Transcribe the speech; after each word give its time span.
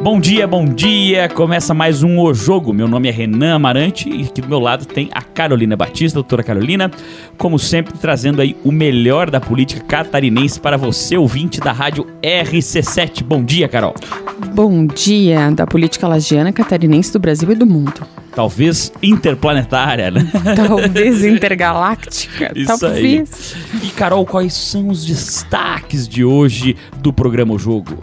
Bom 0.00 0.20
dia, 0.20 0.46
bom 0.46 0.64
dia! 0.64 1.28
Começa 1.28 1.74
mais 1.74 2.04
um 2.04 2.20
O 2.20 2.32
Jogo. 2.32 2.72
Meu 2.72 2.86
nome 2.86 3.08
é 3.08 3.10
Renan 3.10 3.56
Amarante 3.56 4.08
e 4.08 4.22
aqui 4.22 4.40
do 4.40 4.48
meu 4.48 4.60
lado 4.60 4.86
tem 4.86 5.10
a 5.12 5.20
Carolina 5.20 5.76
Batista, 5.76 6.14
doutora 6.14 6.44
Carolina, 6.44 6.88
como 7.36 7.58
sempre 7.58 7.98
trazendo 7.98 8.40
aí 8.40 8.56
o 8.64 8.70
melhor 8.70 9.28
da 9.28 9.40
política 9.40 9.84
catarinense 9.84 10.60
para 10.60 10.76
você, 10.76 11.16
ouvinte 11.16 11.58
da 11.58 11.72
rádio 11.72 12.06
RC7. 12.22 13.24
Bom 13.24 13.42
dia, 13.42 13.66
Carol! 13.66 13.94
Bom 14.54 14.86
dia 14.86 15.50
da 15.50 15.66
política 15.66 16.06
lagiana, 16.06 16.52
catarinense 16.52 17.12
do 17.12 17.18
Brasil 17.18 17.50
e 17.50 17.56
do 17.56 17.66
mundo. 17.66 18.06
Talvez 18.36 18.92
interplanetária, 19.02 20.12
né? 20.12 20.30
Talvez 20.54 21.24
intergaláctica. 21.24 22.52
Isso 22.54 22.78
talvez. 22.78 23.56
Aí. 23.74 23.88
E 23.88 23.90
Carol, 23.90 24.24
quais 24.24 24.54
são 24.54 24.88
os 24.88 25.04
destaques 25.04 26.06
de 26.06 26.24
hoje 26.24 26.76
do 26.98 27.12
programa 27.12 27.52
O 27.52 27.58
Jogo? 27.58 27.98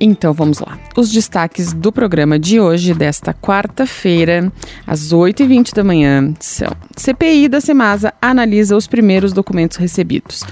Então 0.00 0.32
vamos 0.32 0.60
lá. 0.60 0.78
Os 0.96 1.10
destaques 1.10 1.72
do 1.72 1.90
programa 1.90 2.38
de 2.38 2.60
hoje, 2.60 2.94
desta 2.94 3.34
quarta-feira, 3.34 4.52
às 4.86 5.12
8h20 5.12 5.74
da 5.74 5.82
manhã, 5.82 6.34
são: 6.40 6.70
CPI 6.96 7.48
da 7.48 7.60
Semasa 7.60 8.12
analisa 8.20 8.76
os 8.76 8.86
primeiros 8.86 9.32
documentos 9.32 9.76
recebidos. 9.76 10.44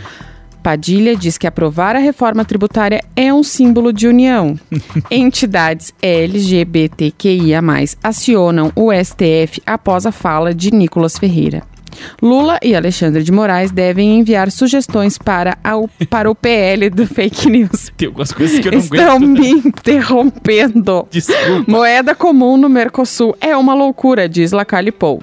Padilha 0.66 1.14
diz 1.14 1.38
que 1.38 1.46
aprovar 1.46 1.94
a 1.94 2.00
reforma 2.00 2.44
tributária 2.44 3.00
é 3.14 3.32
um 3.32 3.44
símbolo 3.44 3.92
de 3.92 4.08
união. 4.08 4.58
Entidades 5.08 5.94
LGBTQIA, 6.02 7.60
acionam 8.02 8.72
o 8.74 8.90
STF 8.92 9.62
após 9.64 10.06
a 10.06 10.10
fala 10.10 10.52
de 10.52 10.72
Nicolas 10.74 11.16
Ferreira. 11.16 11.62
Lula 12.22 12.58
e 12.62 12.74
Alexandre 12.74 13.22
de 13.22 13.32
Moraes 13.32 13.70
devem 13.70 14.18
enviar 14.18 14.50
sugestões 14.50 15.18
para, 15.18 15.56
ao, 15.62 15.88
para 16.10 16.30
o 16.30 16.34
PL 16.34 16.90
do 16.90 17.06
fake 17.06 17.48
news. 17.50 17.90
Tem 17.96 18.06
algumas 18.08 18.32
coisas 18.32 18.58
que 18.60 18.68
eu 18.68 18.72
não 18.72 18.78
Estão 18.78 19.16
aguento. 19.16 19.40
me 19.40 19.50
interrompendo. 19.50 21.06
Desculpa. 21.10 21.64
Moeda 21.70 22.14
comum 22.14 22.56
no 22.56 22.68
Mercosul 22.68 23.36
é 23.40 23.56
uma 23.56 23.74
loucura, 23.74 24.28
diz 24.28 24.52
Lacalle 24.52 24.92
Pou. 24.92 25.22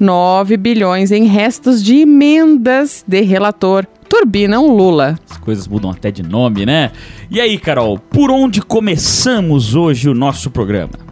9 0.00 0.56
bilhões 0.56 1.12
em 1.12 1.24
restos 1.26 1.82
de 1.82 1.98
emendas 1.98 3.04
de 3.06 3.20
relator 3.20 3.86
turbinam 4.08 4.66
Lula. 4.74 5.18
As 5.30 5.38
coisas 5.38 5.66
mudam 5.68 5.90
até 5.90 6.10
de 6.10 6.22
nome, 6.22 6.66
né? 6.66 6.90
E 7.30 7.40
aí, 7.40 7.56
Carol, 7.58 7.98
por 7.98 8.30
onde 8.30 8.60
começamos 8.60 9.74
hoje 9.74 10.08
o 10.08 10.14
nosso 10.14 10.50
programa? 10.50 11.11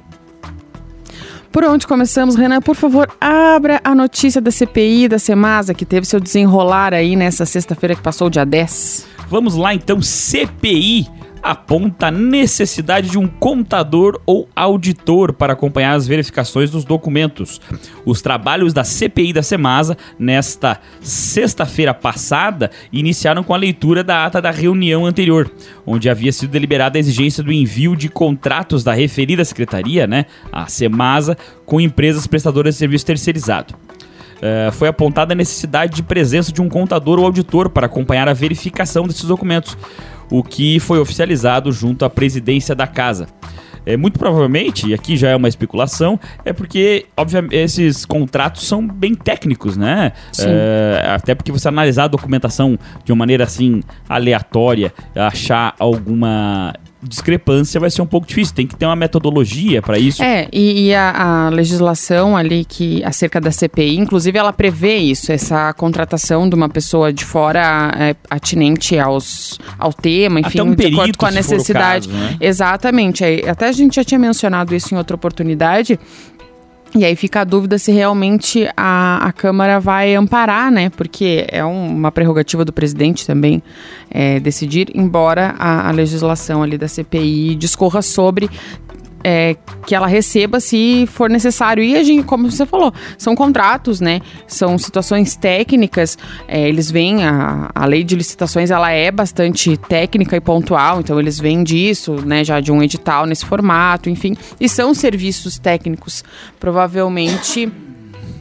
Por 1.53 1.65
onde 1.65 1.87
começamos, 1.87 2.37
Renan? 2.37 2.61
Por 2.61 2.77
favor, 2.77 3.09
abra 3.21 3.81
a 3.83 3.95
notícia 3.95 4.41
da 4.41 4.53
CPI 4.53 5.09
da 5.09 5.19
Semasa, 5.19 5.75
que 5.75 5.85
teve 5.85 6.07
seu 6.07 6.21
desenrolar 6.21 6.95
aí 6.95 7.17
nessa 7.17 7.45
sexta-feira 7.45 7.97
que 7.97 8.03
passou, 8.03 8.31
dia 8.31 8.45
10. 8.47 9.07
Vamos 9.29 9.57
lá 9.57 9.75
então, 9.75 10.01
CPI 10.01 11.20
aponta 11.43 12.09
a 12.09 12.11
necessidade 12.11 13.11
de 13.11 13.19
um 13.19 13.27
contador 13.27 14.21
ou 14.27 14.49
auditor 14.55 15.33
para 15.33 15.53
acompanhar 15.53 15.95
as 15.95 16.07
verificações 16.07 16.71
dos 16.71 16.85
documentos. 16.85 17.61
Os 18.05 18.21
trabalhos 18.21 18.73
da 18.73 18.85
CPI 18.85 19.33
da 19.33 19.43
Semasa, 19.43 19.97
nesta 20.19 20.81
sexta-feira 21.01 21.95
passada, 21.95 22.71
iniciaram 22.93 23.43
com 23.43 23.55
a 23.55 23.59
leitura 23.59 24.05
da 24.05 24.27
ata 24.27 24.41
da 24.41 24.51
reunião 24.51 25.07
anterior, 25.07 25.51
onde 25.87 26.09
havia 26.09 26.33
sido 26.33 26.51
deliberada 26.51 26.99
a 26.99 27.01
exigência 27.01 27.43
do 27.43 27.53
envio 27.53 27.97
de 27.97 28.09
contratos 28.09 28.85
da 28.85 28.93
referida 28.93 29.45
secretaria, 29.45 30.07
né, 30.07 30.27
a 30.53 30.67
Semasa, 30.67 31.37
com 31.65 31.81
empresas 31.81 32.27
prestadoras 32.27 32.75
de 32.75 32.79
serviço 32.79 33.07
terceirizado. 33.07 33.75
Uh, 34.41 34.73
foi 34.73 34.89
apontada 34.89 35.35
a 35.35 35.37
necessidade 35.37 35.95
de 35.95 36.03
presença 36.03 36.51
de 36.51 36.63
um 36.63 36.69
contador 36.69 37.19
ou 37.19 37.27
auditor 37.27 37.69
para 37.69 37.85
acompanhar 37.85 38.27
a 38.27 38.33
verificação 38.33 39.07
desses 39.07 39.25
documentos, 39.25 39.77
o 40.31 40.43
que 40.43 40.79
foi 40.81 40.99
oficializado 40.99 41.73
junto 41.73 42.05
à 42.05 42.11
presidência 42.11 42.75
da 42.75 42.87
casa. 42.87 43.27
É, 43.85 43.97
muito 43.97 44.19
provavelmente, 44.19 44.89
e 44.89 44.95
aqui 44.95 45.17
já 45.17 45.31
é 45.31 45.37
uma 45.37 45.49
especulação, 45.49 46.21
é 46.45 46.53
porque, 46.53 47.07
obviamente, 47.17 47.57
esses 47.57 48.05
contratos 48.05 48.67
são 48.67 48.87
bem 48.87 49.15
técnicos, 49.15 49.77
né? 49.77 50.13
É, 50.39 51.07
até 51.15 51.35
porque 51.35 51.51
você 51.51 51.67
analisar 51.69 52.05
a 52.05 52.09
documentação 52.09 52.79
de 53.05 53.13
uma 53.13 53.19
maneira 53.21 53.45
assim 53.45 53.83
aleatória, 54.09 54.93
achar 55.15 55.75
alguma 55.79 56.75
discrepância 57.03 57.81
vai 57.81 57.91
ser 57.91 58.03
um 58.03 58.07
pouco 58.07 58.27
difícil. 58.27 58.55
Tem 58.55 58.67
que 58.67 58.77
ter 58.77 58.87
uma 58.87 58.97
metodologia 58.97 59.81
para 59.81 59.99
isso. 59.99 60.23
É, 60.23 60.49
e, 60.53 60.89
e 60.89 60.95
a, 60.95 61.47
a, 61.47 61.49
legislação 61.49 62.37
ali 62.37 62.65
que 62.65 63.03
acerca 63.05 63.41
da 63.41 63.51
CPI, 63.51 63.99
inclusive, 63.99 64.39
ela 64.39 64.53
prevê 64.53 64.97
isso, 64.97 65.33
essa 65.33 65.73
contratação 65.73 66.49
de 66.49 66.55
uma 66.55 66.69
pessoa 66.69 67.13
de 67.13 67.25
fora 67.25 67.93
é, 67.99 68.15
atinente 68.29 68.99
aos, 68.99 69.59
ao 69.79 69.93
tema, 69.93 70.41
enfim, 70.41 70.61
um 70.61 70.75
de 70.75 70.87
acordo 70.87 71.17
com 71.17 71.27
a 71.27 71.31
necessidade. 71.31 72.09
Caso, 72.09 72.21
né? 72.21 72.37
Exatamente. 72.41 73.25
Até 73.49 73.69
a 73.69 73.73
gente 73.73 73.97
já 73.97 74.05
tinha 74.05 74.19
mencionado 74.19 74.75
isso 74.75 74.95
em 74.95 74.99
outra 74.99 75.17
oportunidade. 75.17 75.99
E 76.95 77.05
aí 77.05 77.15
fica 77.15 77.43
a 77.43 77.45
dúvida 77.45 77.79
se 77.79 77.93
realmente 77.93 78.69
a, 78.77 79.29
a 79.29 79.33
Câmara 79.33 79.79
vai 79.79 80.15
amparar, 80.15 80.73
né? 80.73 80.91
Porque 80.91 81.47
é 81.49 81.65
um, 81.65 81.89
uma 81.89 82.11
prerrogativa 82.11 82.65
do 82.65 82.73
presidente 82.73 83.25
também 83.25 83.63
é, 84.11 84.41
decidir, 84.41 84.89
embora 84.93 85.55
a, 85.57 85.89
a 85.89 85.93
legislação 85.93 86.63
ali 86.63 86.77
da 86.77 86.89
CPI 86.89 87.55
discorra 87.55 88.03
sobre 88.03 88.51
é, 89.23 89.57
que 89.87 89.95
ela 89.95 90.07
receba 90.07 90.61
se 90.61 91.07
for 91.07 91.29
necessário. 91.29 91.83
E 91.83 91.97
a 91.97 92.03
gente, 92.03 92.25
como 92.25 92.51
você 92.51 92.65
falou, 92.67 92.93
são 93.19 93.35
contratos, 93.35 94.01
né? 94.01 94.21
São 94.47 94.79
situações 94.79 95.37
técnicas. 95.37 96.17
É, 96.49 96.69
eles 96.69 96.91
vêm, 96.91 97.25
a, 97.25 97.71
a 97.75 97.87
lei 97.87 98.05
de 98.05 98.17
licitações 98.17 98.71
ela 98.71 98.91
é 98.91 99.11
bastante 99.11 99.77
técnica 99.77 100.37
e 100.37 100.41
pontual, 100.41 101.01
então 101.01 101.19
eles 101.19 101.39
vêm 101.39 101.63
disso, 101.63 102.15
né? 102.25 102.45
Já 102.45 102.61
de 102.61 102.73
um 102.73 102.83
edital 102.83 103.27
nesse 103.27 103.45
formato, 103.45 104.09
enfim. 104.09 104.37
E 104.61 104.69
são 104.69 104.95
serviços 104.95 105.59
técnicos, 105.59 106.25
provavelmente. 106.59 107.71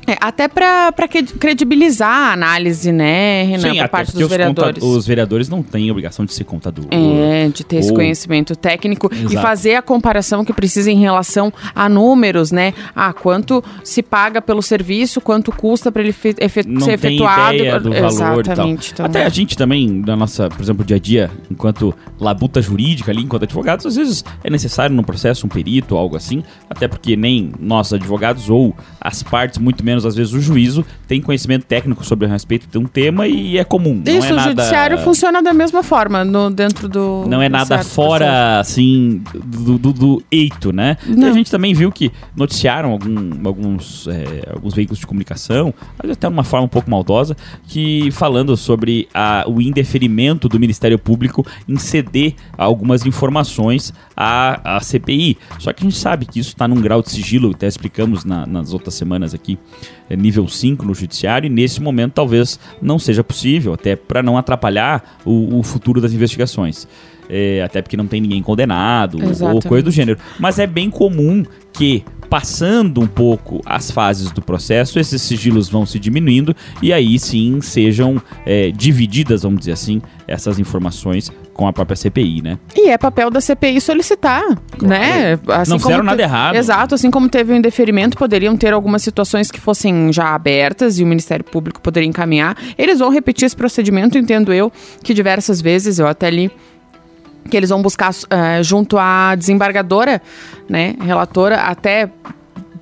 É, 0.10 0.18
até 0.20 0.48
para 0.48 0.92
credibilizar 1.40 2.10
a 2.10 2.34
análise, 2.34 2.92
né, 2.92 3.44
Renan, 3.44 3.74
Sim, 3.74 3.80
por 3.80 3.90
parte 3.90 4.14
dos 4.14 4.24
os 4.24 4.30
vereadores. 4.30 4.84
Os 4.84 5.08
vereadores 5.08 5.50
não 5.50 5.62
têm 5.62 5.92
obrigação 5.92 6.26
de 6.26 6.34
ser 6.34 6.46
contador. 6.46 6.86
É, 6.90 7.48
de 7.50 7.64
ter 7.64 7.78
esse 7.78 7.94
conhecimento 7.94 8.56
técnico 8.56 9.10
Exato. 9.14 9.34
e 9.34 9.38
fazer 9.38 9.76
a 9.76 9.82
comparação 9.84 10.44
que 10.44 10.52
precisa 10.52 10.92
em 10.92 11.00
relação 11.00 11.54
a 11.76 11.88
números, 11.88 12.52
né? 12.52 12.74
Ah, 12.96 13.14
quanto 13.14 13.64
se 13.84 14.02
paga 14.02 14.42
pelo 14.42 14.64
serviço, 14.64 15.22
quanto 15.22 15.52
custa 15.52 15.92
para 15.92 16.02
ele 16.02 16.16
não 16.66 16.82
ser 16.82 16.94
efetuado. 16.94 17.56
Ideia 17.56 17.80
do 17.80 17.92
valor 17.92 18.42
Exatamente. 18.46 18.92
E 18.92 18.94
tal. 18.96 19.06
Até 19.06 19.26
a 19.26 19.30
gente 19.30 19.56
também, 19.56 19.88
na 19.88 20.16
nossa, 20.16 20.50
por 20.50 20.62
exemplo, 20.62 20.84
dia 20.84 20.98
a 20.98 21.00
dia, 21.00 21.30
enquanto 21.52 21.94
labuta 22.20 22.62
jurídica 22.62 23.12
ali, 23.12 23.22
enquanto 23.22 23.44
advogados, 23.44 23.86
às 23.86 23.96
vezes 23.96 24.26
é 24.44 24.50
necessário 24.50 24.96
no 24.96 25.04
processo 25.04 25.46
um 25.46 25.50
perito 25.50 25.94
ou 25.94 26.02
algo 26.02 26.16
assim, 26.16 26.44
até 26.68 26.88
porque 26.88 27.16
nem 27.16 27.52
nós 27.60 27.94
advogados 27.94 28.50
ou 28.50 28.76
as 29.00 29.22
partes, 29.22 29.60
muito 29.60 29.84
menos 29.84 29.99
às 30.06 30.16
vezes 30.16 30.34
o 30.34 30.40
juízo, 30.40 30.86
tem 31.08 31.22
conhecimento 31.22 31.66
técnico 31.66 32.06
sobre 32.06 32.28
a 32.28 32.30
respeito 32.30 32.68
de 32.68 32.78
um 32.78 32.86
tema 32.86 33.28
e 33.28 33.58
é 33.58 33.64
comum. 33.64 34.02
Isso, 34.06 34.20
não 34.20 34.26
é 34.28 34.32
o 34.32 34.36
nada... 34.36 34.50
judiciário 34.50 34.98
funciona 35.00 35.42
da 35.42 35.54
mesma 35.54 35.84
forma 35.84 36.24
no, 36.24 36.50
dentro 36.50 36.88
do. 36.88 37.26
Não 37.28 37.42
é 37.42 37.50
nada 37.50 37.84
fora, 37.84 38.26
processo. 38.26 38.60
assim, 38.60 39.22
do, 39.34 39.78
do, 39.78 39.94
do, 39.94 40.24
eito, 40.32 40.72
né? 40.72 40.98
Não. 41.06 41.28
E 41.28 41.32
a 41.32 41.34
gente 41.34 41.52
também 41.52 41.74
viu 41.74 41.92
que 41.92 42.12
noticiaram 42.36 42.92
algum, 42.92 43.48
alguns, 43.48 44.08
é, 44.08 44.50
alguns 44.54 44.74
veículos 44.74 45.00
de 45.00 45.08
comunicação, 45.08 45.74
mas 46.02 46.12
até 46.12 46.28
de 46.28 46.34
uma 46.34 46.44
forma 46.44 46.66
um 46.66 46.70
pouco 46.70 46.90
maldosa, 46.90 47.36
que 47.68 48.12
falando 48.12 48.56
sobre 48.56 49.08
a, 49.14 49.46
o 49.48 49.62
indeferimento 49.62 50.48
do 50.48 50.60
Ministério 50.60 50.98
Público 50.98 51.46
em 51.68 51.78
ceder 51.78 52.36
algumas 52.58 53.06
informações 53.06 53.94
à, 54.16 54.78
à 54.78 54.80
CPI. 54.80 55.38
Só 55.60 55.74
que 55.74 55.84
a 55.84 55.90
gente 55.90 55.98
sabe 55.98 56.26
que 56.26 56.40
isso 56.40 56.50
está 56.50 56.68
num 56.68 56.82
grau 56.82 57.02
de 57.02 57.10
sigilo, 57.10 57.52
até 57.52 57.68
explicamos 57.68 58.26
na, 58.26 58.46
nas 58.46 58.74
outras 58.74 58.94
semanas 58.94 59.34
aqui, 59.34 59.58
é 59.58 59.89
nível 60.16 60.48
5 60.48 60.86
no 60.86 60.94
judiciário, 60.94 61.48
e 61.48 61.50
nesse 61.50 61.82
momento 61.82 62.14
talvez 62.14 62.60
não 62.82 62.98
seja 62.98 63.24
possível, 63.24 63.74
até 63.74 63.96
para 63.96 64.24
não 64.24 64.38
atrapalhar 64.38 65.20
o, 65.26 65.60
o, 65.60 65.64
futuro 65.64 66.02
das 66.02 66.14
investigações. 66.14 66.88
É, 67.32 67.62
até 67.62 67.80
porque 67.80 67.96
não 67.96 68.08
tem 68.08 68.20
ninguém 68.20 68.42
condenado 68.42 69.22
Exatamente. 69.22 69.66
ou 69.66 69.70
coisa 69.70 69.84
do 69.84 69.92
gênero. 69.92 70.18
Mas 70.40 70.58
é 70.58 70.66
bem 70.66 70.90
comum 70.90 71.46
que, 71.72 72.04
passando 72.28 73.00
um 73.00 73.06
pouco 73.06 73.62
as 73.64 73.92
fases 73.92 74.32
do 74.32 74.42
processo, 74.42 74.98
esses 74.98 75.22
sigilos 75.22 75.70
vão 75.70 75.86
se 75.86 76.00
diminuindo 76.00 76.56
e 76.82 76.92
aí 76.92 77.20
sim 77.20 77.62
sejam 77.62 78.20
é, 78.48 78.72
divididas, 78.72 79.44
vamos 79.44 79.60
dizer 79.60 79.74
assim, 79.74 80.02
essas 80.28 80.58
informações 80.58 81.32
com 81.60 81.68
a 81.68 81.74
própria 81.74 81.98
CPI, 81.98 82.42
né? 82.42 82.58
E 82.74 82.90
é 82.90 82.98
papel 82.98 83.30
da 83.30 83.42
CPI 83.42 83.82
solicitar, 83.82 84.46
claro. 84.46 84.88
né? 84.88 85.38
Assim 85.50 85.72
não 85.72 85.78
fizeram 85.78 86.06
nada 86.06 86.22
errado. 86.22 86.56
Exato, 86.56 86.96
assim 86.96 87.12
como 87.12 87.28
teve 87.28 87.52
o 87.52 87.54
um 87.54 87.58
indeferimento, 87.58 88.16
poderiam 88.16 88.56
ter 88.56 88.72
algumas 88.72 89.02
situações 89.02 89.52
que 89.52 89.60
fossem 89.60 90.14
já 90.14 90.34
abertas 90.34 91.00
e 91.00 91.04
o 91.04 91.06
Ministério 91.06 91.44
Público 91.44 91.82
poderia 91.82 92.08
encaminhar. 92.08 92.56
Eles 92.78 93.00
vão 93.00 93.10
repetir 93.10 93.46
esse 93.46 93.58
procedimento, 93.58 94.18
entendo 94.18 94.54
eu, 94.54 94.72
que 95.04 95.14
diversas 95.14 95.60
vezes 95.60 96.00
eu 96.00 96.08
até 96.08 96.30
li 96.30 96.50
que 97.50 97.58
eles 97.58 97.72
vão 97.72 97.82
buscar 97.82 98.12
uh, 98.12 98.64
junto 98.64 98.98
à 98.98 99.36
desembargadora, 99.36 100.22
né, 100.70 100.96
relatora, 101.02 101.58
até 101.58 102.10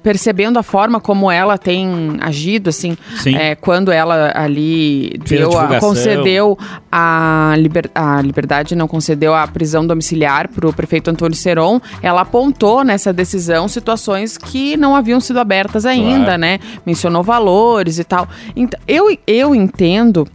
percebendo 0.08 0.58
a 0.58 0.64
forma 0.64 1.02
como 1.02 1.30
ela 1.30 1.58
tem 1.58 2.16
agido, 2.22 2.70
assim, 2.70 2.98
Sim. 3.18 3.36
é, 3.36 3.56
quando 3.56 3.92
ela 3.92 4.32
ali 4.34 5.20
deu 5.28 5.60
a, 5.60 5.82
concedeu 5.82 6.58
a, 6.90 7.54
liber- 7.58 7.92
a 7.94 8.22
liberdade, 8.22 8.74
não 8.74 8.88
concedeu 8.88 9.36
a 9.36 9.46
prisão 9.46 9.86
domiciliar 9.86 10.48
para 10.48 10.66
o 10.66 10.72
prefeito 10.72 11.10
Antônio 11.10 11.36
Seron, 11.36 11.82
ela 12.02 12.22
apontou 12.22 12.86
nessa 12.86 13.12
decisão 13.12 13.68
situações 13.68 14.38
que 14.38 14.78
não 14.78 14.96
haviam 14.96 15.20
sido 15.20 15.42
abertas 15.42 15.86
ainda, 15.86 16.24
Claro. 16.24 16.40
né? 16.40 16.60
Mencionou 16.86 17.22
valores 17.22 18.00
e 18.00 18.06
tal. 18.06 18.30
Então, 18.56 18.80
eu, 18.88 19.14
eu 19.28 19.54
entendo 19.54 20.26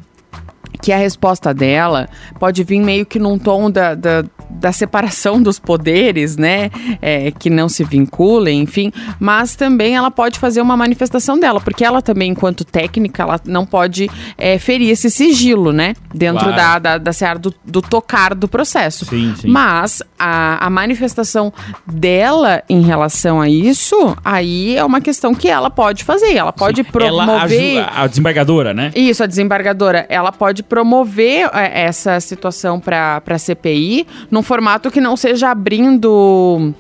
que 0.82 0.92
a 0.92 0.98
resposta 0.98 1.54
dela 1.54 2.10
pode 2.38 2.62
vir 2.62 2.80
meio 2.80 3.06
que 3.06 3.18
num 3.18 3.38
tom 3.38 3.70
da, 3.70 3.94
da, 3.94 4.22
da 4.54 4.72
separação 4.72 5.42
dos 5.42 5.58
poderes, 5.58 6.36
né? 6.36 6.70
É, 7.00 7.30
que 7.30 7.48
não 7.50 7.68
se 7.68 7.82
vinculem, 7.84 8.60
enfim. 8.62 8.92
Mas 9.18 9.56
também 9.56 9.96
ela 9.96 10.10
pode 10.10 10.38
fazer 10.38 10.60
uma 10.60 10.76
manifestação 10.76 11.38
dela, 11.38 11.60
porque 11.60 11.84
ela 11.84 12.00
também, 12.02 12.30
enquanto 12.30 12.64
técnica, 12.64 13.22
ela 13.22 13.40
não 13.44 13.64
pode 13.66 14.10
é, 14.38 14.58
ferir 14.58 14.90
esse 14.90 15.10
sigilo, 15.10 15.72
né? 15.72 15.94
Dentro 16.14 16.44
Claro. 16.44 16.56
da, 16.56 16.78
da, 16.78 16.98
da 16.98 17.12
seara 17.12 17.38
do, 17.38 17.52
do 17.64 17.80
tocar 17.82 18.34
do 18.34 18.46
processo. 18.48 19.04
Sim, 19.04 19.34
sim. 19.36 19.48
Mas 19.48 20.02
a, 20.18 20.64
a 20.66 20.70
manifestação 20.70 21.52
dela 21.86 22.62
em 22.68 22.80
relação 22.82 23.40
a 23.40 23.48
isso, 23.48 24.16
aí 24.24 24.76
é 24.76 24.84
uma 24.84 25.00
questão 25.00 25.34
que 25.34 25.48
ela 25.48 25.70
pode 25.70 26.04
fazer. 26.04 26.34
Ela 26.34 26.52
pode 26.52 26.80
Ela 26.80 26.90
promover. 26.90 27.78
aju- 27.84 27.90
a 27.94 28.06
desembargadora, 28.06 28.74
né? 28.74 28.90
Isso, 28.94 29.22
a 29.22 29.26
desembargadora, 29.26 30.06
ela 30.08 30.32
pode 30.32 30.62
promover 30.62 31.48
é, 31.52 31.82
essa 31.84 32.18
situação 32.20 32.80
para 32.80 33.22
a 33.26 33.38
CPI 33.38 34.06
num 34.30 34.41
formato 34.42 34.90
que 34.90 35.00
não 35.00 35.16
seja 35.16 35.50
abrindo 35.50 36.72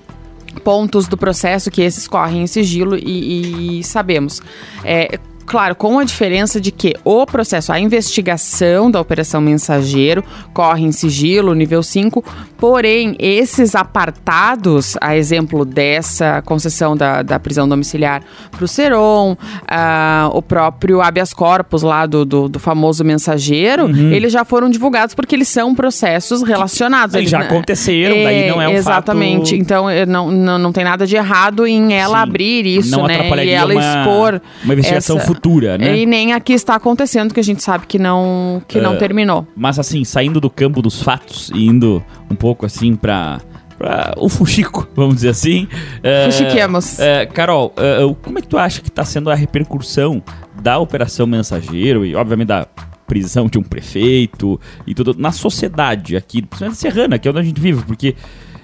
pontos 0.64 1.08
do 1.08 1.16
processo 1.16 1.70
que 1.70 1.82
esses 1.82 2.06
correm 2.06 2.42
em 2.42 2.46
sigilo 2.46 2.96
e, 2.96 3.80
e 3.80 3.84
sabemos. 3.84 4.42
É, 4.84 5.18
Claro, 5.52 5.74
com 5.76 5.98
a 5.98 6.04
diferença 6.04 6.58
de 6.58 6.72
que 6.72 6.94
o 7.04 7.26
processo, 7.26 7.70
a 7.70 7.78
investigação 7.78 8.90
da 8.90 8.98
Operação 8.98 9.38
Mensageiro 9.38 10.24
corre 10.54 10.82
em 10.82 10.90
sigilo, 10.92 11.52
nível 11.54 11.82
5, 11.82 12.24
porém, 12.56 13.14
esses 13.18 13.74
apartados, 13.74 14.96
a 14.98 15.14
exemplo 15.14 15.66
dessa 15.66 16.40
concessão 16.40 16.96
da, 16.96 17.20
da 17.22 17.38
prisão 17.38 17.68
domiciliar 17.68 18.22
para 18.50 18.64
o 18.64 18.66
Seron, 18.66 19.36
ah, 19.68 20.30
o 20.32 20.40
próprio 20.40 21.02
habeas 21.02 21.34
corpus 21.34 21.82
lá 21.82 22.06
do, 22.06 22.24
do, 22.24 22.48
do 22.48 22.58
famoso 22.58 23.04
mensageiro, 23.04 23.84
Uhum. 23.86 24.10
eles 24.10 24.32
já 24.32 24.46
foram 24.46 24.70
divulgados 24.70 25.14
porque 25.14 25.34
eles 25.34 25.48
são 25.48 25.74
processos 25.74 26.42
relacionados. 26.42 27.14
Eles 27.14 27.28
já 27.28 27.40
aconteceram, 27.40 28.22
daí 28.24 28.48
não 28.48 28.62
é 28.62 28.68
um 28.68 28.72
Exatamente. 28.72 29.50
fato- 29.50 29.60
Então, 29.60 29.90
eh, 29.90 30.06
não, 30.06 30.30
não, 30.30 30.58
não 30.58 30.72
tem 30.72 30.82
nada 30.84 31.06
de 31.06 31.14
errado 31.14 31.66
em 31.66 31.92
ela 31.92 32.16
Sim. 32.16 32.22
abrir 32.22 32.64
isso, 32.66 33.02
né? 33.02 33.28
E 33.44 33.50
ela 33.50 33.74
uma, 33.74 33.80
expor 33.82 34.40
uma 34.64 34.72
investigação 34.72 35.16
essa- 35.18 35.26
futura, 35.26 35.41
né? 35.78 35.98
E 35.98 36.06
nem 36.06 36.32
aqui 36.32 36.52
está 36.52 36.74
acontecendo, 36.74 37.32
que 37.34 37.40
a 37.40 37.44
gente 37.44 37.62
sabe 37.62 37.86
que 37.86 37.98
não, 37.98 38.62
que 38.68 38.80
não 38.80 38.94
É. 38.94 38.96
terminou. 38.96 39.46
Mas 39.56 39.78
assim, 39.78 40.04
saindo 40.04 40.40
do 40.40 40.48
campo 40.50 40.80
dos 40.82 41.02
fatos 41.02 41.50
e 41.54 41.66
indo 41.66 42.02
um 42.30 42.34
pouco 42.34 42.64
assim 42.66 42.94
pra, 42.96 43.40
pra 43.78 44.14
o 44.16 44.28
fuxico, 44.28 44.86
vamos 44.94 45.16
dizer 45.16 45.30
assim. 45.30 45.66
é, 46.02 46.26
Fuxiquemos. 46.26 46.98
é, 46.98 47.26
Carol, 47.26 47.72
é, 47.76 47.98
como 48.22 48.38
é 48.38 48.42
que 48.42 48.48
tu 48.48 48.56
acha 48.58 48.80
que 48.80 48.90
tá 48.90 49.04
sendo 49.04 49.30
a 49.30 49.34
repercussão 49.34 50.22
da 50.62 50.78
Operação 50.78 51.26
Mensageiro 51.26 52.04
e, 52.06 52.14
obviamente, 52.14 52.48
da 52.48 52.66
prisão 53.06 53.46
de 53.46 53.58
um 53.58 53.62
prefeito 53.62 54.58
e 54.86 54.94
tudo 54.94 55.14
na 55.18 55.32
sociedade 55.32 56.16
aqui, 56.16 56.40
principalmente 56.40 56.78
serrana, 56.78 57.18
que 57.18 57.28
é 57.28 57.30
onde 57.30 57.40
a 57.40 57.42
gente 57.42 57.60
vive, 57.60 57.82
porque 57.84 58.14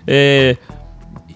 é, 0.07 0.57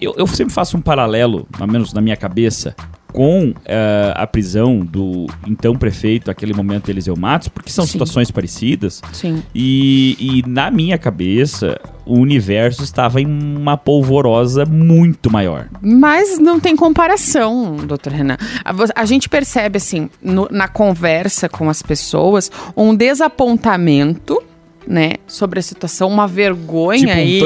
eu, 0.01 0.15
eu 0.17 0.25
sempre 0.25 0.53
faço 0.53 0.75
um 0.77 0.81
paralelo, 0.81 1.47
ao 1.59 1.67
menos 1.67 1.93
na 1.93 2.01
minha 2.01 2.15
cabeça, 2.17 2.75
com 3.13 3.53
eh, 3.65 4.13
a 4.15 4.25
prisão 4.27 4.79
do 4.79 5.27
então 5.47 5.75
prefeito, 5.75 6.29
aquele 6.31 6.53
momento 6.53 6.89
Eliseu 6.89 7.15
Matos, 7.15 7.47
porque 7.47 7.69
são 7.69 7.85
Sim. 7.85 7.91
situações 7.93 8.31
parecidas. 8.31 9.01
Sim. 9.13 9.43
E, 9.53 10.17
e 10.19 10.49
na 10.49 10.69
minha 10.71 10.97
cabeça, 10.97 11.79
o 12.05 12.15
universo 12.17 12.83
estava 12.83 13.21
em 13.21 13.25
uma 13.27 13.77
polvorosa 13.77 14.65
muito 14.65 15.31
maior. 15.31 15.67
Mas 15.81 16.39
não 16.39 16.59
tem 16.59 16.75
comparação, 16.75 17.77
doutor 17.77 18.11
Renan. 18.11 18.37
A, 18.65 18.73
a 19.01 19.05
gente 19.05 19.29
percebe, 19.29 19.77
assim, 19.77 20.09
no- 20.21 20.49
na 20.51 20.67
conversa 20.67 21.47
com 21.47 21.69
as 21.69 21.81
pessoas, 21.81 22.51
um 22.75 22.95
desapontamento, 22.95 24.41
né, 24.87 25.13
sobre 25.27 25.59
a 25.59 25.61
situação, 25.61 26.09
uma 26.09 26.27
vergonha 26.27 26.99
Tipo 26.99 27.11
um 27.11 27.15
aí. 27.15 27.39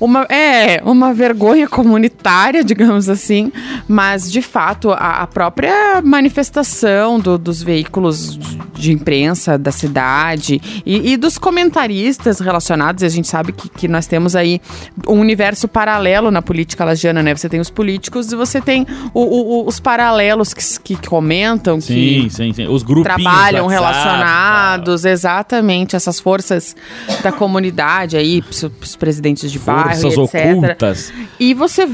Uma, 0.00 0.22
é, 0.24 0.82
uma 0.84 1.14
vergonha 1.14 1.68
comunitária, 1.68 2.62
digamos 2.64 3.08
assim. 3.08 3.52
Mas, 3.88 4.30
de 4.30 4.42
fato, 4.42 4.90
a, 4.90 5.22
a 5.22 5.26
própria 5.26 6.00
manifestação 6.02 7.18
do- 7.20 7.38
dos 7.38 7.62
veículos 7.62 8.36
de, 8.38 8.58
de 8.74 8.92
imprensa 8.92 9.56
da 9.56 9.70
cidade 9.70 10.60
e, 10.84 11.12
e 11.12 11.16
dos 11.16 11.38
comentaristas 11.38 12.40
relacionados, 12.40 13.02
a 13.02 13.08
gente 13.08 13.28
sabe 13.28 13.52
que, 13.52 13.68
que 13.68 13.88
nós 13.88 14.06
temos 14.06 14.34
aí 14.34 14.60
um 15.08 15.20
universo 15.20 15.68
paralelo 15.68 16.30
na 16.30 16.42
política 16.42 16.84
lagiana, 16.84 17.22
né? 17.22 17.34
Você 17.34 17.48
tem 17.48 17.60
os 17.60 17.70
políticos 17.70 18.32
e 18.32 18.36
você 18.36 18.60
tem 18.60 18.86
o- 19.12 19.20
o- 19.62 19.66
os 19.66 19.78
paralelos 19.80 20.52
que, 20.54 20.96
que 20.96 21.06
comentam, 21.08 21.78
que 21.78 21.84
Sim, 22.22 22.28
sim, 22.28 22.52
sim. 22.52 22.66
Os 22.66 22.82
grupos 22.82 23.04
trabalham 23.04 23.66
relacionados, 23.66 25.04
exatamente, 25.04 25.96
essas 25.96 26.18
forças 26.20 26.63
da 27.22 27.32
comunidade 27.32 28.16
aí, 28.16 28.42
os, 28.48 28.96
presidentes 28.96 29.50
de 29.50 29.58
bairro, 29.58 30.00
Forças 30.00 30.16
e 30.16 30.20
etc. 30.20 30.56
ocultas. 30.56 31.12
E 31.38 31.54
você 31.54 31.88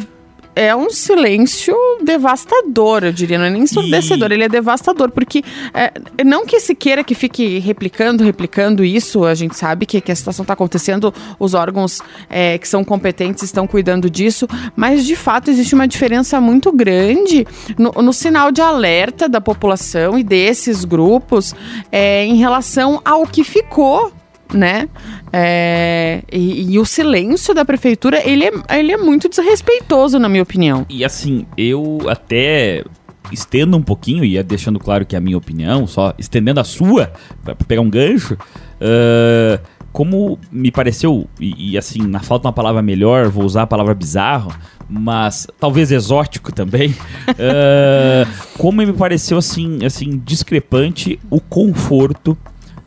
é 0.54 0.74
um 0.74 0.90
silêncio 0.90 1.74
devastador, 2.02 3.04
eu 3.04 3.12
diria, 3.12 3.38
não 3.38 3.44
é 3.44 3.50
nem 3.50 3.62
ensurdecedor, 3.62 4.32
ele 4.32 4.44
é 4.44 4.48
devastador, 4.48 5.10
porque 5.10 5.44
é, 5.72 5.92
não 6.24 6.44
que 6.44 6.58
se 6.58 6.74
queira 6.74 7.04
que 7.04 7.14
fique 7.14 7.58
replicando, 7.58 8.24
replicando 8.24 8.84
isso, 8.84 9.24
a 9.24 9.34
gente 9.34 9.56
sabe 9.56 9.86
que, 9.86 10.00
que 10.00 10.10
a 10.10 10.16
situação 10.16 10.42
está 10.42 10.54
acontecendo, 10.54 11.14
os 11.38 11.54
órgãos 11.54 12.00
é, 12.28 12.58
que 12.58 12.68
são 12.68 12.84
competentes 12.84 13.42
estão 13.42 13.66
cuidando 13.66 14.10
disso, 14.10 14.46
mas 14.74 15.06
de 15.06 15.14
fato 15.14 15.50
existe 15.50 15.74
uma 15.74 15.86
diferença 15.86 16.40
muito 16.40 16.72
grande 16.72 17.46
no, 17.78 17.90
no 18.02 18.12
sinal 18.12 18.50
de 18.50 18.60
alerta 18.60 19.28
da 19.28 19.40
população 19.40 20.18
e 20.18 20.24
desses 20.24 20.84
grupos 20.84 21.54
é, 21.92 22.24
em 22.24 22.36
relação 22.36 23.00
ao 23.04 23.26
que 23.26 23.44
ficou 23.44 24.12
né? 24.52 24.88
É, 25.32 26.22
e, 26.32 26.72
e 26.72 26.78
o 26.78 26.84
silêncio 26.84 27.54
da 27.54 27.64
prefeitura, 27.64 28.20
ele 28.28 28.44
é, 28.44 28.78
ele 28.78 28.92
é 28.92 28.96
muito 28.96 29.28
desrespeitoso, 29.28 30.18
na 30.18 30.28
minha 30.28 30.42
opinião. 30.42 30.84
E 30.88 31.04
assim, 31.04 31.46
eu 31.56 31.98
até 32.08 32.84
estendo 33.32 33.76
um 33.76 33.82
pouquinho, 33.82 34.24
e 34.24 34.36
é 34.36 34.42
deixando 34.42 34.78
claro 34.78 35.06
que 35.06 35.14
é 35.14 35.18
a 35.18 35.20
minha 35.20 35.38
opinião, 35.38 35.86
só 35.86 36.14
estendendo 36.18 36.60
a 36.60 36.64
sua, 36.64 37.12
pra 37.44 37.54
pegar 37.54 37.80
um 37.80 37.90
gancho. 37.90 38.36
ah, 38.80 39.60
como 39.92 40.38
me 40.52 40.70
pareceu, 40.70 41.28
e, 41.40 41.72
e 41.72 41.78
assim, 41.78 42.02
na 42.02 42.20
falta 42.20 42.42
de 42.42 42.46
uma 42.46 42.52
palavra 42.52 42.80
melhor, 42.80 43.28
vou 43.28 43.44
usar 43.44 43.62
a 43.62 43.66
palavra 43.66 43.92
bizarro, 43.92 44.52
mas 44.88 45.48
talvez 45.58 45.90
exótico 45.90 46.52
também. 46.52 46.94
ah, 47.38 48.26
como 48.56 48.82
me 48.82 48.92
pareceu 48.92 49.38
assim, 49.38 49.84
assim 49.84 50.20
discrepante 50.24 51.18
o 51.28 51.40
conforto 51.40 52.38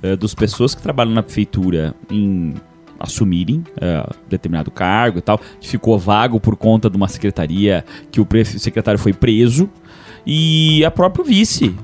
ah, 0.04 0.16
das 0.16 0.34
pessoas 0.34 0.76
que 0.76 0.82
trabalham 0.82 1.14
na 1.14 1.24
prefeitura 1.24 1.96
em 2.10 2.54
assumirem 3.00 3.64
ah, 3.82 4.10
determinado 4.30 4.72
cargo 4.72 5.20
e 5.20 5.22
tal, 5.22 5.40
que 5.60 5.68
ficou 5.68 5.98
vago 5.98 6.40
por 6.40 6.56
conta 6.56 6.90
de 6.90 6.96
uma 6.96 7.08
secretaria 7.08 7.84
que 8.12 8.22
o 8.22 8.28
secretário 8.46 9.00
foi 9.00 9.14
preso, 9.14 9.70
e 10.26 10.84
a 10.86 10.92
próprio 10.92 11.24
vice. 11.26 11.76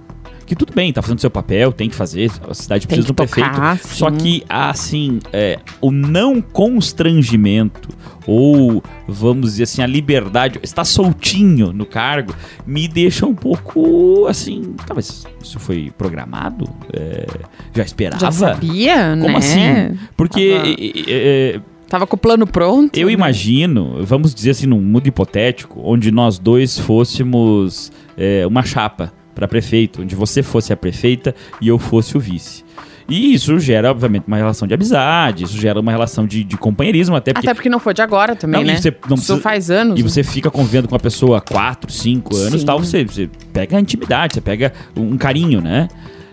Que 0.46 0.56
tudo 0.56 0.74
bem, 0.74 0.92
tá 0.92 1.02
fazendo 1.04 1.20
seu 1.20 1.30
papel, 1.30 1.72
tem 1.72 1.88
que 1.90 1.96
fazer, 1.96 2.32
a 2.50 2.56
cidade 2.56 2.88
Tem 2.88 2.96
precisa 2.96 3.08
do 3.08 3.14
que 3.14 3.24
prefeito. 3.24 3.52
tocar, 3.52 3.78
Só 3.78 4.10
sim. 4.10 4.18
que, 4.18 4.44
assim, 4.50 5.20
é, 5.32 5.60
o 5.80 5.92
não 5.92 6.42
constrangimento, 6.42 7.90
ou 8.30 8.84
vamos 9.08 9.52
dizer 9.52 9.64
assim, 9.64 9.82
a 9.82 9.88
liberdade, 9.88 10.60
estar 10.62 10.84
soltinho 10.86 11.74
no 11.74 11.86
cargo, 11.86 12.34
me 12.66 12.88
deixa 12.88 13.26
um 13.26 13.34
pouco 13.36 14.28
assim. 14.28 14.74
Tá, 14.86 14.94
mas 14.94 15.26
isso 15.42 15.60
foi 15.60 15.92
programado? 15.98 16.70
É, 16.94 17.26
já 17.74 17.84
esperava? 17.84 18.20
Já 18.22 18.32
sabia, 18.32 19.10
Como 19.20 19.28
né? 19.30 19.36
assim? 19.38 20.00
Porque 20.16 20.52
Tava- 20.52 20.68
é, 21.12 21.56
é, 21.56 21.62
Tava 21.90 22.06
com 22.06 22.16
o 22.16 22.20
plano 22.20 22.46
pronto. 22.46 22.96
eu 22.98 23.08
né? 23.08 23.14
imagino, 23.14 24.06
vamos 24.06 24.34
dizer 24.36 24.52
assim, 24.52 24.68
num 24.68 24.80
mundo 24.80 25.08
hipotético, 25.08 25.82
onde 25.84 26.12
nós 26.12 26.38
dois 26.38 26.78
fôssemos 26.78 27.92
é, 28.16 28.46
uma 28.46 28.62
chapa 28.64 29.12
para 29.34 29.48
prefeito, 29.48 30.02
onde 30.04 30.16
você 30.16 30.44
fosse 30.44 30.72
a 30.72 30.78
prefeita 30.78 31.34
e 31.60 31.68
eu 31.68 31.80
fosse 31.80 32.16
o 32.16 32.20
vice. 32.20 32.64
E 33.10 33.34
isso 33.34 33.60
gera, 33.60 33.90
obviamente, 33.92 34.26
uma 34.28 34.38
relação 34.38 34.68
de 34.68 34.74
amizade, 34.74 35.44
isso 35.44 35.58
gera 35.58 35.80
uma 35.80 35.92
relação 35.92 36.26
de, 36.28 36.44
de 36.44 36.56
companheirismo, 36.58 37.16
até 37.16 37.34
porque. 37.34 37.48
Até 37.48 37.54
porque 37.54 37.70
não 37.70 37.80
foi 37.80 37.94
de 37.94 38.02
agora 38.02 38.36
também, 38.36 38.60
Não, 38.62 38.68
né? 38.68 38.78
você 38.78 38.90
não 38.92 39.16
Isso 39.16 39.26
precisa- 39.26 39.42
faz 39.42 39.72
anos. 39.72 40.00
E 40.00 40.04
né? 40.04 40.10
você 40.10 40.24
fica 40.24 40.52
convivendo 40.52 40.88
com 40.88 40.96
a 40.96 41.00
pessoa 41.00 41.40
há 41.40 41.42
4, 41.42 41.92
5 41.92 42.36
anos 42.36 42.62
e 42.62 42.66
tal, 42.66 42.80
você, 42.80 43.04
você 43.04 43.30
pega 43.52 43.78
a 43.78 43.80
intimidade, 43.82 44.36
você 44.36 44.42
pega 44.42 44.72
um 44.96 45.18
carinho, 45.18 45.60
né? 45.62 45.88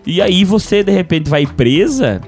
E 0.06 0.21
aí 0.23 0.45
você, 0.45 0.85
de 0.85 0.92
repente, 0.92 1.28
vai 1.28 1.47
presa 1.47 2.21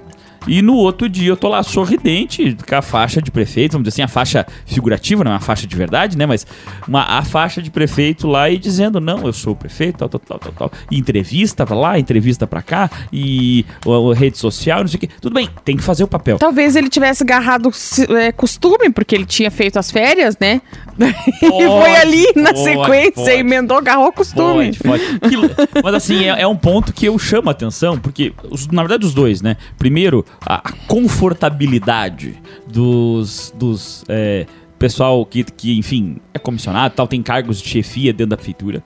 E 0.46 0.62
no 0.62 0.74
outro 0.74 1.08
dia 1.08 1.28
eu 1.28 1.36
tô 1.36 1.48
lá 1.48 1.62
sorridente, 1.62 2.56
com 2.66 2.74
a 2.74 2.82
faixa 2.82 3.20
de 3.20 3.30
prefeito, 3.30 3.72
vamos 3.72 3.88
dizer 3.88 4.02
assim, 4.02 4.02
a 4.02 4.08
faixa 4.08 4.46
figurativa, 4.66 5.24
não 5.24 5.32
é 5.32 5.34
uma 5.34 5.40
faixa 5.40 5.66
de 5.66 5.76
verdade, 5.76 6.16
né? 6.16 6.26
Mas 6.26 6.46
uma, 6.86 7.02
a 7.02 7.22
faixa 7.22 7.60
de 7.60 7.70
prefeito 7.70 8.26
lá 8.26 8.48
e 8.48 8.58
dizendo, 8.58 9.00
não, 9.00 9.26
eu 9.26 9.32
sou 9.32 9.52
o 9.52 9.56
prefeito, 9.56 9.98
tal, 9.98 10.08
tal, 10.08 10.20
tal, 10.20 10.38
tal, 10.38 10.52
tal. 10.52 10.72
E 10.90 10.98
entrevista 10.98 11.66
pra 11.66 11.76
lá, 11.76 11.98
entrevista 11.98 12.46
pra 12.46 12.62
cá, 12.62 12.90
e 13.12 13.64
o, 13.84 14.12
rede 14.12 14.38
social, 14.38 14.80
não 14.80 14.88
sei 14.88 14.96
o 14.96 15.00
quê. 15.00 15.08
Tudo 15.20 15.34
bem, 15.34 15.48
tem 15.64 15.76
que 15.76 15.82
fazer 15.82 16.04
o 16.04 16.08
papel. 16.08 16.38
Talvez 16.38 16.76
ele 16.76 16.88
tivesse 16.88 17.22
agarrado 17.22 17.70
é, 18.18 18.32
costume, 18.32 18.90
porque 18.90 19.14
ele 19.14 19.26
tinha 19.26 19.50
feito 19.50 19.78
as 19.78 19.90
férias, 19.90 20.36
né? 20.38 20.60
e 20.98 21.48
foi 21.48 21.96
ali 21.96 22.26
na 22.34 22.52
pode, 22.52 22.64
sequência, 22.64 23.12
pode, 23.24 23.30
emendou, 23.32 23.76
agarrou 23.76 24.12
costume. 24.12 24.76
Pode, 24.76 25.18
pode. 25.20 25.54
mas 25.82 25.94
assim, 25.94 26.24
é, 26.24 26.42
é, 26.42 26.46
um 26.46 26.56
ponto 26.56 26.92
que 26.92 27.06
eu 27.06 27.18
chamo 27.18 27.48
a 27.48 27.52
atenção, 27.52 27.98
porque, 27.98 28.32
os, 28.50 28.66
na 28.68 28.82
verdade, 28.82 29.06
os 29.06 29.14
dois, 29.14 29.40
né? 29.40 29.56
Primeiro, 29.78 30.24
a, 30.44 30.72
confortabilidade 30.86 32.36
dos, 32.66 33.52
dos 33.56 34.04
é, 34.08 34.46
pessoal 34.78 35.24
que, 35.26 35.44
que, 35.44 35.76
enfim, 35.76 36.18
é 36.32 36.38
comissionado 36.38 36.94
tal, 36.94 37.06
tem 37.06 37.22
cargos 37.22 37.60
de 37.60 37.68
chefia 37.68 38.12
dentro 38.12 38.30
da 38.30 38.36
prefeitura. 38.36 38.82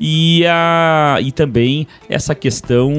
E, 0.00 0.44
a, 0.46 1.18
e 1.20 1.30
também 1.30 1.86
essa 2.08 2.34
questão 2.34 2.92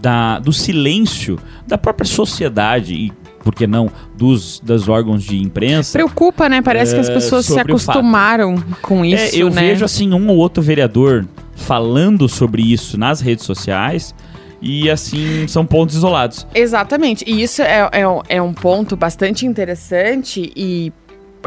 da, 0.00 0.38
do 0.38 0.52
silêncio 0.52 1.38
da 1.66 1.76
própria 1.76 2.06
sociedade 2.06 2.94
e 2.94 3.12
por 3.44 3.54
que 3.54 3.66
não, 3.66 3.90
dos, 4.16 4.60
dos 4.60 4.88
órgãos 4.88 5.22
de 5.22 5.40
imprensa. 5.40 5.92
Preocupa, 5.92 6.48
né? 6.48 6.60
Parece 6.60 6.94
que 6.94 7.00
as 7.00 7.08
é, 7.08 7.14
pessoas 7.14 7.46
se 7.46 7.58
acostumaram 7.58 8.62
com 8.82 9.04
é, 9.04 9.08
isso. 9.08 9.36
É, 9.36 9.42
eu 9.42 9.48
né? 9.48 9.62
vejo 9.62 9.84
assim 9.84 10.12
um 10.12 10.28
ou 10.28 10.36
outro 10.36 10.62
vereador 10.62 11.26
falando 11.54 12.28
sobre 12.28 12.62
isso 12.62 12.98
nas 12.98 13.20
redes 13.20 13.44
sociais 13.44 14.14
e 14.60 14.90
assim 14.90 15.46
são 15.46 15.64
pontos 15.64 15.96
isolados. 15.96 16.46
Exatamente. 16.54 17.24
E 17.26 17.42
isso 17.42 17.62
é, 17.62 17.88
é, 17.92 18.36
é 18.36 18.42
um 18.42 18.52
ponto 18.52 18.96
bastante 18.96 19.46
interessante 19.46 20.52
e 20.56 20.92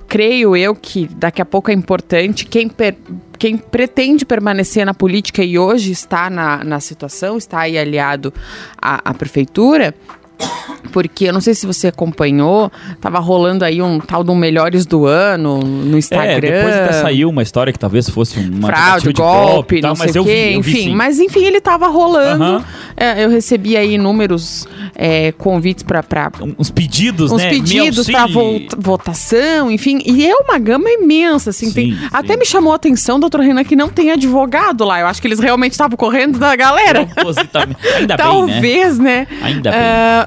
creio 0.08 0.56
eu 0.56 0.76
que 0.76 1.08
daqui 1.08 1.42
a 1.42 1.46
pouco 1.46 1.72
é 1.72 1.74
importante 1.74 2.46
quem, 2.46 2.68
per, 2.68 2.96
quem 3.38 3.58
pretende 3.58 4.26
permanecer 4.26 4.86
na 4.86 4.94
política 4.94 5.44
e 5.44 5.58
hoje 5.58 5.92
está 5.92 6.30
na, 6.30 6.64
na 6.64 6.80
situação, 6.80 7.38
está 7.38 7.62
aí 7.62 7.78
aliado 7.78 8.34
à, 8.82 9.10
à 9.10 9.14
prefeitura, 9.14 9.94
porque 10.92 11.26
eu 11.26 11.34
não 11.34 11.42
sei 11.42 11.54
se 11.54 11.66
você 11.66 11.88
acompanhou, 11.88 12.72
tava 13.00 13.20
rolando 13.20 13.64
aí 13.64 13.82
um 13.82 14.00
tal 14.00 14.24
do 14.24 14.36
Melhores 14.36 14.86
do 14.86 15.06
Ano 15.06 15.60
no 15.60 15.98
Instagram. 15.98 16.32
É, 16.32 16.40
depois 16.42 16.76
até 16.76 16.94
saiu 16.94 17.30
uma 17.30 17.42
história 17.42 17.72
que 17.72 17.80
talvez 17.80 18.10
fosse 18.10 18.40
uma 18.40 18.68
fraude, 18.68 19.14
golpe, 19.14 19.22
golpe, 19.22 19.82
tal, 19.82 19.90
não 19.90 19.96
sei 19.96 20.22
o 20.22 20.26
quê, 20.26 20.54
enfim. 20.56 20.90
Vi, 20.90 20.96
mas 20.96 21.20
enfim, 21.20 21.44
ele 21.46 21.62
tava 21.62 21.88
rolando. 21.88 22.44
Uhum. 22.44 22.64
É, 22.98 23.24
eu 23.24 23.30
recebi 23.30 23.78
aí 23.78 23.94
inúmeros 23.96 24.68
é, 24.96 25.32
convites 25.34 25.84
para 25.84 26.02
uns 26.58 26.70
pedidos, 26.70 27.32
uns 27.32 27.42
né? 27.42 27.50
pedidos 27.50 28.08
para 28.08 28.26
votação, 28.78 29.72
enfim, 29.72 30.02
e 30.06 30.26
é 30.26 30.36
uma 30.36 30.58
gama 30.58 30.90
imensa, 30.90 31.52
assim, 31.52 31.68
sim, 31.68 31.74
tem, 31.74 31.92
sim. 31.94 32.08
até 32.12 32.36
me 32.36 32.46
chamou 32.46 32.74
a 32.74 32.76
atenção, 32.76 33.20
doutor 33.20 33.42
Renan, 33.42 33.64
que 33.64 33.76
não 33.76 33.90
tem 33.90 34.12
advogado 34.12 34.84
lá. 34.84 35.00
Eu 35.00 35.08
acho 35.08 35.22
que 35.22 35.28
eles 35.28 35.40
realmente 35.40 35.72
estavam 35.72 35.96
correndo 35.96 36.38
da 36.38 36.56
galera. 36.56 37.08
Ainda 37.98 38.18
Talvez, 38.18 38.98
bem, 38.98 39.06
né? 39.06 39.12
né? 39.12 39.28
Ainda 39.42 39.72
bem. 39.72 39.80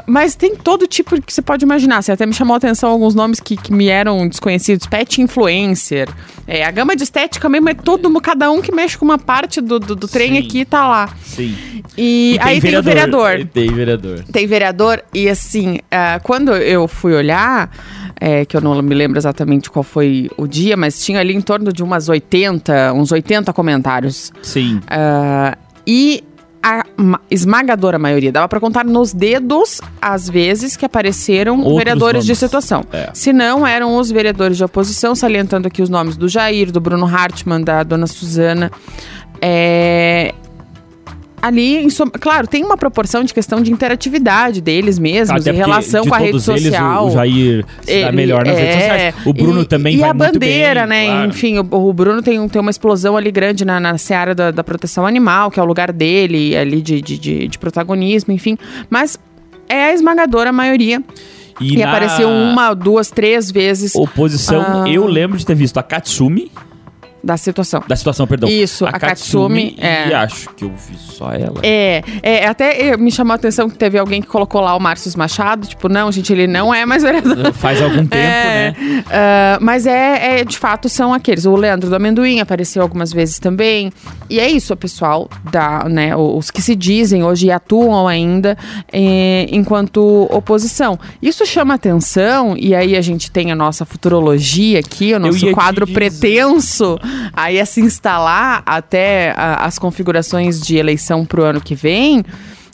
Mas 0.06 0.34
tem 0.34 0.54
todo 0.54 0.86
tipo 0.86 1.20
que 1.20 1.32
você 1.32 1.42
pode 1.42 1.64
imaginar. 1.64 2.02
Você 2.02 2.12
até 2.12 2.26
me 2.26 2.32
chamou 2.32 2.54
a 2.54 2.56
atenção 2.58 2.90
alguns 2.90 3.14
nomes 3.14 3.40
que, 3.40 3.56
que 3.56 3.72
me 3.72 3.88
eram 3.88 4.28
desconhecidos. 4.28 4.86
Pet 4.86 5.20
influencer. 5.20 6.08
É, 6.46 6.64
a 6.64 6.70
gama 6.70 6.94
de 6.94 7.02
estética 7.02 7.48
mesmo 7.48 7.68
é 7.70 7.74
todo, 7.74 8.12
cada 8.20 8.50
um 8.50 8.60
que 8.60 8.72
mexe 8.72 8.98
com 8.98 9.04
uma 9.04 9.18
parte 9.18 9.60
do, 9.60 9.78
do, 9.78 9.96
do 9.96 10.06
trem 10.06 10.32
Sim. 10.32 10.38
aqui 10.38 10.64
tá 10.64 10.86
lá. 10.86 11.08
Sim. 11.22 11.54
E, 11.96 12.34
e 12.34 12.38
aí 12.40 12.60
tem 12.60 12.76
o 12.76 12.82
vereador. 12.82 13.46
Tem 13.46 13.72
vereador. 13.72 14.24
Tem 14.30 14.46
vereador. 14.46 15.02
E 15.12 15.28
assim, 15.28 15.76
uh, 15.76 16.22
quando 16.22 16.52
eu 16.52 16.86
fui 16.86 17.14
olhar, 17.14 17.70
é, 18.20 18.44
que 18.44 18.56
eu 18.56 18.60
não 18.60 18.80
me 18.82 18.94
lembro 18.94 19.18
exatamente 19.18 19.70
qual 19.70 19.82
foi 19.82 20.30
o 20.36 20.46
dia, 20.46 20.76
mas 20.76 21.04
tinha 21.04 21.20
ali 21.20 21.34
em 21.34 21.40
torno 21.40 21.72
de 21.72 21.82
umas 21.82 22.08
80, 22.08 22.92
uns 22.92 23.10
80 23.10 23.52
comentários. 23.52 24.32
Sim. 24.42 24.76
Uh, 24.76 25.56
e 25.86 26.24
a 26.64 26.82
esmagadora 27.30 27.98
maioria. 27.98 28.32
Dava 28.32 28.48
para 28.48 28.58
contar 28.58 28.86
nos 28.86 29.12
dedos 29.12 29.82
as 30.00 30.30
vezes 30.30 30.78
que 30.78 30.86
apareceram 30.86 31.58
Outros 31.58 31.76
vereadores 31.76 32.14
nomes. 32.14 32.26
de 32.26 32.34
situação. 32.34 32.82
É. 32.90 33.10
Se 33.12 33.34
não, 33.34 33.66
eram 33.66 33.98
os 33.98 34.10
vereadores 34.10 34.56
de 34.56 34.64
oposição, 34.64 35.14
salientando 35.14 35.68
aqui 35.68 35.82
os 35.82 35.90
nomes 35.90 36.16
do 36.16 36.26
Jair, 36.26 36.72
do 36.72 36.80
Bruno 36.80 37.04
Hartmann, 37.04 37.62
da 37.62 37.82
dona 37.82 38.06
Suzana. 38.06 38.72
É, 39.42 40.32
ali, 41.44 41.86
claro, 42.18 42.46
tem 42.46 42.64
uma 42.64 42.76
proporção 42.76 43.22
de 43.22 43.34
questão 43.34 43.60
de 43.60 43.70
interatividade 43.70 44.62
deles 44.62 44.98
mesmos, 44.98 45.42
Até 45.42 45.50
em 45.50 45.56
relação 45.56 46.06
com 46.06 46.14
a 46.14 46.18
rede 46.18 46.40
social. 46.40 47.02
Eles, 47.02 47.02
o, 47.02 47.06
o 47.06 47.10
Jair 47.10 47.66
se 47.82 48.00
dá 48.00 48.12
melhor 48.12 48.46
nas 48.46 48.56
é, 48.56 48.60
redes 48.60 48.74
sociais. 48.74 49.14
O 49.26 49.32
Bruno 49.34 49.60
e, 49.60 49.66
também 49.66 49.94
e 49.96 49.98
vai 49.98 50.08
a 50.08 50.14
bandeira, 50.14 50.86
bem, 50.86 50.88
né? 50.88 51.06
Claro. 51.06 51.28
Enfim, 51.28 51.58
o, 51.58 51.66
o, 51.70 51.92
Bruno 51.92 52.22
tem, 52.22 52.48
tem 52.48 52.60
uma 52.60 52.70
explosão 52.70 53.14
ali 53.14 53.30
grande 53.30 53.62
na, 53.62 53.78
na 53.78 53.98
seara 53.98 54.34
da, 54.34 54.50
da 54.50 54.64
proteção 54.64 55.06
animal, 55.06 55.50
que 55.50 55.60
é 55.60 55.62
o 55.62 55.66
lugar 55.66 55.92
dele, 55.92 56.56
ali 56.56 56.80
de, 56.80 57.02
de, 57.02 57.18
de, 57.18 57.48
de 57.48 57.58
protagonismo, 57.58 58.32
enfim. 58.32 58.56
Mas 58.88 59.18
é 59.68 59.84
a 59.84 59.92
esmagadora 59.92 60.50
maioria. 60.50 61.02
E, 61.60 61.74
e 61.74 61.76
na... 61.76 61.88
apareceu 61.88 62.26
uma, 62.26 62.72
duas, 62.72 63.10
três 63.10 63.50
vezes. 63.50 63.94
Oposição, 63.94 64.64
ah, 64.66 64.88
eu 64.88 65.06
lembro 65.06 65.36
de 65.36 65.44
ter 65.44 65.54
visto 65.54 65.76
a 65.76 65.82
Katsumi 65.82 66.50
da 67.24 67.36
situação. 67.36 67.82
Da 67.88 67.96
situação, 67.96 68.26
perdão. 68.26 68.48
Isso, 68.48 68.84
a, 68.84 68.90
a 68.90 68.92
Katsumi. 68.98 69.72
Katsumi 69.72 69.76
é. 69.78 70.08
E 70.08 70.14
acho 70.14 70.50
que 70.50 70.64
eu 70.64 70.70
vi 70.70 70.96
só 70.98 71.32
ela. 71.32 71.60
É, 71.62 72.02
é 72.22 72.46
até 72.46 72.96
me 72.96 73.10
chamou 73.10 73.32
a 73.32 73.36
atenção 73.36 73.68
que 73.70 73.78
teve 73.78 73.98
alguém 73.98 74.20
que 74.20 74.28
colocou 74.28 74.60
lá 74.60 74.76
o 74.76 74.80
Márcio 74.80 75.10
Machado. 75.16 75.66
Tipo, 75.66 75.88
não, 75.88 76.12
gente, 76.12 76.32
ele 76.32 76.46
não 76.46 76.72
é 76.74 76.84
mais 76.84 77.02
vereador. 77.04 77.52
Faz 77.54 77.80
algum 77.80 78.06
tempo, 78.06 78.14
é, 78.14 78.74
né? 78.78 79.04
Uh, 79.06 79.64
mas 79.64 79.86
é, 79.86 80.40
é, 80.40 80.44
de 80.44 80.58
fato, 80.58 80.88
são 80.88 81.14
aqueles. 81.14 81.46
O 81.46 81.56
Leandro 81.56 81.88
do 81.88 81.96
Amendoim 81.96 82.40
apareceu 82.40 82.82
algumas 82.82 83.12
vezes 83.12 83.38
também. 83.38 83.90
E 84.28 84.38
é 84.38 84.50
isso, 84.50 84.74
pessoal, 84.76 85.28
da, 85.50 85.88
né, 85.88 86.16
os 86.16 86.50
que 86.50 86.60
se 86.60 86.74
dizem 86.74 87.22
hoje 87.24 87.46
e 87.46 87.50
atuam 87.50 88.08
ainda 88.08 88.56
é, 88.92 89.46
enquanto 89.50 90.28
oposição. 90.30 90.98
Isso 91.22 91.44
chama 91.46 91.74
atenção, 91.74 92.54
e 92.58 92.74
aí 92.74 92.96
a 92.96 93.00
gente 93.00 93.30
tem 93.30 93.52
a 93.52 93.54
nossa 93.54 93.84
futurologia 93.84 94.80
aqui, 94.80 95.14
o 95.14 95.18
nosso 95.18 95.50
quadro 95.52 95.86
pretenso 95.86 96.98
aí 97.32 97.58
é 97.58 97.64
se 97.64 97.80
instalar 97.80 98.62
até 98.66 99.32
a, 99.36 99.64
as 99.64 99.78
configurações 99.78 100.60
de 100.60 100.76
eleição 100.76 101.24
pro 101.24 101.44
ano 101.44 101.60
que 101.60 101.74
vem. 101.74 102.24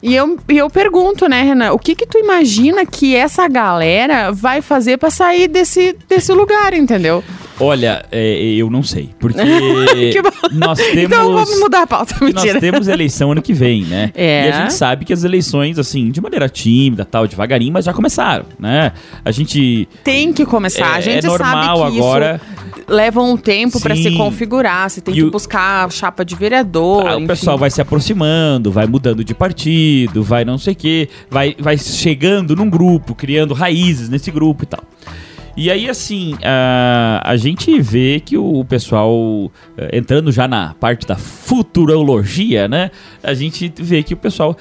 E 0.02 0.14
eu, 0.14 0.38
e 0.48 0.56
eu 0.56 0.70
pergunto, 0.70 1.28
né, 1.28 1.42
Renan, 1.42 1.72
o 1.72 1.78
que 1.78 1.94
que 1.94 2.06
tu 2.06 2.16
imagina 2.16 2.86
que 2.86 3.14
essa 3.14 3.46
galera 3.46 4.32
vai 4.32 4.62
fazer 4.62 4.96
para 4.96 5.10
sair 5.10 5.46
desse, 5.46 5.94
desse 6.08 6.32
lugar, 6.32 6.72
entendeu? 6.72 7.22
Olha, 7.62 8.06
é, 8.10 8.54
eu 8.54 8.70
não 8.70 8.82
sei, 8.82 9.10
porque 9.18 9.36
nós 10.52 10.78
temos... 10.78 11.02
Então 11.02 11.34
vamos 11.34 11.60
mudar 11.60 11.82
a 11.82 11.86
pauta, 11.86 12.14
mentira. 12.24 12.54
Nós 12.54 12.60
temos 12.60 12.88
eleição 12.88 13.32
ano 13.32 13.42
que 13.42 13.52
vem, 13.52 13.84
né? 13.84 14.10
É. 14.14 14.46
E 14.46 14.52
a 14.52 14.60
gente 14.62 14.72
sabe 14.72 15.04
que 15.04 15.12
as 15.12 15.22
eleições, 15.22 15.78
assim, 15.78 16.10
de 16.10 16.22
maneira 16.22 16.48
tímida, 16.48 17.04
tal, 17.04 17.28
devagarinho, 17.28 17.74
mas 17.74 17.84
já 17.84 17.92
começaram, 17.92 18.46
né? 18.58 18.92
A 19.22 19.30
gente... 19.30 19.86
Tem 20.02 20.32
que 20.32 20.46
começar, 20.46 20.94
é, 20.94 20.96
a 20.96 21.00
gente 21.02 21.26
é 21.26 21.28
normal 21.28 21.76
sabe 21.76 21.92
que 21.92 21.98
agora... 21.98 22.40
isso 22.42 22.69
leva 22.90 23.22
um 23.22 23.36
tempo 23.36 23.80
para 23.80 23.94
se 23.94 24.10
configurar, 24.16 24.90
você 24.90 25.00
tem 25.00 25.14
e 25.14 25.18
que 25.18 25.24
o... 25.24 25.30
buscar 25.30 25.90
chapa 25.92 26.24
de 26.24 26.34
vereador. 26.34 27.06
Ah, 27.06 27.16
o 27.16 27.26
pessoal 27.26 27.56
vai 27.56 27.70
se 27.70 27.80
aproximando, 27.80 28.70
vai 28.70 28.86
mudando 28.86 29.24
de 29.24 29.32
partido, 29.32 30.22
vai 30.22 30.44
não 30.44 30.58
sei 30.58 30.72
o 30.72 30.76
quê, 30.76 31.08
vai, 31.30 31.54
vai 31.58 31.78
chegando 31.78 32.56
num 32.56 32.68
grupo, 32.68 33.14
criando 33.14 33.54
raízes 33.54 34.08
nesse 34.08 34.30
grupo 34.30 34.64
e 34.64 34.66
tal. 34.66 34.82
E 35.56 35.70
aí, 35.70 35.88
assim, 35.88 36.36
a, 36.42 37.20
a 37.24 37.36
gente 37.36 37.80
vê 37.80 38.20
que 38.24 38.36
o 38.36 38.64
pessoal, 38.64 39.50
eh, 39.76 39.98
entrando 39.98 40.30
já 40.32 40.48
na 40.48 40.74
parte 40.74 41.06
da 41.06 41.16
futurologia, 41.16 42.68
né? 42.68 42.90
A 43.22 43.34
gente 43.34 43.70
vê 43.76 44.02
que 44.02 44.14
o 44.14 44.16
pessoal 44.16 44.56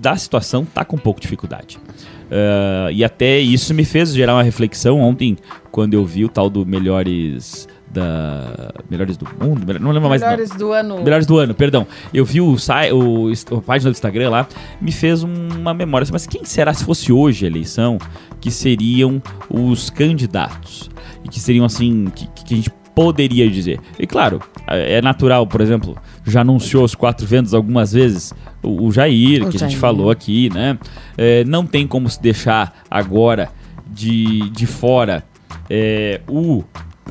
da 0.00 0.16
situação 0.16 0.64
tá 0.64 0.84
com 0.84 0.96
um 0.96 0.98
pouco 0.98 1.18
de 1.18 1.24
dificuldade. 1.24 1.78
Uh, 2.24 2.90
e 2.92 3.04
até 3.04 3.38
isso 3.38 3.74
me 3.74 3.84
fez 3.84 4.14
gerar 4.14 4.34
uma 4.34 4.42
reflexão 4.42 5.00
ontem, 5.00 5.36
quando 5.70 5.94
eu 5.94 6.04
vi 6.04 6.24
o 6.24 6.28
tal 6.28 6.48
do 6.48 6.64
Melhores 6.64 7.68
da 7.94 8.72
Melhores 8.90 9.16
do 9.16 9.24
Mundo, 9.40 9.64
não 9.78 9.92
lembro 9.92 10.08
mais 10.08 10.20
Melhores 10.20 10.50
não. 10.50 10.56
do 10.58 10.72
Ano. 10.72 11.02
Melhores 11.02 11.26
do 11.26 11.38
Ano, 11.38 11.54
perdão. 11.54 11.86
Eu 12.12 12.24
vi 12.24 12.40
o, 12.40 12.56
o, 12.56 13.56
a 13.56 13.62
página 13.62 13.90
do 13.90 13.94
Instagram 13.94 14.30
lá, 14.30 14.48
me 14.80 14.90
fez 14.90 15.22
uma 15.22 15.72
memória 15.72 16.06
mas 16.10 16.26
quem 16.26 16.44
será 16.44 16.74
se 16.74 16.84
fosse 16.84 17.12
hoje 17.12 17.44
a 17.44 17.48
eleição 17.48 17.98
que 18.40 18.50
seriam 18.50 19.22
os 19.48 19.90
candidatos? 19.90 20.90
E 21.24 21.28
que 21.28 21.38
seriam 21.38 21.64
assim, 21.64 22.06
que, 22.14 22.26
que 22.44 22.54
a 22.54 22.56
gente 22.56 22.70
poderia 22.94 23.48
dizer. 23.48 23.80
E 23.98 24.06
claro, 24.06 24.40
é 24.66 25.00
natural, 25.00 25.46
por 25.46 25.60
exemplo, 25.60 25.96
já 26.26 26.40
anunciou 26.40 26.84
os 26.84 26.94
quatro 26.94 27.26
ventos 27.26 27.54
algumas 27.54 27.92
vezes 27.92 28.32
o, 28.62 28.90
Jair, 28.90 29.42
o 29.42 29.50
que 29.50 29.58
Jair. 29.58 29.68
a 29.68 29.68
gente 29.70 29.78
falou 29.78 30.10
aqui, 30.10 30.50
né? 30.52 30.78
É, 31.16 31.44
não 31.44 31.66
tem 31.66 31.86
como 31.86 32.08
se 32.08 32.20
deixar 32.20 32.82
agora 32.90 33.50
de, 33.86 34.48
de 34.50 34.66
fora 34.66 35.24
é, 35.68 36.20
o 36.28 36.64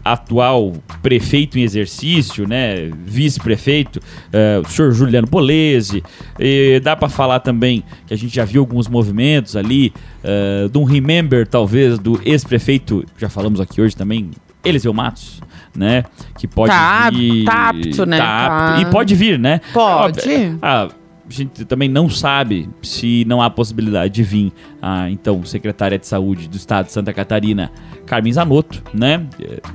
atual 0.03 0.74
prefeito 1.01 1.58
em 1.58 1.62
exercício, 1.62 2.48
né, 2.48 2.89
vice-prefeito, 3.05 4.00
uh, 4.00 4.62
o 4.65 4.70
senhor 4.70 4.91
Juliano 4.91 5.27
Polese. 5.27 6.03
E 6.39 6.79
dá 6.84 6.96
para 6.96 7.08
falar 7.08 7.39
também 7.39 7.84
que 8.05 8.13
a 8.13 8.17
gente 8.17 8.36
já 8.36 8.43
viu 8.43 8.62
alguns 8.62 8.88
movimentos 8.88 9.55
ali, 9.55 9.93
uh, 10.24 10.67
de 10.67 10.77
um 10.77 10.84
remember, 10.84 11.48
talvez, 11.48 11.98
do 12.00 12.20
ex-prefeito, 12.25 13.05
já 13.17 13.29
falamos 13.29 13.62
aqui 13.62 13.82
hoje 13.82 13.96
também, 13.96 14.32
Eliseu 14.63 14.93
Matos, 14.93 15.41
né? 15.75 16.03
Que 16.38 16.48
pode 16.48 16.72
tá, 16.72 17.10
vir. 17.10 17.46
Tá 17.46 17.70
apto, 17.70 18.06
né? 18.06 18.18
Tá 18.18 18.46
apto. 18.46 18.82
Tá. 18.82 18.82
E 18.82 18.92
pode 18.92 19.15
vir, 19.15 19.39
né? 19.39 19.62
Pode. 19.74 20.58
Ah, 20.62 20.89
a 21.27 21.34
gente 21.34 21.65
também 21.65 21.89
não 21.89 22.10
sabe 22.10 22.70
se 22.82 23.24
não 23.25 23.42
há 23.42 23.50
possibilidade 23.50 24.13
de 24.13 24.24
vir 24.24 24.51
a 24.82 25.10
então 25.10 25.44
secretária 25.46 25.98
de 25.98 26.06
saúde 26.06 26.48
do 26.48 26.58
estado 26.58 26.88
de 26.88 26.92
Santa 26.92 27.13
Catarina, 27.13 27.72
Carmen 28.06 28.34
Zanotto, 28.34 28.84
né? 28.94 29.25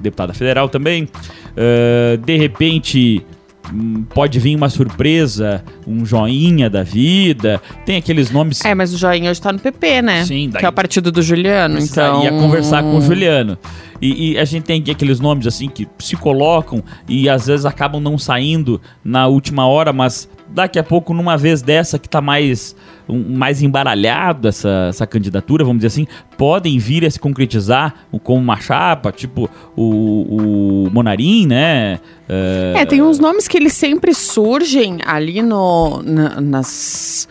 Deputada 0.00 0.34
federal 0.34 0.68
também. 0.68 1.04
Uh, 1.04 2.18
de 2.18 2.36
repente 2.36 3.24
hum, 3.72 4.04
pode 4.14 4.38
vir 4.38 4.54
uma 4.54 4.68
surpresa, 4.68 5.64
um 5.86 6.04
joinha 6.04 6.68
da 6.68 6.82
vida. 6.82 7.60
Tem 7.86 7.96
aqueles 7.96 8.30
nomes. 8.30 8.62
É, 8.64 8.74
mas 8.74 8.92
o 8.92 8.98
joinha 8.98 9.30
hoje 9.30 9.40
tá 9.40 9.50
no 9.50 9.58
PP, 9.58 10.02
né? 10.02 10.24
Sim, 10.24 10.50
daí- 10.50 10.60
Que 10.60 10.66
é 10.66 10.68
o 10.68 10.72
partido 10.72 11.10
do 11.10 11.22
Juliano, 11.22 11.78
então... 11.78 12.22
Ia 12.22 12.30
conversar 12.30 12.82
com 12.82 12.98
o 12.98 13.00
Juliano. 13.00 13.58
E, 14.00 14.32
e 14.32 14.38
a 14.38 14.44
gente 14.44 14.64
tem 14.64 14.82
aqueles 14.90 15.18
nomes 15.20 15.46
assim 15.46 15.68
que 15.68 15.86
se 15.98 16.16
colocam 16.16 16.82
e 17.08 17.28
às 17.28 17.46
vezes 17.46 17.66
acabam 17.66 18.00
não 18.00 18.16
saindo 18.16 18.80
na 19.04 19.26
última 19.26 19.66
hora, 19.66 19.92
mas 19.92 20.28
daqui 20.48 20.78
a 20.78 20.82
pouco, 20.82 21.12
numa 21.12 21.36
vez 21.36 21.60
dessa 21.62 21.98
que 21.98 22.08
tá 22.08 22.20
mais, 22.20 22.74
um- 23.08 23.36
mais 23.36 23.60
embaralhado 23.62 24.48
essa, 24.48 24.86
essa 24.88 25.06
candidatura, 25.06 25.64
vamos 25.64 25.78
dizer 25.78 25.88
assim, 25.88 26.06
podem 26.36 26.78
vir 26.78 27.04
a 27.04 27.10
se 27.10 27.18
concretizar 27.20 27.94
como 28.22 28.40
uma 28.40 28.58
chapa, 28.60 29.10
tipo 29.12 29.50
o, 29.76 30.84
o 30.86 30.90
Monarim, 30.92 31.46
né? 31.46 31.98
É, 32.28 32.84
tem 32.86 33.02
uns 33.02 33.18
nomes 33.18 33.48
que 33.48 33.56
eles 33.56 33.72
sempre 33.72 34.14
surgem 34.14 34.98
ali 35.04 35.42
no, 35.42 36.02
na- 36.02 36.40
nas 36.40 37.28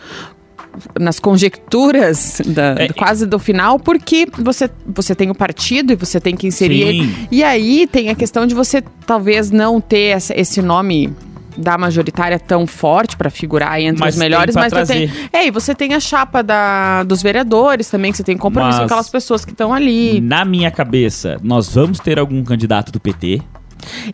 nas 0.98 1.18
conjecturas 1.20 2.40
da- 2.46 2.74
É, 2.78 2.88
quase 2.88 3.26
do 3.26 3.38
final, 3.38 3.78
porque 3.78 4.26
você, 4.38 4.70
você 4.86 5.14
tem 5.14 5.30
o 5.30 5.34
partido 5.34 5.92
e 5.92 5.96
você 5.96 6.20
tem 6.20 6.36
que 6.36 6.46
inserir 6.46 6.82
Sim. 6.82 6.88
ele. 6.88 7.28
E 7.30 7.42
aí 7.44 7.86
tem 7.86 8.08
a 8.10 8.14
questão 8.14 8.46
de 8.46 8.54
você 8.54 8.82
talvez 9.06 9.50
não 9.50 9.80
ter 9.80 10.16
essa- 10.16 10.38
esse 10.38 10.60
nome 10.62 11.12
da 11.56 11.76
majoritária 11.76 12.38
tão 12.38 12.68
forte 12.68 13.16
para 13.16 13.28
figurar 13.30 13.80
entre 13.80 13.98
Mas 14.00 14.14
os 14.14 14.18
melhores, 14.20 14.54
mas 14.54 14.72
você 14.72 14.86
tem, 14.86 15.10
é, 15.32 15.46
e 15.48 15.50
você 15.50 15.74
tem 15.74 15.92
a 15.92 15.98
chapa 15.98 16.40
da, 16.40 17.02
dos 17.02 17.20
vereadores 17.20 17.90
também, 17.90 18.12
que 18.12 18.16
você 18.18 18.22
tem 18.22 18.36
compromisso 18.36 18.76
com 18.78 18.82
Mas- 18.84 18.92
aquelas 18.92 19.08
pessoas 19.08 19.44
que 19.44 19.50
estão 19.50 19.74
ali. 19.74 20.20
Na 20.20 20.44
minha 20.44 20.70
cabeça, 20.70 21.36
nós 21.42 21.68
vamos 21.74 21.98
ter 21.98 22.16
algum 22.16 22.44
candidato 22.44 22.92
do 22.92 23.00
PT. 23.00 23.42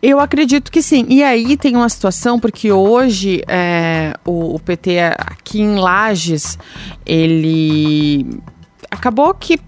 Eu 0.02 0.20
acredito 0.20 0.70
que 0.70 0.82
sim. 0.82 1.06
E 1.08 1.22
aí 1.22 1.56
tem 1.56 1.76
uma 1.76 1.88
situação, 1.88 2.38
porque 2.38 2.70
hoje 2.70 3.42
é, 3.46 4.14
o, 4.24 4.54
o 4.54 4.58
PT 4.58 4.98
aqui 5.18 5.60
em 5.60 5.76
Lages, 5.76 6.58
ele 7.06 8.40
acabou 8.90 9.34
que 9.34 9.58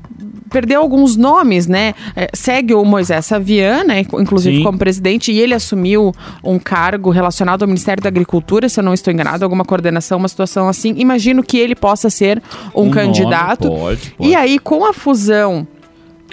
perdeu 0.50 0.81
alguns 0.81 1.17
nomes, 1.17 1.67
né? 1.67 1.95
É, 2.15 2.29
segue 2.33 2.75
o 2.75 2.85
Moisés 2.85 3.26
Savian, 3.26 3.85
né? 3.85 4.00
Inclusive 4.00 4.59
Sim. 4.59 4.62
como 4.62 4.79
presidente, 4.79 5.33
e 5.33 5.38
ele 5.38 5.55
assumiu 5.55 6.15
um 6.43 6.59
cargo 6.59 7.11
relacionado 7.11 7.62
ao 7.62 7.69
Ministério 7.69 8.03
da 8.03 8.09
Agricultura, 8.09 8.69
se 8.69 8.81
eu 8.81 8.85
não 8.85 8.95
estou 8.95 9.12
enganado, 9.12 9.45
alguma 9.45 9.65
coordenação, 9.65 10.19
uma 10.19 10.29
situação 10.29 10.69
assim. 10.69 10.95
Imagino 10.97 11.43
que 11.43 11.59
ele 11.59 11.75
possa 11.75 12.09
ser 12.09 12.43
um, 12.75 12.85
nome, 12.85 12.93
candidato. 12.93 13.69
pode, 13.69 14.11
pode. 14.11 14.31
E 14.31 14.35
aí, 14.35 14.59
com 14.59 14.85
a 14.85 14.93
fusão 14.93 15.67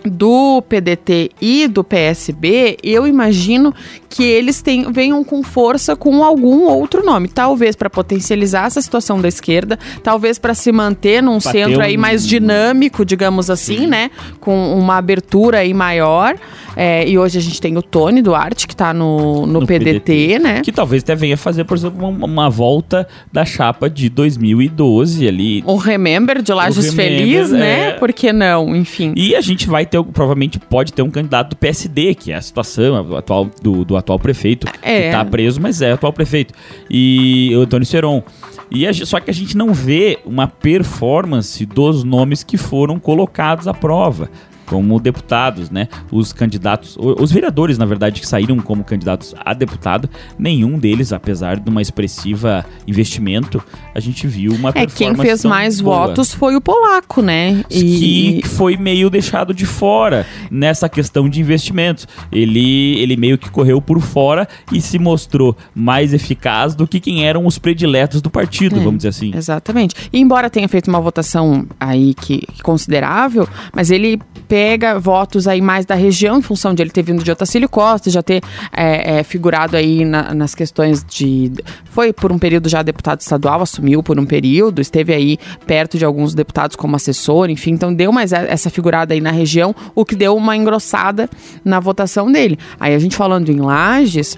do 0.09 0.61
PDT 0.61 1.31
e 1.41 1.67
do 1.67 1.83
PSB, 1.83 2.77
eu 2.83 3.07
imagino 3.07 3.73
que 4.09 4.23
eles 4.23 4.61
tenham, 4.61 4.93
venham 4.93 5.23
com 5.23 5.41
força 5.41 5.95
com 5.95 6.23
algum 6.23 6.65
outro 6.65 7.03
nome. 7.03 7.27
Talvez 7.27 7.75
para 7.75 7.89
potencializar 7.89 8.67
essa 8.67 8.81
situação 8.81 9.19
da 9.19 9.27
esquerda, 9.27 9.79
talvez 10.03 10.37
para 10.37 10.53
se 10.53 10.71
manter 10.71 11.21
num 11.21 11.39
centro 11.39 11.81
aí 11.81 11.97
mais 11.97 12.27
dinâmico, 12.27 13.03
digamos 13.03 13.49
assim, 13.49 13.87
né? 13.87 14.11
Com 14.39 14.77
uma 14.77 14.97
abertura 14.97 15.59
aí 15.59 15.73
maior. 15.73 16.35
É, 16.75 17.07
e 17.07 17.17
hoje 17.17 17.37
a 17.37 17.41
gente 17.41 17.61
tem 17.61 17.77
o 17.77 17.81
Tony 17.81 18.21
Duarte, 18.21 18.67
que 18.67 18.75
tá 18.75 18.93
no, 18.93 19.45
no, 19.45 19.61
No 19.61 19.67
PDT, 19.67 19.99
PDT, 19.99 20.39
né? 20.39 20.61
Que 20.61 20.71
talvez 20.71 21.03
até 21.03 21.15
venha 21.15 21.37
fazer, 21.37 21.63
por 21.63 21.77
exemplo, 21.77 22.07
uma, 22.07 22.25
uma 22.25 22.49
volta 22.49 23.07
da 23.31 23.45
chapa 23.45 23.89
de 23.89 24.09
2012 24.09 25.27
ali. 25.27 25.63
O 25.65 25.75
Remember 25.75 26.41
de 26.41 26.53
Lages 26.53 26.91
Remember, 26.91 27.17
Feliz, 27.17 27.51
né? 27.51 27.89
é. 27.89 27.91
Por 27.91 28.11
que 28.11 28.33
não? 28.33 28.75
Enfim. 28.75 29.13
E 29.15 29.35
a 29.35 29.41
gente 29.41 29.67
vai 29.67 29.85
ter, 29.93 30.03
provavelmente 30.11 30.59
pode 30.59 30.91
ter 30.91 31.01
um 31.01 31.11
candidato 31.11 31.51
do 31.51 31.55
PSD, 31.55 32.15
que 32.15 32.31
é 32.31 32.35
a 32.35 32.41
situação 32.41 33.09
o 33.09 33.15
atual, 33.15 33.47
do, 33.61 33.85
do 33.85 33.95
atual 33.95 34.17
prefeito, 34.19 34.67
É. 34.81 35.03
que 35.05 35.11
tá 35.11 35.23
preso, 35.23 35.61
mas 35.61 35.81
é 35.81 35.91
o 35.91 35.93
atual 35.95 36.11
prefeito. 36.11 36.53
E 36.89 37.51
o 37.55 37.61
Antônio 37.61 37.85
Seron. 37.85 38.23
E 38.71 38.87
a 38.87 38.93
só 38.93 39.19
que 39.19 39.29
a 39.29 39.33
gente 39.33 39.55
não 39.55 39.73
vê 39.73 40.17
uma 40.25 40.47
performance 40.47 41.63
dos 41.65 42.03
nomes 42.03 42.43
que 42.43 42.57
foram 42.57 42.99
colocados 42.99 43.67
à 43.67 43.73
prova. 43.73 44.29
Como 44.65 44.99
deputados, 44.99 45.69
né? 45.69 45.87
Os 46.11 46.31
candidatos, 46.33 46.97
os 46.97 47.31
vereadores, 47.31 47.77
na 47.77 47.85
verdade, 47.85 48.21
que 48.21 48.27
saíram 48.27 48.57
como 48.59 48.83
candidatos 48.83 49.35
a 49.43 49.53
deputado, 49.53 50.09
nenhum 50.37 50.79
deles, 50.79 51.11
apesar 51.13 51.59
de 51.59 51.69
uma 51.69 51.81
expressiva 51.81 52.65
investimento, 52.87 53.63
a 53.93 53.99
gente 53.99 54.25
viu 54.27 54.53
uma 54.53 54.69
É, 54.75 54.85
quem 54.85 55.15
fez 55.15 55.43
mais 55.43 55.81
boa 55.81 56.07
votos 56.07 56.33
foi 56.33 56.55
o 56.55 56.61
polaco, 56.61 57.21
né? 57.21 57.63
que 57.69 58.41
foi 58.45 58.77
meio 58.77 59.09
deixado 59.09 59.53
de 59.53 59.65
fora 59.65 60.25
nessa 60.49 60.87
questão 60.87 61.27
de 61.27 61.41
investimentos. 61.41 62.07
Ele, 62.31 62.99
ele 62.99 63.15
meio 63.17 63.37
que 63.37 63.49
correu 63.49 63.81
por 63.81 63.99
fora 64.01 64.47
e 64.71 64.79
se 64.81 64.97
mostrou 64.97 65.55
mais 65.75 66.13
eficaz 66.13 66.75
do 66.75 66.87
que 66.87 66.99
quem 66.99 67.25
eram 67.25 67.45
os 67.45 67.57
prediletos 67.57 68.21
do 68.21 68.29
partido, 68.29 68.77
É. 68.77 68.79
vamos 68.79 68.97
dizer 68.97 69.09
assim. 69.09 69.31
Exatamente. 69.35 69.95
E 70.11 70.19
embora 70.19 70.49
tenha 70.49 70.67
feito 70.67 70.87
uma 70.87 71.01
votação 71.01 71.65
aí 71.79 72.13
que, 72.13 72.39
que 72.39 72.61
considerável, 72.61 73.47
mas 73.73 73.91
ele 73.91 74.19
pega 74.53 74.99
votos 74.99 75.47
aí 75.47 75.59
mais 75.59 75.83
da 75.83 75.95
região, 75.95 76.37
em 76.37 76.41
função 76.43 76.75
de 76.75 76.83
ele 76.83 76.91
ter 76.91 77.01
vindo 77.01 77.23
de 77.23 77.31
Otacílio 77.31 77.67
Costa, 77.67 78.11
já 78.11 78.21
ter 78.21 78.39
é, 78.71 79.17
é, 79.17 79.23
figurado 79.23 79.75
aí 79.75 80.05
na- 80.05 80.31
nas 80.35 80.53
questões 80.53 81.03
de. 81.03 81.51
Foi 81.85 82.13
por 82.13 82.31
um 82.31 82.37
período 82.37 82.69
já 82.69 82.83
deputado 82.83 83.19
estadual, 83.19 83.63
assumiu 83.63 84.03
por 84.03 84.19
um 84.19 84.27
período, 84.27 84.79
esteve 84.79 85.11
aí 85.11 85.39
perto 85.65 85.97
de 85.97 86.05
alguns 86.05 86.35
deputados 86.35 86.75
como 86.75 86.95
assessor, 86.95 87.49
enfim, 87.49 87.71
então 87.71 87.91
deu 87.91 88.11
mais 88.11 88.31
essa 88.31 88.69
figurada 88.69 89.15
aí 89.15 89.19
na 89.21 89.31
região, 89.31 89.73
o 89.95 90.05
que 90.05 90.15
deu 90.15 90.35
uma 90.35 90.55
engrossada 90.55 91.27
na 91.65 91.79
votação 91.79 92.31
dele. 92.31 92.59
Aí 92.79 92.93
a 92.93 92.99
gente 92.99 93.15
falando 93.15 93.49
em 93.49 93.59
Lages. 93.59 94.37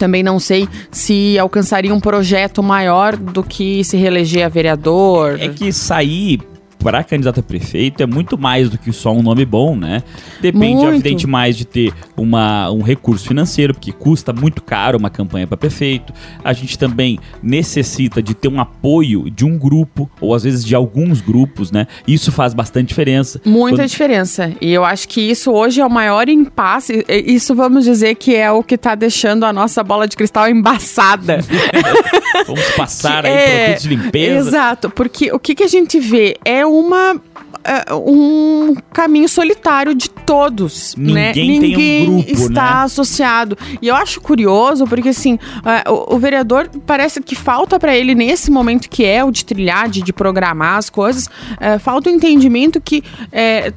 Também 0.00 0.22
não 0.24 0.40
sei 0.40 0.66
se 0.90 1.38
alcançaria 1.38 1.94
um 1.94 2.00
projeto 2.00 2.60
maior 2.60 3.14
do 3.16 3.44
que 3.44 3.84
se 3.84 3.96
reeleger 3.96 4.44
a 4.46 4.48
vereador. 4.48 5.38
É 5.38 5.48
que 5.50 5.70
sair 5.70 6.40
para 6.82 7.04
candidato 7.04 7.40
a 7.40 7.42
prefeito 7.42 8.02
é 8.02 8.06
muito 8.06 8.36
mais 8.36 8.68
do 8.68 8.76
que 8.78 8.92
só 8.92 9.12
um 9.12 9.22
nome 9.22 9.44
bom, 9.44 9.76
né? 9.76 10.02
Depende, 10.40 10.74
Muito. 10.82 10.88
evidente, 10.94 11.26
mais 11.26 11.56
de 11.56 11.64
ter 11.64 11.92
uma, 12.16 12.70
um 12.70 12.82
recurso 12.82 13.26
financeiro, 13.26 13.72
porque 13.74 13.92
custa 13.92 14.32
muito 14.32 14.62
caro 14.62 14.98
uma 14.98 15.08
campanha 15.10 15.46
para 15.46 15.56
prefeito. 15.56 16.12
A 16.44 16.52
gente 16.52 16.78
também 16.78 17.18
necessita 17.42 18.22
de 18.22 18.34
ter 18.34 18.48
um 18.48 18.60
apoio 18.60 19.30
de 19.30 19.44
um 19.44 19.58
grupo, 19.58 20.10
ou 20.20 20.34
às 20.34 20.42
vezes 20.42 20.64
de 20.64 20.74
alguns 20.74 21.20
grupos, 21.20 21.70
né? 21.70 21.86
Isso 22.06 22.32
faz 22.32 22.54
bastante 22.54 22.88
diferença. 22.88 23.40
Muita 23.44 23.78
Quando- 23.78 23.88
diferença. 23.88 24.52
E 24.60 24.72
eu 24.72 24.84
acho 24.84 25.08
que 25.08 25.20
isso 25.20 25.52
hoje 25.52 25.80
é 25.80 25.86
o 25.86 25.90
maior 25.90 26.28
impasse. 26.28 27.04
Isso 27.08 27.54
vamos 27.54 27.84
dizer 27.84 28.14
que 28.16 28.34
é 28.34 28.50
o 28.50 28.62
que 28.62 28.76
tá 28.76 28.94
deixando 28.94 29.44
a 29.44 29.52
nossa 29.52 29.82
bola 29.84 30.08
de 30.08 30.16
cristal 30.16 30.48
embaçada. 30.48 31.38
Vamos 32.46 32.70
passar 32.76 33.24
aí 33.26 33.32
É, 33.42 33.64
produtos 33.64 33.82
de 33.82 33.88
limpeza. 33.88 34.48
Exato, 34.48 34.90
porque 34.90 35.32
o 35.32 35.38
que, 35.38 35.54
que 35.54 35.62
a 35.64 35.68
gente 35.68 35.98
vê 35.98 36.36
é 36.44 36.64
uma. 36.80 37.20
é, 37.64 37.94
um 37.94 38.74
caminho 38.92 39.28
solitário 39.28 39.94
de 39.94 40.08
todos, 40.08 40.94
né? 40.96 41.32
Ninguém 41.34 41.60
tem 41.60 42.08
um 42.08 42.22
grupo, 42.22 42.30
está 42.30 42.76
né? 42.76 42.82
associado. 42.84 43.56
E 43.80 43.88
eu 43.88 43.94
acho 43.94 44.20
curioso 44.20 44.86
porque 44.86 45.10
assim, 45.10 45.38
é, 45.64 45.88
o, 45.90 46.14
o 46.16 46.18
vereador 46.18 46.68
parece 46.86 47.20
que 47.20 47.34
falta 47.34 47.78
para 47.78 47.96
ele 47.96 48.14
nesse 48.14 48.50
momento 48.50 48.88
que 48.88 49.04
é 49.04 49.24
o 49.24 49.30
de 49.30 49.44
trilhar, 49.44 49.88
de, 49.88 50.02
de 50.02 50.12
programar 50.12 50.76
as 50.76 50.90
coisas, 50.90 51.28
é, 51.60 51.78
falta 51.78 52.10
o 52.10 52.12
entendimento 52.12 52.80
que 52.80 53.02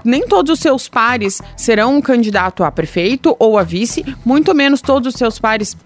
nem 0.04 0.28
todos 0.28 0.54
os 0.54 0.60
seus 0.60 0.88
pares 0.88 1.42
serão 1.56 1.98
um 1.98 2.02
candidato 2.02 2.64
a 2.64 2.72
prefeito 2.72 3.36
ou 3.40 3.58
a 3.58 3.64
vice, 3.64 4.06
muito 4.26 4.54
menos 4.54 4.82
todos 4.82 5.14
os 5.14 5.18
seus 5.18 5.40
pares 5.40 5.78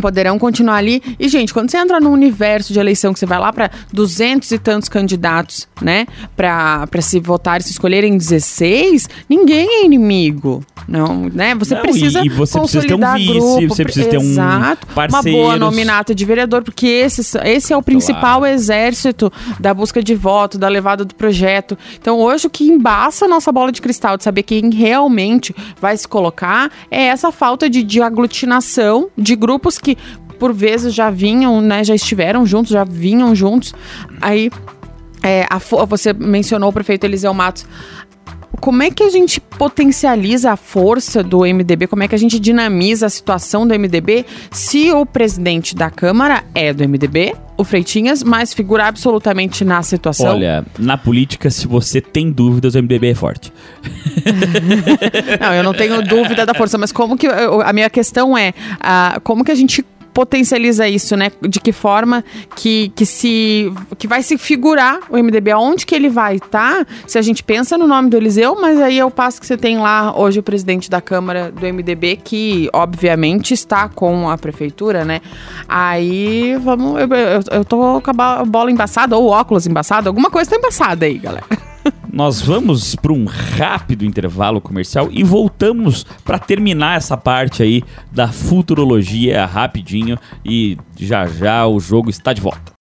poderão 0.00 0.38
continuar 0.38 0.76
ali. 0.76 1.02
E, 1.18 1.28
gente, 1.28 1.52
quando 1.52 1.70
você 1.70 1.78
entra 1.78 2.00
no 2.00 2.10
universo 2.10 2.72
de 2.72 2.78
eleição, 2.78 3.12
que 3.12 3.18
você 3.18 3.26
vai 3.26 3.38
lá 3.38 3.52
para 3.52 3.70
duzentos 3.92 4.50
e 4.50 4.58
tantos 4.58 4.88
candidatos, 4.88 5.68
né? 5.80 6.06
Para 6.36 6.86
se 7.00 7.20
votar 7.20 7.60
e 7.60 7.64
se 7.64 7.72
escolherem 7.72 8.16
16, 8.16 9.08
ninguém 9.28 9.82
é 9.82 9.84
inimigo. 9.84 10.64
Não, 10.86 11.28
né? 11.32 11.54
Você 11.56 11.74
Não, 11.74 11.82
precisa 11.82 12.24
e- 12.24 12.28
você 12.28 12.58
precisa 12.58 12.86
ter 12.86 12.94
um 12.94 12.98
consolidar 13.00 13.16
vice, 13.16 13.32
grupo, 13.32 13.68
você 13.68 13.84
precisa 13.84 14.08
ter 14.08 14.18
um 14.18 14.22
Exato. 14.22 14.86
Uma 15.08 15.22
boa 15.22 15.56
nominata 15.56 16.14
de 16.14 16.24
vereador, 16.24 16.62
porque 16.62 16.86
esse, 16.86 17.38
esse 17.44 17.72
é 17.72 17.76
o 17.76 17.82
principal 17.82 18.46
exército 18.46 19.30
da 19.60 19.74
busca 19.74 20.02
de 20.02 20.14
voto, 20.14 20.56
da 20.58 20.68
levada 20.68 21.04
do 21.04 21.14
projeto. 21.14 21.76
Então, 22.00 22.18
hoje, 22.18 22.46
o 22.46 22.50
que 22.50 22.64
embaça 22.64 23.24
a 23.24 23.28
nossa 23.28 23.50
bola 23.52 23.70
de 23.72 23.82
cristal 23.82 24.16
de 24.16 24.24
saber 24.24 24.42
quem 24.44 24.70
realmente 24.70 25.54
vai 25.80 25.96
se 25.96 26.06
colocar 26.08 26.70
é 26.90 27.04
essa 27.04 27.30
falta 27.30 27.68
de, 27.68 27.82
de 27.82 28.00
aglutinação 28.00 29.08
de 29.16 29.34
grupos 29.36 29.78
que, 29.78 29.87
por 30.38 30.52
vezes, 30.52 30.94
já 30.94 31.10
vinham, 31.10 31.60
né? 31.60 31.82
Já 31.82 31.94
estiveram 31.94 32.46
juntos, 32.46 32.72
já 32.72 32.84
vinham 32.84 33.34
juntos. 33.34 33.74
Aí, 34.20 34.50
é, 35.22 35.46
a 35.50 35.58
você 35.84 36.12
mencionou 36.12 36.70
o 36.70 36.72
prefeito 36.72 37.04
Eliseu 37.04 37.34
Matos. 37.34 37.66
Como 38.60 38.82
é 38.82 38.90
que 38.90 39.02
a 39.02 39.10
gente 39.10 39.40
potencializa 39.40 40.52
a 40.52 40.56
força 40.56 41.22
do 41.22 41.40
MDB? 41.40 41.86
Como 41.86 42.02
é 42.02 42.08
que 42.08 42.14
a 42.14 42.18
gente 42.18 42.40
dinamiza 42.40 43.06
a 43.06 43.10
situação 43.10 43.66
do 43.66 43.78
MDB 43.78 44.26
se 44.50 44.90
o 44.90 45.06
presidente 45.06 45.76
da 45.76 45.90
Câmara 45.90 46.42
é 46.54 46.72
do 46.72 46.86
MDB, 46.88 47.34
o 47.58 47.64
Freitinhas, 47.64 48.22
mas 48.22 48.54
figura 48.54 48.86
absolutamente 48.86 49.64
na 49.64 49.82
situação? 49.82 50.28
Olha, 50.30 50.64
na 50.78 50.96
política, 50.96 51.50
se 51.50 51.66
você 51.66 52.00
tem 52.00 52.30
dúvidas, 52.30 52.74
o 52.74 52.78
MDB 52.78 53.08
é 53.10 53.14
forte. 53.14 53.52
Não, 55.40 55.54
eu 55.54 55.62
não 55.62 55.74
tenho 55.74 56.02
dúvida 56.02 56.44
da 56.46 56.54
força, 56.54 56.78
mas 56.78 56.92
como 56.92 57.16
que. 57.16 57.26
eu- 57.26 57.60
A 57.62 57.72
minha 57.72 57.90
questão 57.90 58.36
é: 58.36 58.52
ah, 58.80 59.20
como 59.24 59.44
que 59.44 59.50
a 59.50 59.54
gente 59.54 59.84
potencializa 60.18 60.88
isso, 60.88 61.16
né? 61.16 61.30
De 61.40 61.60
que 61.60 61.70
forma 61.70 62.24
que, 62.56 62.90
que 62.96 63.06
se 63.06 63.72
que 63.96 64.08
vai 64.08 64.20
se 64.20 64.36
figurar 64.36 64.98
o 65.08 65.16
MDB, 65.16 65.52
aonde 65.52 65.86
que 65.86 65.94
ele 65.94 66.08
vai 66.08 66.34
estar? 66.34 66.84
Se 67.06 67.16
a 67.18 67.22
gente 67.22 67.44
pensa 67.44 67.78
no 67.78 67.86
nome 67.86 68.10
do 68.10 68.16
Eliseu, 68.16 68.60
mas 68.60 68.80
aí 68.80 68.98
é 68.98 69.04
o 69.04 69.12
passo 69.12 69.40
que 69.40 69.46
você 69.46 69.56
tem 69.56 69.78
lá 69.78 70.12
hoje 70.18 70.40
o 70.40 70.42
presidente 70.42 70.90
da 70.90 71.00
Câmara 71.00 71.52
do 71.52 71.64
MDB 71.64 72.16
que 72.16 72.68
obviamente 72.72 73.54
está 73.54 73.88
com 73.88 74.28
a 74.28 74.36
prefeitura, 74.36 75.04
né? 75.04 75.20
Aí 75.68 76.56
vamos, 76.56 77.00
eu, 77.00 77.06
eu, 77.06 77.40
eu 77.52 77.64
tô 77.64 78.00
com 78.00 78.10
a 78.10 78.44
bola 78.44 78.72
embaçada 78.72 79.16
ou 79.16 79.28
óculos 79.28 79.68
embaçado, 79.68 80.08
alguma 80.08 80.32
coisa 80.32 80.50
tá 80.50 80.56
embaçada 80.56 81.06
aí, 81.06 81.16
galera. 81.16 81.46
Nós 82.18 82.42
vamos 82.42 82.96
para 82.96 83.12
um 83.12 83.26
rápido 83.26 84.04
intervalo 84.04 84.60
comercial 84.60 85.08
e 85.08 85.22
voltamos 85.22 86.04
para 86.24 86.36
terminar 86.36 86.96
essa 86.96 87.16
parte 87.16 87.62
aí 87.62 87.80
da 88.10 88.26
futurologia 88.26 89.46
rapidinho 89.46 90.18
e 90.44 90.76
já 90.96 91.28
já 91.28 91.64
o 91.64 91.78
jogo 91.78 92.10
está 92.10 92.32
de 92.32 92.40
volta. 92.40 92.72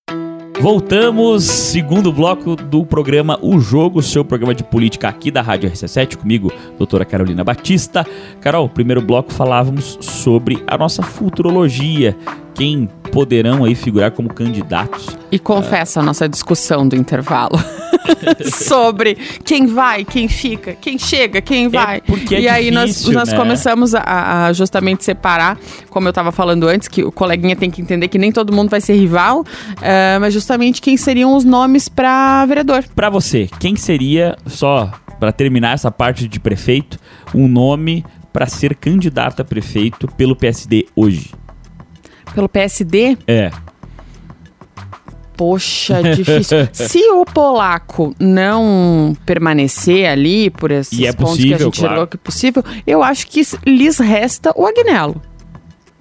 Voltamos, 0.59 1.43
segundo 1.43 2.11
bloco 2.11 2.55
do 2.55 2.83
programa 2.83 3.37
O 3.39 3.59
Jogo, 3.59 4.01
seu 4.01 4.25
programa 4.25 4.55
de 4.55 4.63
política 4.63 5.07
aqui 5.07 5.29
da 5.29 5.43
Rádio 5.43 5.69
RC7, 5.69 6.15
comigo, 6.15 6.51
doutora 6.75 7.05
Carolina 7.05 7.43
Batista. 7.43 8.03
Carol, 8.41 8.67
primeiro 8.67 9.03
bloco 9.03 9.31
falávamos 9.31 9.99
sobre 10.01 10.63
a 10.65 10.75
nossa 10.75 11.03
futurologia, 11.03 12.17
quem 12.57 12.89
poderão 13.11 13.63
aí 13.63 13.75
figurar 13.75 14.11
como 14.11 14.33
candidatos 14.33 15.07
E 15.31 15.37
confessa 15.37 15.99
a 15.99 16.03
nossa 16.03 16.27
discussão 16.27 16.87
do 16.87 16.95
intervalo 16.95 17.57
sobre 18.51 19.15
quem 19.45 19.67
vai, 19.67 20.03
quem 20.03 20.27
fica, 20.27 20.73
quem 20.73 20.97
chega, 20.97 21.39
quem 21.39 21.67
vai. 21.69 22.01
porque 22.01 22.35
é 22.35 22.41
e 22.41 22.49
aí 22.49 22.71
nós, 22.71 22.89
difícil, 22.89 23.13
nós 23.13 23.29
né? 23.29 23.37
começamos 23.37 23.93
a, 23.93 24.47
a 24.47 24.53
justamente 24.53 25.03
separar, 25.03 25.57
como 25.89 26.07
eu 26.07 26.09
estava 26.09 26.31
falando 26.31 26.67
antes, 26.67 26.87
que 26.87 27.03
o 27.03 27.11
coleguinha 27.11 27.55
tem 27.55 27.69
que 27.69 27.81
entender 27.81 28.07
que 28.07 28.17
nem 28.17 28.31
todo 28.31 28.51
mundo 28.51 28.69
vai 28.69 28.81
ser 28.81 28.95
rival, 28.95 29.45
eh, 29.81 30.17
mas 30.19 30.33
justamente 30.33 30.81
quem 30.81 30.97
seriam 30.97 31.35
os 31.35 31.43
nomes 31.43 31.87
para 31.87 32.45
vereador. 32.45 32.83
Pra 32.95 33.09
você, 33.09 33.47
quem 33.59 33.75
seria, 33.75 34.35
só 34.47 34.91
pra 35.19 35.31
terminar 35.31 35.73
essa 35.73 35.91
parte 35.91 36.27
de 36.27 36.39
prefeito, 36.39 36.97
um 37.35 37.47
nome 37.47 38.03
pra 38.33 38.47
ser 38.47 38.75
candidato 38.75 39.41
a 39.41 39.45
prefeito 39.45 40.07
pelo 40.15 40.35
PSD 40.35 40.85
hoje? 40.95 41.31
Pelo 42.37 42.47
PSD, 42.47 43.17
É, 43.25 43.49
poxa, 45.35 46.03
difícil. 46.13 46.69
Se 46.71 46.99
o 47.09 47.25
polaco 47.25 48.13
não 48.19 49.17
permanecer 49.25 50.07
ali 50.07 50.51
por 50.51 50.69
esses 50.69 50.99
é 51.01 51.11
pontos 51.13 51.37
que 51.37 51.53
a 51.53 51.57
possível, 51.57 51.59
gente 51.65 51.79
claro. 51.79 51.93
gerou 51.95 52.07
que 52.07 52.15
é 52.15 52.19
possível, 52.19 52.63
eu 52.85 53.01
acho 53.01 53.25
que 53.25 53.41
lhes 53.65 53.97
resta 53.97 54.53
o 54.55 54.67
Agnello. 54.67 55.19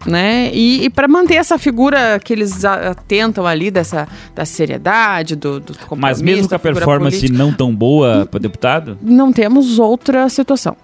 Né? 0.05 0.51
E, 0.53 0.85
e 0.85 0.91
para 0.91 1.09
manter 1.09 1.37
essa 1.37 1.57
figura 1.57 2.21
que 2.23 2.35
eles 2.35 2.67
atentam 2.67 3.47
ali 3.47 3.71
dessa 3.71 4.07
da 4.35 4.45
seriedade, 4.45 5.35
do, 5.35 5.59
do 5.59 5.73
compromisso, 5.73 6.01
mas 6.03 6.21
mesmo 6.21 6.51
com 6.51 6.55
a 6.55 6.59
performance 6.59 7.17
política, 7.17 7.39
não 7.39 7.51
tão 7.51 7.75
boa 7.75 8.29
pra 8.31 8.39
deputado, 8.39 8.99
não 9.01 9.33
temos 9.33 9.79
outra 9.79 10.29
situação. 10.29 10.77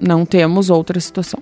Não 0.00 0.26
temos 0.26 0.68
outra 0.68 0.98
situação. 0.98 1.40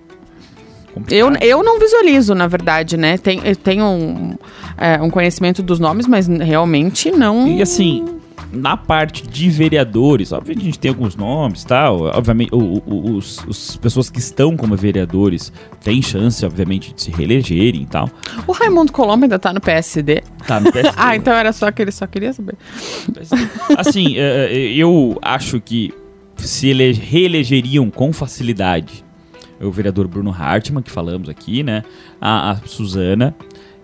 Eu, 1.11 1.27
complicado. 1.27 1.42
eu 1.42 1.62
não 1.62 1.79
visualizo, 1.79 2.35
na 2.35 2.46
verdade, 2.46 2.96
né? 2.96 3.16
Tem, 3.18 3.40
eu 3.44 3.55
tenho 3.57 3.85
um, 3.85 4.35
é, 4.77 5.01
um 5.03 5.11
conhecimento 5.11 5.62
dos 5.62 5.79
nomes, 5.79 6.07
mas 6.07 6.27
realmente 6.27 7.11
não. 7.11 7.46
E 7.46 7.61
assim, 7.62 8.05
na 8.53 8.77
parte 8.77 9.27
de 9.29 9.51
vereadores, 9.51 10.33
obviamente 10.33 10.62
a 10.62 10.64
gente 10.64 10.79
tem 10.79 10.88
alguns 10.88 11.14
nomes 11.14 11.62
e 11.62 11.66
tal. 11.66 12.03
Obviamente, 12.03 12.55
o- 12.55 12.83
o- 12.87 13.16
os, 13.16 13.44
os 13.46 13.77
pessoas 13.77 14.09
que 14.09 14.18
estão 14.18 14.57
como 14.57 14.74
vereadores 14.74 15.53
têm 15.85 16.01
chance, 16.01 16.44
obviamente, 16.46 16.94
de 16.94 17.03
se 17.03 17.11
reelegerem 17.11 17.83
e 17.83 17.87
tal. 17.87 18.09
O 18.46 18.53
Raimundo 18.53 18.90
Colombo 18.90 19.24
ainda 19.24 19.38
tá 19.38 19.53
no 19.53 19.61
PSD. 19.61 20.22
Tá 20.46 20.59
no 20.61 20.72
PSD. 20.72 20.94
Ah, 20.98 21.14
então 21.14 21.35
era 21.35 21.53
só 21.53 21.70
que 21.70 21.83
ele 21.83 21.92
só 21.92 22.07
queria 22.07 22.33
saber. 22.33 22.55
Assim, 23.77 24.16
é, 24.16 24.48
é, 24.51 24.72
eu 24.74 25.18
acho 25.22 25.61
que 25.61 25.92
se 26.37 26.68
ele 26.68 26.92
reelegeriam 26.92 27.90
com 27.90 28.12
facilidade 28.12 29.05
o 29.61 29.71
vereador 29.71 30.07
Bruno 30.09 30.31
Hartmann, 30.31 30.83
que 30.83 30.90
falamos 30.90 31.29
aqui, 31.29 31.62
né? 31.62 31.83
A, 32.21 32.53
a 32.53 32.57
Suzana. 32.57 33.35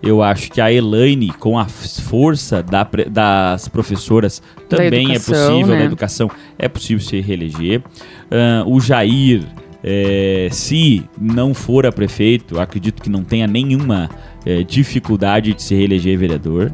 Eu 0.03 0.21
acho 0.21 0.51
que 0.51 0.61
a 0.61 0.71
Elaine, 0.71 1.31
com 1.33 1.57
a 1.57 1.65
força 1.65 2.61
da 2.61 2.87
das 3.09 3.67
professoras, 3.67 4.41
também 4.69 5.11
é 5.11 5.15
educação, 5.15 5.51
possível, 5.53 5.73
né? 5.73 5.79
da 5.79 5.85
educação, 5.85 6.31
é 6.59 6.67
possível 6.67 7.03
se 7.03 7.19
reeleger. 7.21 7.81
Ah, 8.29 8.63
o 8.67 8.79
Jair, 8.79 9.43
é, 9.83 10.47
se 10.51 11.03
não 11.19 11.53
for 11.53 11.85
a 11.85 11.91
prefeito, 11.91 12.59
acredito 12.59 13.01
que 13.01 13.09
não 13.09 13.23
tenha 13.23 13.47
nenhuma 13.47 14.09
é, 14.45 14.63
dificuldade 14.63 15.53
de 15.53 15.63
se 15.63 15.73
reeleger 15.73 16.17
vereador. 16.17 16.71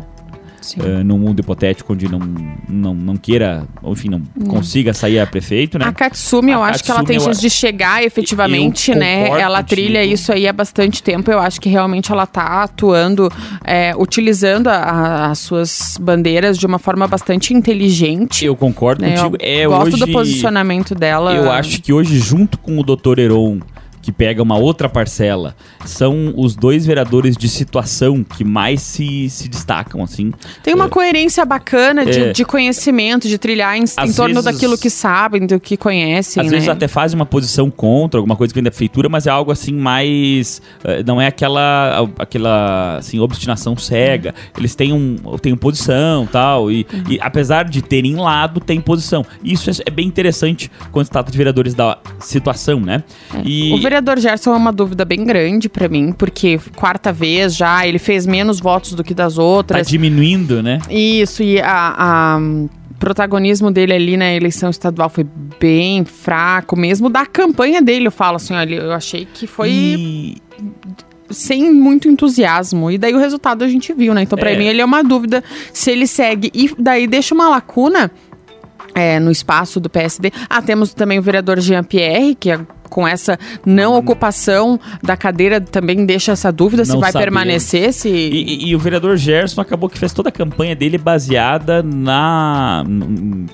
Uh, 0.80 1.04
num 1.04 1.17
mundo 1.17 1.39
hipotético 1.39 1.93
onde 1.93 2.08
não, 2.10 2.19
não, 2.69 2.93
não 2.93 3.17
queira, 3.17 3.67
ou 3.82 3.93
enfim, 3.93 4.10
não 4.10 4.21
consiga 4.47 4.93
sair 4.93 5.19
a 5.19 5.28
prefeito, 5.28 5.78
né? 5.80 5.86
A 5.86 5.91
Katsumi, 5.91 6.52
eu 6.52 6.62
A 6.63 6.67
acho 6.69 6.84
que 6.84 6.91
ela 6.91 7.02
Katsumi, 7.02 7.17
tem 7.19 7.26
chance 7.26 7.41
de 7.41 7.50
chegar 7.50 8.04
efetivamente, 8.04 8.93
né? 8.95 9.28
Ela 9.39 9.62
contigo. 9.63 9.69
trilha 9.69 10.04
isso 10.06 10.32
aí 10.32 10.47
há 10.47 10.54
bastante 10.54 11.02
tempo. 11.04 11.32
Eu 11.32 11.39
acho 11.39 11.60
que 11.60 11.69
realmente 11.69 12.12
ela 12.12 12.26
tá 12.26 12.63
atuando, 12.63 13.30
é, 13.63 13.93
utilizando 13.97 14.67
a- 14.67 14.76
a- 14.76 15.32
as 15.32 15.39
suas 15.39 15.97
bandeiras 16.00 16.58
de 16.58 16.65
uma 16.65 16.80
forma 16.80 17.08
bastante 17.08 17.54
inteligente. 17.54 18.45
Eu 18.45 18.56
concordo 18.56 19.02
né? 19.02 19.15
contigo. 19.17 19.38
Eu 19.39 19.74
É 19.74 19.78
gosto 19.78 19.93
hoje, 19.93 20.06
do 20.06 20.12
posicionamento 20.12 20.93
dela. 20.95 21.34
Eu 21.34 21.52
acho 21.52 21.82
que 21.82 21.91
hoje, 21.93 22.19
junto 22.19 22.58
com 22.58 22.78
o 22.80 22.84
Dr. 22.84 23.19
Heron, 23.19 23.60
que 24.02 24.12
pega 24.12 24.42
uma 24.42 24.58
outra 24.58 24.90
parcela, 24.90 25.56
são 25.86 26.34
os 26.36 26.56
dois 26.56 26.86
vereadores 26.86 27.36
de 27.38 27.48
situação 27.48 28.24
que 28.24 28.44
mais 28.44 28.82
se, 28.82 29.30
se 29.30 29.48
destacam, 29.48 30.04
assim. 30.04 30.32
Tem 30.64 30.74
uma 30.74 30.90
coerência 30.90 31.46
bacana 31.46 32.06
de, 32.06 32.20
É. 32.20 32.32
de 32.32 32.44
conhecimento, 32.46 33.28
de 33.28 33.38
trilhar 33.38 33.76
em, 33.78 33.84
em 33.84 34.14
torno 34.14 34.36
vezes- 34.42 34.44
daquilo 34.46 34.78
que 34.78 34.90
sabem, 34.90 35.46
do 35.46 35.60
que 35.60 35.78
conhecem, 35.78 36.42
Às 36.42 36.48
né? 36.48 36.54
vezes 36.54 36.70
até 36.70 36.88
fazem 36.88 37.16
uma 37.20 37.26
posição 37.26 37.70
contra 37.70 38.20
alguma 38.20 38.36
coisa 38.36 38.54
que 38.54 38.58
vem 38.58 38.64
da 38.64 38.72
prefeitura, 38.72 39.08
mas 39.10 39.28
é 39.28 39.30
algo 39.30 39.52
assim 39.52 39.74
mais. 39.74 40.62
eh, 40.84 41.04
Não 41.06 41.20
é 41.22 41.28
aquela, 41.28 42.08
aquela 42.18 42.98
assim, 42.98 43.20
obstinação 43.20 43.76
cega. 43.78 44.34
Eles 44.58 44.76
têm, 44.76 44.94
um, 44.94 45.16
têm 45.42 45.56
posição 45.56 46.26
tal. 46.32 46.72
E, 46.72 46.86
e 47.10 47.20
apesar 47.22 47.66
de 47.66 47.82
terem 47.82 48.16
lado, 48.16 48.60
tem 48.60 48.80
posição. 48.82 49.26
Isso 49.44 49.70
é, 49.70 49.74
é 49.86 49.92
bem 49.92 50.08
interessante 50.08 50.72
quando 50.92 51.06
se 51.06 51.12
trata 51.12 51.32
de 51.32 51.38
vereadores 51.38 51.74
da 51.74 51.98
situação, 52.20 52.80
né? 52.80 53.04
E 53.44 53.74
O 53.74 53.82
vereador 53.92 54.18
Gerson 54.20 54.54
é 54.54 54.58
uma 54.58 54.72
dúvida 54.72 55.04
bem 55.04 55.26
grande 55.26 55.68
pra 55.68 55.90
mim, 55.90 56.14
porque 56.14 56.58
quarta 56.78 57.12
vez 57.12 57.54
já, 57.56 57.86
ele 57.86 58.00
fez 58.00 58.26
menos 58.26 58.60
votos 58.62 58.94
do 58.94 59.04
que 59.04 59.14
das 59.14 59.36
tá 59.36 59.42
outras. 59.44 59.88
diminuindo, 59.88 60.64
né? 60.64 60.80
Isso, 60.90 61.44
e 61.44 61.60
a, 61.60 61.94
a 61.98 62.40
protagonismo 62.98 63.70
dele 63.70 63.92
ali 63.94 64.16
na 64.16 64.32
eleição 64.34 64.70
estadual 64.70 65.10
foi 65.10 65.26
bem 65.60 66.06
fraco, 66.06 66.78
mesmo 66.78 67.10
da 67.10 67.26
campanha 67.26 67.82
dele, 67.82 68.08
eu 68.08 68.12
falo 68.12 68.38
assim, 68.38 68.54
olha, 68.54 68.76
eu 68.76 68.92
achei 68.94 69.26
que 69.26 69.46
foi 69.46 69.70
E 69.70 70.38
sem 71.30 71.72
muito 71.74 72.08
entusiasmo. 72.10 72.92
E 72.92 72.98
daí 72.98 73.14
o 73.14 73.18
resultado 73.18 73.64
a 73.64 73.68
gente 73.68 73.94
viu, 73.94 74.14
né? 74.14 74.22
Então, 74.22 74.38
pra 74.38 74.52
É. 74.52 74.58
mim, 74.58 74.66
ele 74.66 74.82
é 74.82 74.86
uma 74.86 75.02
dúvida 75.04 75.42
se 75.74 75.90
ele 75.90 76.06
segue. 76.06 76.52
E 76.54 76.70
daí 76.78 77.08
deixa 77.08 77.34
uma 77.36 77.50
lacuna. 77.50 78.10
é, 78.94 79.22
no 79.22 79.32
espaço 79.32 79.80
do 79.80 79.90
PSD. 79.90 80.34
Ah, 80.50 80.62
temos 80.62 80.94
também 80.94 81.18
o 81.18 81.22
vereador 81.22 81.62
Jean 81.62 81.82
Pierre, 81.82 82.36
que 82.36 82.52
é- 82.52 82.60
com 82.92 83.08
essa 83.08 83.40
não 83.66 83.96
ocupação 83.98 84.78
da 85.02 85.16
cadeira 85.16 85.62
também 85.62 86.06
deixa 86.06 86.34
essa 86.34 86.52
dúvida 86.52 86.84
se 86.86 86.92
Não 86.92 87.00
vai 87.00 87.12
sabemos. 87.12 87.24
permanecer, 87.34 87.94
se... 87.94 88.10
E, 88.10 88.66
e- 88.66 88.70
e 88.70 88.76
o 88.76 88.80
vereador 88.80 89.16
Gerson 89.16 89.62
acabou 89.62 89.90
que 89.90 89.98
fez 89.98 90.12
toda 90.14 90.28
a 90.28 90.32
campanha 90.32 90.76
dele 90.76 90.98
baseada 90.98 91.82
na 91.82 92.84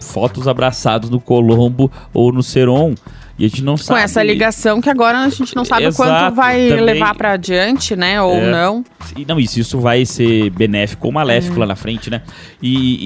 fotos 0.02 0.48
abraçados 0.48 1.10
no 1.10 1.20
Colombo 1.20 1.92
ou 2.14 2.34
no 2.34 2.42
Seron. 2.42 2.96
E 3.40 3.46
a 3.46 3.48
gente 3.48 3.64
não 3.64 3.74
com 3.74 3.78
sabe. 3.84 4.02
essa 4.02 4.24
ligação 4.24 4.82
que 4.82 4.90
agora 4.90 5.20
a 5.20 5.30
gente 5.30 5.56
não 5.56 5.64
sabe 5.64 5.86
o 5.86 5.90
Exato, 5.90 6.10
quanto 6.10 6.34
vai 6.36 6.70
também- 6.70 6.84
levar 6.86 7.14
pra 7.14 7.34
adiante, 7.34 7.96
né? 7.96 8.20
Ou 8.20 8.34
É. 8.34 8.52
não. 8.52 8.84
E 9.16 9.24
não, 9.26 9.40
isso, 9.40 9.60
isso 9.60 9.80
vai 9.80 10.04
ser 10.08 10.50
benéfico 10.50 11.06
ou 11.06 11.14
maléfico 11.14 11.60
lá 11.60 11.68
na 11.68 11.76
frente, 11.76 12.10
né? 12.10 12.24
E, 12.60 12.98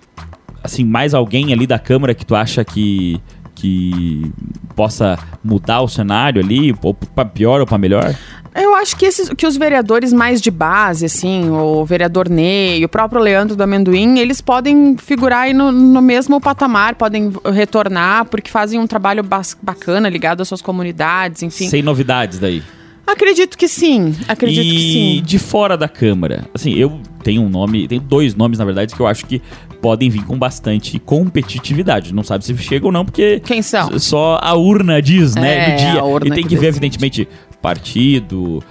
e, 0.00 0.02
assim, 0.60 0.82
mais 0.84 1.14
alguém 1.14 1.52
ali 1.52 1.68
da 1.68 1.78
Câmara 1.78 2.14
que 2.16 2.26
tu 2.26 2.34
acha 2.34 2.64
que, 2.64 3.20
que 3.54 4.32
possa 4.74 5.18
mudar 5.42 5.80
o 5.80 5.88
cenário 5.88 6.42
ali, 6.42 6.74
ou 6.82 6.94
pra 6.94 7.24
pior 7.24 7.60
ou 7.60 7.66
pra 7.66 7.78
melhor? 7.78 8.14
Eu 8.54 8.72
acho 8.76 8.96
que, 8.96 9.04
esses, 9.04 9.28
que 9.30 9.46
os 9.46 9.56
vereadores 9.56 10.12
mais 10.12 10.40
de 10.40 10.48
base, 10.48 11.04
assim, 11.06 11.50
o 11.50 11.84
vereador 11.84 12.28
Ney, 12.28 12.84
o 12.84 12.88
próprio 12.88 13.20
Leandro 13.20 13.56
do 13.56 13.62
Amendoim, 13.62 14.20
eles 14.20 14.40
podem 14.40 14.96
figurar 14.96 15.40
aí 15.40 15.52
no, 15.52 15.72
no 15.72 16.00
mesmo 16.00 16.40
patamar, 16.40 16.94
podem 16.94 17.32
retornar, 17.52 18.26
porque 18.26 18.50
fazem 18.50 18.78
um 18.78 18.86
trabalho 18.86 19.24
bacana 19.60 20.08
ligado 20.08 20.40
às 20.40 20.46
suas 20.46 20.62
comunidades, 20.62 21.42
enfim. 21.42 21.68
Sem 21.68 21.82
novidades 21.82 22.38
daí. 22.38 22.62
Acredito 23.04 23.58
que 23.58 23.68
sim, 23.68 24.14
acredito 24.26 24.64
e 24.64 24.70
que 24.70 24.78
sim. 24.78 25.22
de 25.22 25.38
fora 25.38 25.76
da 25.76 25.88
Câmara, 25.88 26.44
assim, 26.54 26.72
eu 26.72 27.00
tenho 27.22 27.42
um 27.42 27.48
nome, 27.50 27.86
tenho 27.86 28.00
dois 28.00 28.34
nomes, 28.34 28.58
na 28.58 28.64
verdade, 28.64 28.94
que 28.94 29.00
eu 29.00 29.06
acho 29.06 29.26
que 29.26 29.42
podem 29.84 30.08
vir 30.08 30.24
com 30.24 30.38
bastante 30.38 30.98
competitividade. 30.98 32.14
Não 32.14 32.22
sabe 32.24 32.42
se 32.42 32.56
chega 32.56 32.86
ou 32.86 32.90
não, 32.92 33.04
porque 33.04 33.38
Quem 33.40 33.60
são? 33.60 33.98
só 33.98 34.38
a 34.42 34.54
urna 34.54 35.02
diz, 35.02 35.34
né, 35.34 35.58
É, 35.58 35.70
no 35.72 35.76
dia. 35.76 36.00
a 36.00 36.04
urna 36.04 36.28
e 36.28 36.30
tem 36.36 36.42
que 36.42 36.48
que 36.48 36.54
ver, 36.56 36.68
decide. 36.72 36.86
evidentemente, 36.86 37.28
partido, 37.60 38.62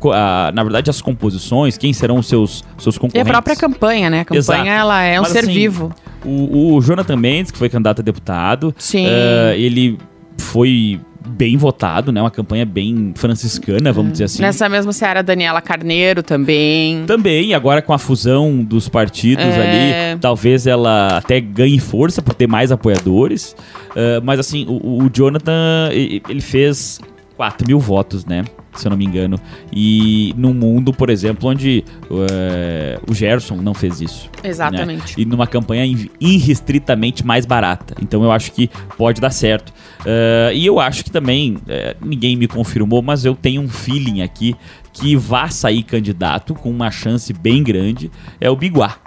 co- 0.00 0.10
a- 0.10 0.50
na 0.52 0.64
verdade, 0.64 0.90
as 0.90 1.00
composições, 1.00 1.78
quem 1.78 1.92
serão 1.92 2.18
os 2.18 2.26
seus, 2.26 2.64
seus 2.76 2.96
E 2.96 2.98
concorrentes. 2.98 3.30
a 3.30 3.32
própria 3.32 3.54
campanha, 3.54 4.10
né? 4.10 4.20
A 4.20 4.24
campanha, 4.24 4.38
Exato. 4.40 4.68
ela 4.68 5.02
é 5.02 5.20
um 5.20 5.22
Mas, 5.22 5.32
ser 5.32 5.38
assim, 5.44 5.52
vivo. 5.52 5.94
O, 6.24 6.74
o 6.74 6.80
Jonathan 6.80 7.16
Mendes, 7.16 7.52
que 7.52 7.58
foi 7.58 7.68
candidato 7.68 8.00
a 8.00 8.02
deputado, 8.02 8.74
Sim. 8.78 9.04
eh, 9.06 9.54
ele 9.56 9.96
foi 10.38 10.98
bem 11.26 11.56
votado, 11.56 12.10
né? 12.12 12.20
Uma 12.20 12.30
campanha 12.30 12.64
bem 12.64 13.12
franciscana, 13.16 13.92
vamos 13.92 14.12
dizer 14.12 14.24
assim. 14.24 14.42
Nessa 14.42 14.68
mesma 14.68 14.92
seara, 14.92 15.22
Daniela 15.22 15.60
Carneiro 15.60 16.22
também. 16.22 17.04
Também, 17.06 17.54
agora 17.54 17.80
com 17.82 17.92
a 17.92 17.98
fusão 17.98 18.62
dos 18.62 18.88
partidos 18.88 19.44
É. 19.44 20.12
ali, 20.12 20.18
talvez 20.20 20.66
ela 20.66 21.18
até 21.18 21.40
ganhe 21.40 21.78
força 21.78 22.20
por 22.22 22.34
ter 22.34 22.46
mais 22.46 22.72
apoiadores. 22.72 23.54
Ah, 23.96 24.20
mas 24.22 24.40
assim, 24.40 24.66
o, 24.68 25.04
o 25.04 25.10
Jonathan, 25.12 25.88
ele 25.92 26.40
fez 26.40 27.00
4 27.42 27.66
mil 27.66 27.80
votos, 27.80 28.24
né? 28.24 28.44
Se 28.72 28.86
eu 28.86 28.90
não 28.90 28.96
me 28.96 29.04
engano. 29.04 29.36
E 29.72 30.32
num 30.36 30.54
mundo, 30.54 30.92
por 30.92 31.10
exemplo, 31.10 31.50
onde 31.50 31.84
eh, 32.30 33.00
o 33.10 33.12
Gerson 33.12 33.56
não 33.56 33.74
fez 33.74 34.00
isso. 34.00 34.30
Exatamente. 34.44 35.16
né? 35.16 35.22
E 35.22 35.24
numa 35.24 35.46
campanha 35.46 35.84
irrestritamente 36.20 37.26
mais 37.26 37.44
barata. 37.44 37.96
Então 38.00 38.22
eu 38.22 38.30
acho 38.30 38.52
que 38.52 38.70
pode 38.96 39.20
dar 39.20 39.30
certo. 39.30 39.72
Ah, 40.06 40.52
e 40.52 40.64
eu 40.64 40.78
acho 40.78 41.02
que 41.02 41.10
também, 41.10 41.58
eh, 41.66 41.96
ninguém 42.00 42.36
me 42.36 42.46
confirmou, 42.46 43.02
mas 43.02 43.24
eu 43.24 43.34
tenho 43.34 43.60
um 43.60 43.68
feeling 43.68 44.22
aqui 44.22 44.54
que 44.92 45.16
vá 45.16 45.48
sair 45.48 45.82
candidato 45.82 46.54
com 46.54 46.70
uma 46.70 46.92
chance 46.92 47.32
bem 47.32 47.62
grande. 47.62 48.08
É 48.40 48.48
o 48.48 48.54
Biguá. 48.54 48.98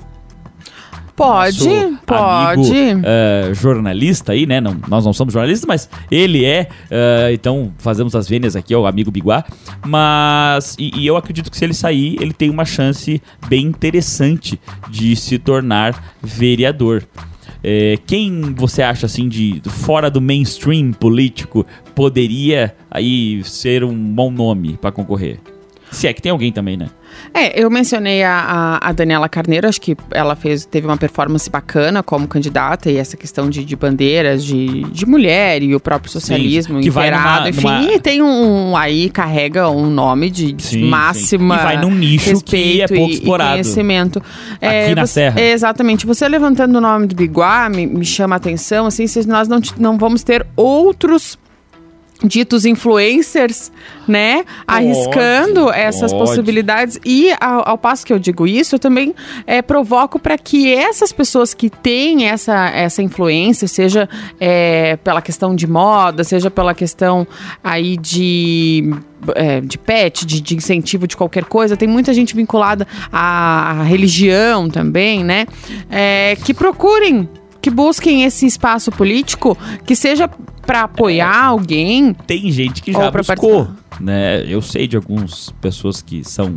Pode, 1.15 1.65
Nosso 1.69 1.97
pode. 2.05 2.71
amigo, 2.77 3.01
eh, 3.05 3.51
jornalista 3.53 4.33
aí, 4.33 4.45
né? 4.45 4.59
Não, 4.59 4.75
nós 4.87 5.05
não 5.05 5.13
somos 5.13 5.33
jornalistas, 5.33 5.65
mas 5.65 5.89
ele 6.11 6.43
é. 6.43 6.67
eh, 6.91 7.31
então 7.33 7.71
fazemos 7.77 8.15
as 8.15 8.27
vênias 8.27 8.55
aqui 8.55 8.73
ao 8.73 8.85
amigo 8.85 9.09
Biguá. 9.11 9.45
Mas. 9.85 10.75
E, 10.77 10.91
e 10.99 11.07
eu 11.07 11.15
acredito 11.15 11.49
que 11.49 11.57
se 11.57 11.63
ele 11.63 11.73
sair, 11.73 12.17
ele 12.19 12.33
tem 12.33 12.49
uma 12.49 12.65
chance 12.65 13.21
bem 13.47 13.67
interessante 13.67 14.59
de 14.89 15.15
se 15.15 15.39
tornar 15.39 16.15
vereador. 16.21 17.03
Eh, 17.63 17.97
quem 18.05 18.53
você 18.53 18.81
acha 18.81 19.05
assim 19.05 19.29
de 19.29 19.61
fora 19.67 20.09
do 20.11 20.21
mainstream 20.21 20.91
político 20.91 21.65
poderia 21.95 22.75
aí 22.91 23.41
ser 23.43 23.83
um 23.83 23.95
bom 23.95 24.29
nome 24.29 24.77
para 24.79 24.91
concorrer? 24.91 25.39
Se 25.91 26.07
é 26.07 26.13
que 26.13 26.21
tem 26.21 26.31
alguém 26.31 26.51
também, 26.51 26.75
né? 26.75 26.89
É, 27.33 27.61
eu 27.61 27.69
mencionei 27.69 28.23
a, 28.23 28.77
a, 28.81 28.91
Daniela 28.91 29.27
Carneiro, 29.27 29.67
acho 29.67 29.79
que 29.81 29.95
ela 30.11 30.35
fez, 30.35 30.65
teve 30.65 30.87
uma 30.87 30.97
performance 30.97 31.49
bacana 31.49 32.01
como 32.01 32.27
candidata 32.27 32.89
e 32.89 32.97
essa 32.97 33.17
questão 33.17 33.49
de, 33.49 33.63
de 33.65 33.75
bandeiras, 33.75 34.43
de, 34.43 34.83
de 34.83 35.05
mulher 35.05 35.61
e 35.61 35.75
o 35.75 35.79
próprio 35.79 36.11
socialismo 36.11 36.79
que 36.81 36.89
vai 36.89 37.11
numa- 37.11 37.49
enfim, 37.49 37.61
numa- 37.61 37.83
e 37.83 37.99
tem 37.99 38.21
um, 38.21 38.75
aí, 38.77 39.09
carrega 39.09 39.69
um 39.69 39.89
nome 39.89 40.29
de, 40.29 40.55
Sim, 40.59 40.85
máxima 40.89 41.55
sim. 41.55 41.61
E 41.61 41.65
vai 41.65 41.77
num 41.81 41.91
nicho 41.91 42.41
que 42.43 42.55
é 42.55 42.85
respeito 42.85 42.93
pouco 42.95 43.09
e- 43.09 43.13
e 43.13 43.17
explorado. 43.17 43.51
conhecimento. 43.51 44.23
É, 44.61 44.85
Aqui 44.85 44.95
na 44.95 45.05
você- 45.05 45.13
Serra. 45.13 45.41
Exatamente, 45.41 46.05
você 46.05 46.27
levantando 46.27 46.77
o 46.77 46.81
nome 46.81 47.07
do 47.07 47.15
Biguá 47.15 47.69
me, 47.69 47.85
me 47.85 48.05
chama 48.05 48.35
a 48.35 48.37
atenção, 48.37 48.85
assim, 48.85 49.07
se 49.07 49.27
nós 49.27 49.47
não, 49.47 49.59
não 49.77 49.97
vamos 49.97 50.23
ter 50.23 50.45
outros 50.55 51.37
ditos 52.23 52.65
influencers, 52.65 53.71
né, 54.07 54.45
arriscando 54.65 55.69
essas 55.71 56.11
pode. 56.11 56.23
possibilidades 56.23 56.99
e 57.03 57.31
ao, 57.41 57.69
ao 57.69 57.77
passo 57.77 58.05
que 58.05 58.13
eu 58.13 58.19
digo 58.19 58.47
isso, 58.47 58.75
eu 58.75 58.79
também 58.79 59.13
é, 59.45 59.61
provoco 59.61 60.17
para 60.17 60.37
que 60.37 60.73
essas 60.73 61.11
pessoas 61.11 61.53
que 61.53 61.69
têm 61.69 62.27
essa, 62.27 62.69
essa 62.69 63.01
influência, 63.01 63.67
seja 63.67 64.07
é, 64.39 64.97
pela 64.97 65.21
questão 65.21 65.55
de 65.55 65.67
moda, 65.67 66.23
seja 66.23 66.49
pela 66.49 66.73
questão 66.73 67.27
aí 67.63 67.97
de 67.97 68.93
é, 69.33 69.61
de 69.61 69.77
pet, 69.77 70.25
de, 70.25 70.39
de 70.39 70.55
incentivo 70.55 71.07
de 71.07 71.17
qualquer 71.17 71.45
coisa, 71.45 71.75
tem 71.75 71.87
muita 71.87 72.13
gente 72.13 72.35
vinculada 72.35 72.87
à, 73.11 73.71
à 73.71 73.83
religião 73.83 74.69
também, 74.69 75.23
né? 75.23 75.47
É, 75.89 76.37
que 76.43 76.53
procurem, 76.53 77.27
que 77.65 77.69
busquem 77.71 78.23
esse 78.23 78.45
espaço 78.45 78.91
político 78.91 79.57
que 79.87 79.95
seja 79.95 80.29
para 80.67 80.83
apoiar 80.83 81.45
alguém. 81.45 82.13
tem 82.13 82.51
gente 82.51 82.79
que 82.79 82.93
já 82.93 83.09
buscou, 83.09 83.67
né? 83.99 84.45
Eu 84.47 84.61
sei 84.61 84.87
de 84.87 84.95
algumas 84.95 85.49
pessoas 85.59 85.99
que 85.99 86.23
são, 86.23 86.55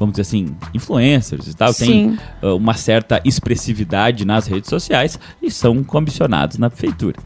vamos 0.00 0.14
dizer 0.14 0.22
assim, 0.22 0.56
influencers 0.74 1.46
e 1.46 1.54
tal, 1.54 1.72
tem 1.74 1.86
Sim. 2.12 2.18
uh, 2.42 2.56
uma 2.56 2.72
certa 2.74 3.20
expressividade 3.24 4.24
nas 4.24 4.46
redes 4.46 4.68
sociais 4.70 5.18
e 5.42 5.50
são 5.50 5.84
comissionados 5.84 6.56
na 6.58 6.70
prefeitura. 6.70 7.16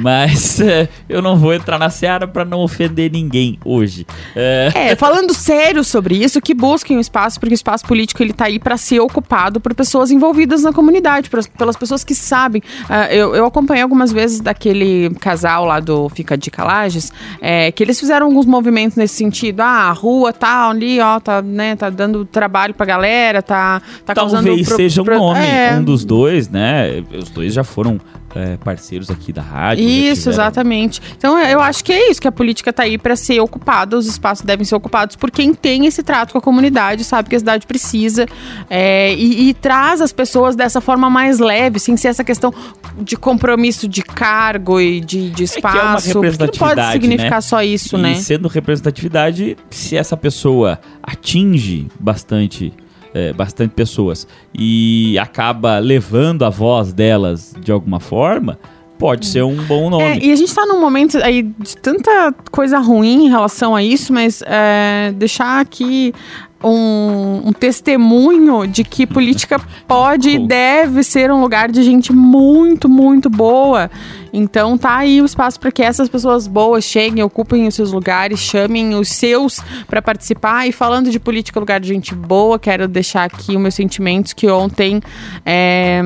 Mas 0.00 0.60
eh, 0.62 0.88
eu 1.08 1.20
não 1.20 1.36
vou 1.36 1.52
entrar 1.52 1.78
na 1.78 1.90
seara 1.90 2.28
para 2.28 2.44
não 2.44 2.60
ofender 2.60 3.10
ninguém 3.10 3.58
hoje. 3.64 4.06
Eh, 4.36 4.70
É, 4.74 4.94
falando 4.96 5.34
sério 5.34 5.82
sobre 5.82 6.14
isso, 6.22 6.40
que 6.40 6.54
busquem 6.54 6.96
o 6.96 7.00
espaço, 7.00 7.40
porque 7.40 7.52
o 7.52 7.56
espaço 7.56 7.84
político 7.84 8.22
ele 8.22 8.32
tá 8.32 8.44
aí 8.44 8.60
para 8.60 8.76
ser 8.76 9.00
ocupado 9.00 9.60
por 9.60 9.74
pessoas 9.74 10.12
envolvidas 10.12 10.62
na 10.62 10.72
comunidade, 10.72 11.28
por- 11.28 11.44
pelas 11.48 11.76
pessoas 11.76 12.04
que 12.04 12.14
sabem. 12.14 12.62
Ah, 12.88 13.12
eu, 13.12 13.34
eu 13.34 13.44
acompanhei 13.44 13.82
algumas 13.82 14.12
vezes 14.12 14.40
daquele 14.40 15.10
casal 15.18 15.64
lá 15.64 15.80
do 15.80 16.08
Fica 16.10 16.38
de 16.38 16.50
Calages, 16.50 17.12
é, 17.40 17.72
que 17.72 17.82
eles 17.82 17.98
fizeram 17.98 18.26
alguns 18.26 18.46
movimentos 18.46 18.96
nesse 18.96 19.16
sentido. 19.16 19.60
Ah, 19.60 19.88
a 19.88 19.92
rua 19.92 20.32
tá 20.32 20.68
ali, 20.68 21.00
ó, 21.00 21.18
tá, 21.18 21.42
né, 21.42 21.74
tá 21.74 21.90
dando 21.90 22.11
trabalho 22.24 22.74
pra 22.74 22.84
galera, 22.86 23.42
tá, 23.42 23.80
tá 24.04 24.14
causando... 24.14 24.46
Talvez 24.46 24.68
seja 24.68 25.02
um 25.02 25.04
pro- 25.04 25.18
nome, 25.18 25.40
é. 25.40 25.74
um 25.74 25.84
dos 25.84 26.04
dois, 26.04 26.48
né? 26.48 27.02
Os 27.16 27.30
dois 27.30 27.52
já 27.54 27.64
foram 27.64 27.98
eh, 28.34 28.56
parceiros 28.64 29.10
aqui 29.10 29.32
da 29.32 29.42
rádio. 29.42 29.84
já 29.84 29.90
Isso, 29.90 30.14
tiveram- 30.22 30.32
exatamente. 30.32 31.02
Então 31.16 31.38
eu 31.38 31.60
acho 31.60 31.84
que 31.84 31.92
é 31.92 32.10
isso, 32.10 32.20
que 32.20 32.28
a 32.28 32.32
política 32.32 32.72
tá 32.72 32.84
aí 32.84 32.98
para 32.98 33.16
ser 33.16 33.40
ocupada, 33.40 33.96
os 33.96 34.06
espaços 34.06 34.44
devem 34.44 34.64
ser 34.64 34.74
ocupados 34.74 35.16
por 35.16 35.30
quem 35.30 35.54
tem 35.54 35.86
esse 35.86 36.02
trato 36.02 36.32
com 36.32 36.38
a 36.38 36.40
comunidade, 36.40 37.04
sabe 37.04 37.28
que 37.28 37.36
a 37.36 37.38
cidade 37.38 37.66
precisa 37.66 38.26
é, 38.68 39.14
e, 39.14 39.48
e 39.48 39.54
traz 39.54 40.00
as 40.00 40.12
pessoas 40.12 40.56
dessa 40.56 40.80
forma 40.80 41.08
mais 41.10 41.38
leve, 41.38 41.78
sem 41.78 41.96
ser 41.96 42.08
essa 42.08 42.24
questão 42.24 42.52
de 42.98 43.16
compromisso 43.16 43.88
de 43.88 44.02
cargo 44.02 44.80
e 44.80 45.00
de, 45.00 45.30
de 45.30 45.44
que 45.46 45.66
é 45.66 45.70
uma 45.70 45.96
espaço. 45.98 46.12
porque 46.12 46.14
não 46.14 46.22
pode 46.22 46.30
representatividade, 46.30 46.92
significar 46.92 47.30
né? 47.30 47.40
só 47.40 47.62
isso, 47.62 47.96
e 47.96 48.02
né? 48.02 48.14
sendo 48.14 48.48
representatividade, 48.48 49.56
se 49.70 49.96
essa 49.96 50.16
pessoa 50.16 50.78
atinge 51.02 51.88
bastante, 51.98 52.72
é, 53.14 53.32
bastante 53.32 53.72
pessoas 53.74 54.26
e 54.54 55.18
acaba 55.18 55.78
levando 55.78 56.44
a 56.44 56.50
voz 56.50 56.92
delas 56.92 57.54
de 57.60 57.70
alguma 57.72 58.00
forma, 58.00 58.58
pode 58.98 59.26
ser 59.26 59.42
um 59.42 59.56
bom 59.64 59.86
É, 59.86 59.90
nome. 59.90 60.18
e 60.26 60.32
a 60.32 60.36
gente 60.36 60.54
tá 60.54 60.64
num 60.64 60.80
momento 60.80 61.18
aí 61.18 61.42
de 61.42 61.76
tanta 61.76 62.32
coisa 62.50 62.78
ruim 62.78 63.26
em 63.26 63.28
relação 63.28 63.74
a 63.74 63.82
isso, 63.82 64.12
mas 64.12 64.42
é, 64.46 65.12
deixar 65.16 65.60
aqui 65.60 66.14
um, 66.62 67.48
um 67.48 67.52
testemunho 67.52 68.66
de 68.66 68.84
que 68.84 69.06
política 69.06 69.60
pode 69.86 70.30
e 70.30 70.46
deve 70.46 71.02
ser 71.02 71.30
um 71.30 71.40
lugar 71.40 71.70
de 71.70 71.82
gente 71.82 72.12
muito, 72.12 72.88
muito 72.88 73.28
boa. 73.28 73.90
Então 74.32 74.78
tá 74.78 74.96
aí 74.96 75.20
o 75.20 75.24
espaço 75.24 75.60
para 75.60 75.70
que 75.70 75.82
essas 75.82 76.08
pessoas 76.08 76.46
boas 76.46 76.84
cheguem, 76.84 77.22
ocupem 77.22 77.66
os 77.66 77.74
seus 77.74 77.92
lugares, 77.92 78.40
chamem 78.40 78.94
os 78.94 79.08
seus 79.08 79.60
para 79.86 80.00
participar. 80.00 80.66
E 80.66 80.72
falando 80.72 81.10
de 81.10 81.20
política, 81.20 81.60
lugar 81.60 81.80
de 81.80 81.88
gente 81.88 82.14
boa, 82.14 82.58
quero 82.58 82.88
deixar 82.88 83.24
aqui 83.24 83.54
os 83.54 83.60
meus 83.60 83.74
sentimentos 83.74 84.32
que 84.32 84.48
ontem. 84.48 85.00
é, 85.44 86.02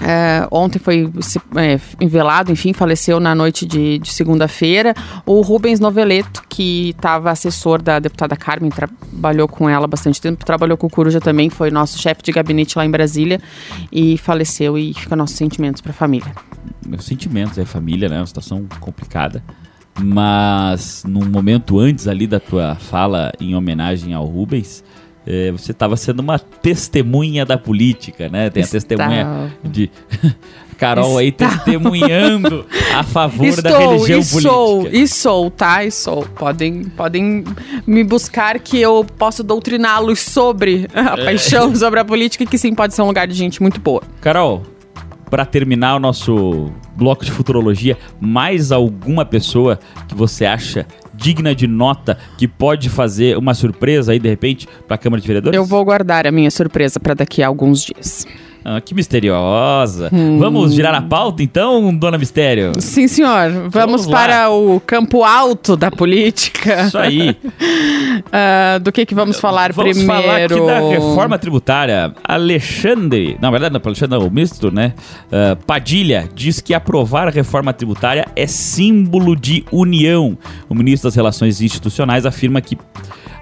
É, 0.00 0.46
ontem 0.50 0.78
foi 0.78 1.10
é, 1.56 1.78
envelado, 2.00 2.50
enfim, 2.50 2.72
faleceu 2.72 3.20
na 3.20 3.34
noite 3.34 3.66
de, 3.66 3.98
de 3.98 4.12
segunda-feira. 4.12 4.94
O 5.26 5.40
Rubens 5.42 5.78
Noveleto, 5.78 6.42
que 6.48 6.90
estava 6.90 7.30
assessor 7.30 7.82
da 7.82 7.98
deputada 7.98 8.36
Carmen, 8.36 8.70
trabalhou 8.70 9.46
com 9.46 9.68
ela 9.68 9.86
bastante 9.86 10.20
tempo, 10.20 10.44
trabalhou 10.44 10.76
com 10.76 10.86
o 10.86 10.90
Coruja 10.90 11.20
também, 11.20 11.50
foi 11.50 11.70
nosso 11.70 11.98
chefe 11.98 12.22
de 12.22 12.32
gabinete 12.32 12.78
lá 12.78 12.84
em 12.84 12.90
Brasília 12.90 13.40
e 13.92 14.16
faleceu. 14.18 14.78
E 14.78 14.94
fica 14.94 15.14
nossos 15.14 15.36
sentimentos 15.36 15.80
para 15.80 15.90
a 15.90 15.94
família. 15.94 16.32
Meus 16.86 17.04
sentimentos, 17.04 17.58
é 17.58 17.64
família, 17.64 18.08
né? 18.08 18.18
Uma 18.18 18.26
situação 18.26 18.66
complicada. 18.80 19.42
Mas 20.02 21.04
num 21.06 21.28
momento 21.28 21.78
antes 21.78 22.08
ali 22.08 22.26
da 22.26 22.40
tua 22.40 22.74
fala 22.74 23.32
em 23.38 23.54
homenagem 23.54 24.14
ao 24.14 24.24
Rubens, 24.24 24.82
é, 25.26 25.50
você 25.52 25.72
estava 25.72 25.96
sendo 25.96 26.20
uma 26.20 26.38
testemunha 26.38 27.44
da 27.44 27.58
política, 27.58 28.28
né? 28.28 28.50
Tem 28.50 28.62
a 28.62 28.66
testemunha 28.66 29.52
de 29.62 29.90
Carol 30.78 31.18
aí 31.18 31.30
testemunhando 31.30 32.64
a 32.94 33.02
favor 33.02 33.46
Estou, 33.46 33.70
da 33.70 33.78
religião 33.78 34.20
e 34.20 34.24
política. 34.24 34.40
Sou, 34.40 34.88
e 34.90 35.06
sou, 35.06 35.50
tá? 35.50 35.84
E 35.84 35.90
sou. 35.90 36.22
Podem, 36.24 36.84
podem 36.84 37.44
me 37.86 38.02
buscar 38.02 38.58
que 38.58 38.80
eu 38.80 39.04
posso 39.18 39.44
doutriná-los 39.44 40.20
sobre 40.20 40.88
a 40.94 41.20
é. 41.20 41.24
paixão, 41.24 41.76
sobre 41.76 42.00
a 42.00 42.04
política, 42.04 42.46
que 42.46 42.56
sim 42.56 42.74
pode 42.74 42.94
ser 42.94 43.02
um 43.02 43.06
lugar 43.06 43.28
de 43.28 43.34
gente 43.34 43.60
muito 43.60 43.78
boa. 43.78 44.02
Carol, 44.22 44.62
para 45.30 45.46
terminar 45.46 45.96
o 45.96 46.00
nosso 46.00 46.70
bloco 46.96 47.24
de 47.24 47.30
futurologia, 47.30 47.96
mais 48.20 48.72
alguma 48.72 49.24
pessoa 49.24 49.78
que 50.08 50.14
você 50.14 50.44
acha 50.44 50.86
digna 51.14 51.54
de 51.54 51.66
nota 51.66 52.18
que 52.36 52.48
pode 52.48 52.88
fazer 52.88 53.36
uma 53.36 53.54
surpresa 53.54 54.12
aí 54.12 54.18
de 54.18 54.28
repente 54.28 54.66
para 54.88 54.96
a 54.96 54.98
Câmara 54.98 55.20
de 55.20 55.26
Vereadores? 55.26 55.56
Eu 55.56 55.64
vou 55.64 55.84
guardar 55.84 56.26
a 56.26 56.32
minha 56.32 56.50
surpresa 56.50 56.98
para 56.98 57.14
daqui 57.14 57.42
a 57.42 57.46
alguns 57.46 57.84
dias. 57.84 58.26
Ah, 58.64 58.80
que 58.80 58.94
misteriosa. 58.94 60.10
Hum. 60.12 60.38
Vamos 60.38 60.74
girar 60.74 60.94
a 60.94 61.02
pauta 61.02 61.42
então, 61.42 61.94
dona 61.94 62.18
Mistério? 62.18 62.72
Sim, 62.78 63.08
senhor. 63.08 63.50
Vamos, 63.50 63.72
Vamos 63.72 64.06
para 64.06 64.50
o 64.50 64.80
campo 64.80 65.24
alto 65.24 65.76
da 65.76 65.90
política. 65.90 66.82
Isso 66.82 66.98
aí. 66.98 67.30
uh, 67.30 68.80
do 68.82 68.92
que 68.92 69.06
que 69.06 69.14
vamos 69.14 69.40
falar 69.40 69.72
vamos 69.72 69.96
primeiro? 69.96 70.22
Vamos 70.22 70.26
falar 70.26 70.44
aqui 70.44 70.66
da 70.66 70.88
reforma 70.90 71.38
tributária. 71.38 72.12
Alexandre, 72.22 73.38
na 73.40 73.50
verdade 73.50 73.72
não, 73.72 73.80
Alexandre 73.82 74.18
não, 74.18 74.26
o 74.26 74.30
ministro, 74.30 74.70
né? 74.70 74.92
Uh, 75.26 75.56
Padilha 75.64 76.28
diz 76.34 76.60
que 76.60 76.74
aprovar 76.74 77.28
a 77.28 77.30
reforma 77.30 77.72
tributária 77.72 78.26
é 78.36 78.46
símbolo 78.46 79.34
de 79.34 79.64
união. 79.72 80.36
O 80.68 80.74
ministro 80.74 81.08
das 81.08 81.16
Relações 81.16 81.60
Institucionais 81.60 82.26
afirma 82.26 82.60
que 82.60 82.76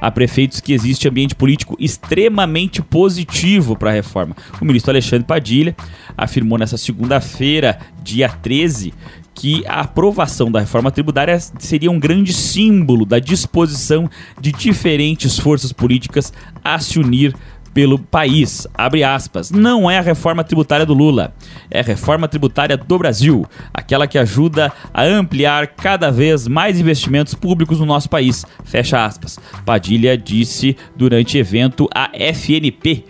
a 0.01 0.11
prefeitos 0.11 0.61
que 0.61 0.73
existe 0.73 1.09
ambiente 1.09 1.35
político 1.35 1.77
extremamente 1.79 2.83
positivo 2.83 3.77
para 3.77 3.91
a 3.91 3.95
reforma. 3.95 4.37
O 4.61 4.65
ministro 4.65 4.91
Alexandre 4.91 5.27
Padilha 5.27 5.77
afirmou 6.17 6.59
nessa 6.59 6.77
segunda-feira, 6.77 7.79
dia 8.03 8.29
13, 8.29 8.93
que 9.35 9.65
a 9.67 9.81
aprovação 9.83 10.51
da 10.51 10.59
reforma 10.59 10.91
tributária 10.91 11.39
seria 11.59 11.91
um 11.91 11.99
grande 11.99 12.33
símbolo 12.33 13.07
da 13.07 13.21
disposição 13.21 14.11
de 14.41 14.51
diferentes 14.51 15.39
forças 15.39 15.73
políticas 15.73 16.33
a 16.65 16.79
se 16.81 16.99
unir 16.99 17.35
pelo 17.79 17.97
país. 17.97 18.67
Abre 18.75 19.05
aspas. 19.05 19.53
Não 19.53 19.89
é 19.89 19.99
a 19.99 20.03
reforma 20.03 20.43
tributária 20.43 20.85
do 20.85 20.93
Lula, 20.93 21.33
é 21.71 21.79
a 21.79 21.83
reforma 21.85 22.27
tributária 22.27 22.77
do 22.77 22.99
Brasil, 22.99 23.47
aquela 23.73 24.09
que 24.09 24.19
ajuda 24.19 24.73
a 24.93 25.05
ampliar 25.05 25.69
cada 25.69 26.11
vez 26.11 26.49
mais 26.49 26.81
investimentos 26.81 27.35
públicos 27.35 27.79
no 27.79 27.87
nosso 27.87 28.11
país. 28.11 28.45
Fecha 28.65 29.05
aspas. 29.05 29.39
Padilha 29.65 30.19
disse 30.19 30.77
durante 30.97 31.39
evento 31.39 31.89
à 31.95 32.11
FNP. 32.13 33.05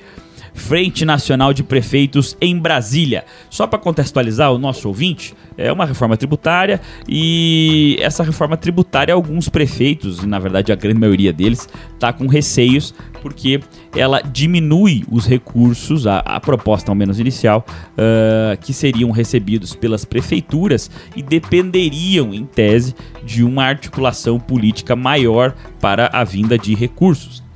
Frente 0.59 1.05
Nacional 1.05 1.55
de 1.55 1.62
Prefeitos 1.62 2.37
em 2.40 2.59
Brasília. 2.59 3.25
Só 3.49 3.66
para 3.66 3.79
contextualizar 3.79 4.53
o 4.53 4.59
nosso 4.59 4.88
ouvinte, 4.88 5.35
é 5.57 5.73
uma 5.73 5.87
reforma 5.87 6.16
tributária 6.16 6.81
e 7.09 7.97
essa 8.01 8.23
reforma 8.23 8.57
tributária, 8.57 9.14
alguns 9.14 9.49
prefeitos, 9.49 10.25
na 10.25 10.38
verdade 10.38 10.73
a 10.73 10.77
grande 10.77 11.01
maioria 11.01 11.33
deles, 11.33 11.68
está 11.94 12.12
com 12.12 12.27
receios 12.27 12.94
porque 13.23 13.61
ela 13.97 14.21
diminui 14.21 15.05
os 15.11 15.27
recursos, 15.27 16.07
a, 16.07 16.18
a 16.21 16.40
proposta 16.40 16.90
ao 16.90 16.94
menos 16.94 17.18
inicial, 17.18 17.64
uh, 17.68 18.57
que 18.61 18.73
seriam 18.73 19.11
recebidos 19.11 19.75
pelas 19.75 20.05
prefeituras 20.05 20.90
e 21.16 21.23
dependeriam, 21.23 22.33
em 22.33 22.44
tese, 22.44 22.94
de 23.25 23.42
uma 23.42 23.64
articulação 23.64 24.38
política 24.38 24.94
maior 24.94 25.55
para 25.81 26.09
a 26.12 26.25
vinda 26.25 26.59
de 26.59 26.75
recursos. 26.75 27.47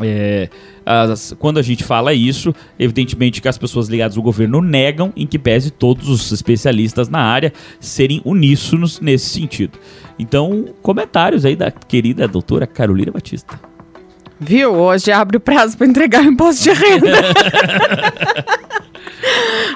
É, 0.00 0.48
as, 0.84 1.34
quando 1.38 1.58
a 1.58 1.62
gente 1.62 1.84
fala 1.84 2.12
isso, 2.12 2.54
evidentemente 2.78 3.40
que 3.40 3.48
as 3.48 3.56
pessoas 3.56 3.88
ligadas 3.88 4.16
ao 4.16 4.22
governo 4.22 4.60
negam, 4.60 5.12
em 5.16 5.26
que 5.26 5.38
pese 5.38 5.70
todos 5.70 6.08
os 6.08 6.32
especialistas 6.32 7.08
na 7.08 7.20
área 7.20 7.52
serem 7.78 8.20
uníssonos 8.24 9.00
nesse 9.00 9.26
sentido. 9.26 9.78
Então, 10.18 10.66
comentários 10.82 11.44
aí 11.44 11.56
da 11.56 11.70
querida 11.70 12.26
doutora 12.26 12.66
Carolina 12.66 13.12
Batista. 13.12 13.73
Viu? 14.46 14.74
Hoje 14.74 15.10
abre 15.10 15.38
o 15.38 15.40
prazo 15.40 15.76
para 15.76 15.86
entregar 15.86 16.22
o 16.22 16.26
imposto 16.26 16.64
de 16.64 16.72
renda. 16.72 17.18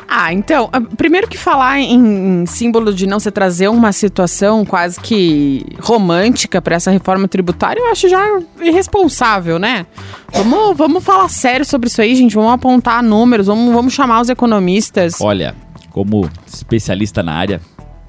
ah, 0.07 0.33
então, 0.33 0.69
ah, 0.71 0.81
primeiro 0.81 1.27
que 1.27 1.39
falar 1.39 1.81
em, 1.81 2.43
em 2.43 2.47
símbolo 2.47 2.93
de 2.93 3.07
não 3.07 3.19
se 3.19 3.31
trazer 3.31 3.69
uma 3.69 3.93
situação 3.93 4.67
quase 4.67 5.01
que 5.01 5.65
romântica 5.81 6.61
para 6.61 6.77
essa 6.77 6.91
reforma 6.91 7.27
tributária, 7.27 7.81
eu 7.81 7.91
acho 7.91 8.11
já 8.11 8.23
irresponsável, 8.61 9.59
né? 9.59 9.87
Vamos, 10.33 10.77
vamos 10.77 11.03
falar 11.03 11.31
sério 11.31 11.65
sobre 11.65 11.89
isso 11.89 12.03
aí, 12.03 12.15
gente. 12.15 12.35
Vamos 12.35 12.53
apontar 12.53 13.03
números, 13.03 13.47
vamos, 13.47 13.73
vamos 13.73 13.95
chamar 13.95 14.21
os 14.21 14.29
economistas. 14.29 15.19
Olha, 15.21 15.55
como 15.91 16.29
especialista 16.47 17.23
na 17.23 17.33
área, 17.33 17.61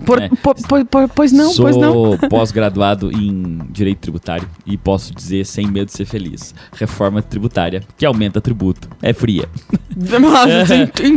por, 0.06 0.22
é. 0.22 0.30
por, 0.30 1.10
pois 1.10 1.32
não, 1.32 1.52
Sou 1.52 1.66
pois 1.66 1.78
não. 1.78 2.18
pós-graduado 2.30 3.12
em 3.12 3.60
Direito 3.70 4.00
Tributário 4.00 4.48
e 4.66 4.78
posso 4.78 5.14
dizer 5.14 5.46
sem 5.46 5.68
medo 5.68 5.88
de 5.88 5.94
ser 5.94 6.06
feliz. 6.06 6.54
Reforma 6.74 7.22
tributária 7.22 7.84
que 7.98 8.06
aumenta 8.06 8.40
tributo. 8.40 8.90
É 9.02 9.14
fria. 9.14 9.48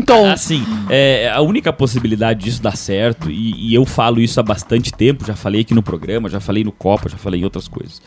tom. 0.02 0.26
Assim, 0.28 0.64
é, 0.90 1.30
a 1.32 1.40
única 1.40 1.72
possibilidade 1.72 2.44
disso 2.44 2.60
dar 2.60 2.76
certo, 2.76 3.30
e, 3.30 3.70
e, 3.70 3.74
eu 3.74 3.84
falo 3.84 4.20
isso 4.20 4.40
há 4.40 4.42
bastante 4.42 4.92
tempo, 4.92 5.24
já 5.24 5.36
falei 5.36 5.60
aqui 5.60 5.74
no 5.74 5.82
programa, 5.82 6.28
já 6.28 6.40
falei 6.40 6.64
no 6.64 6.72
Copa, 6.72 7.08
já 7.08 7.16
falei 7.16 7.40
em 7.40 7.44
outras 7.44 7.68
coisas. 7.68 8.02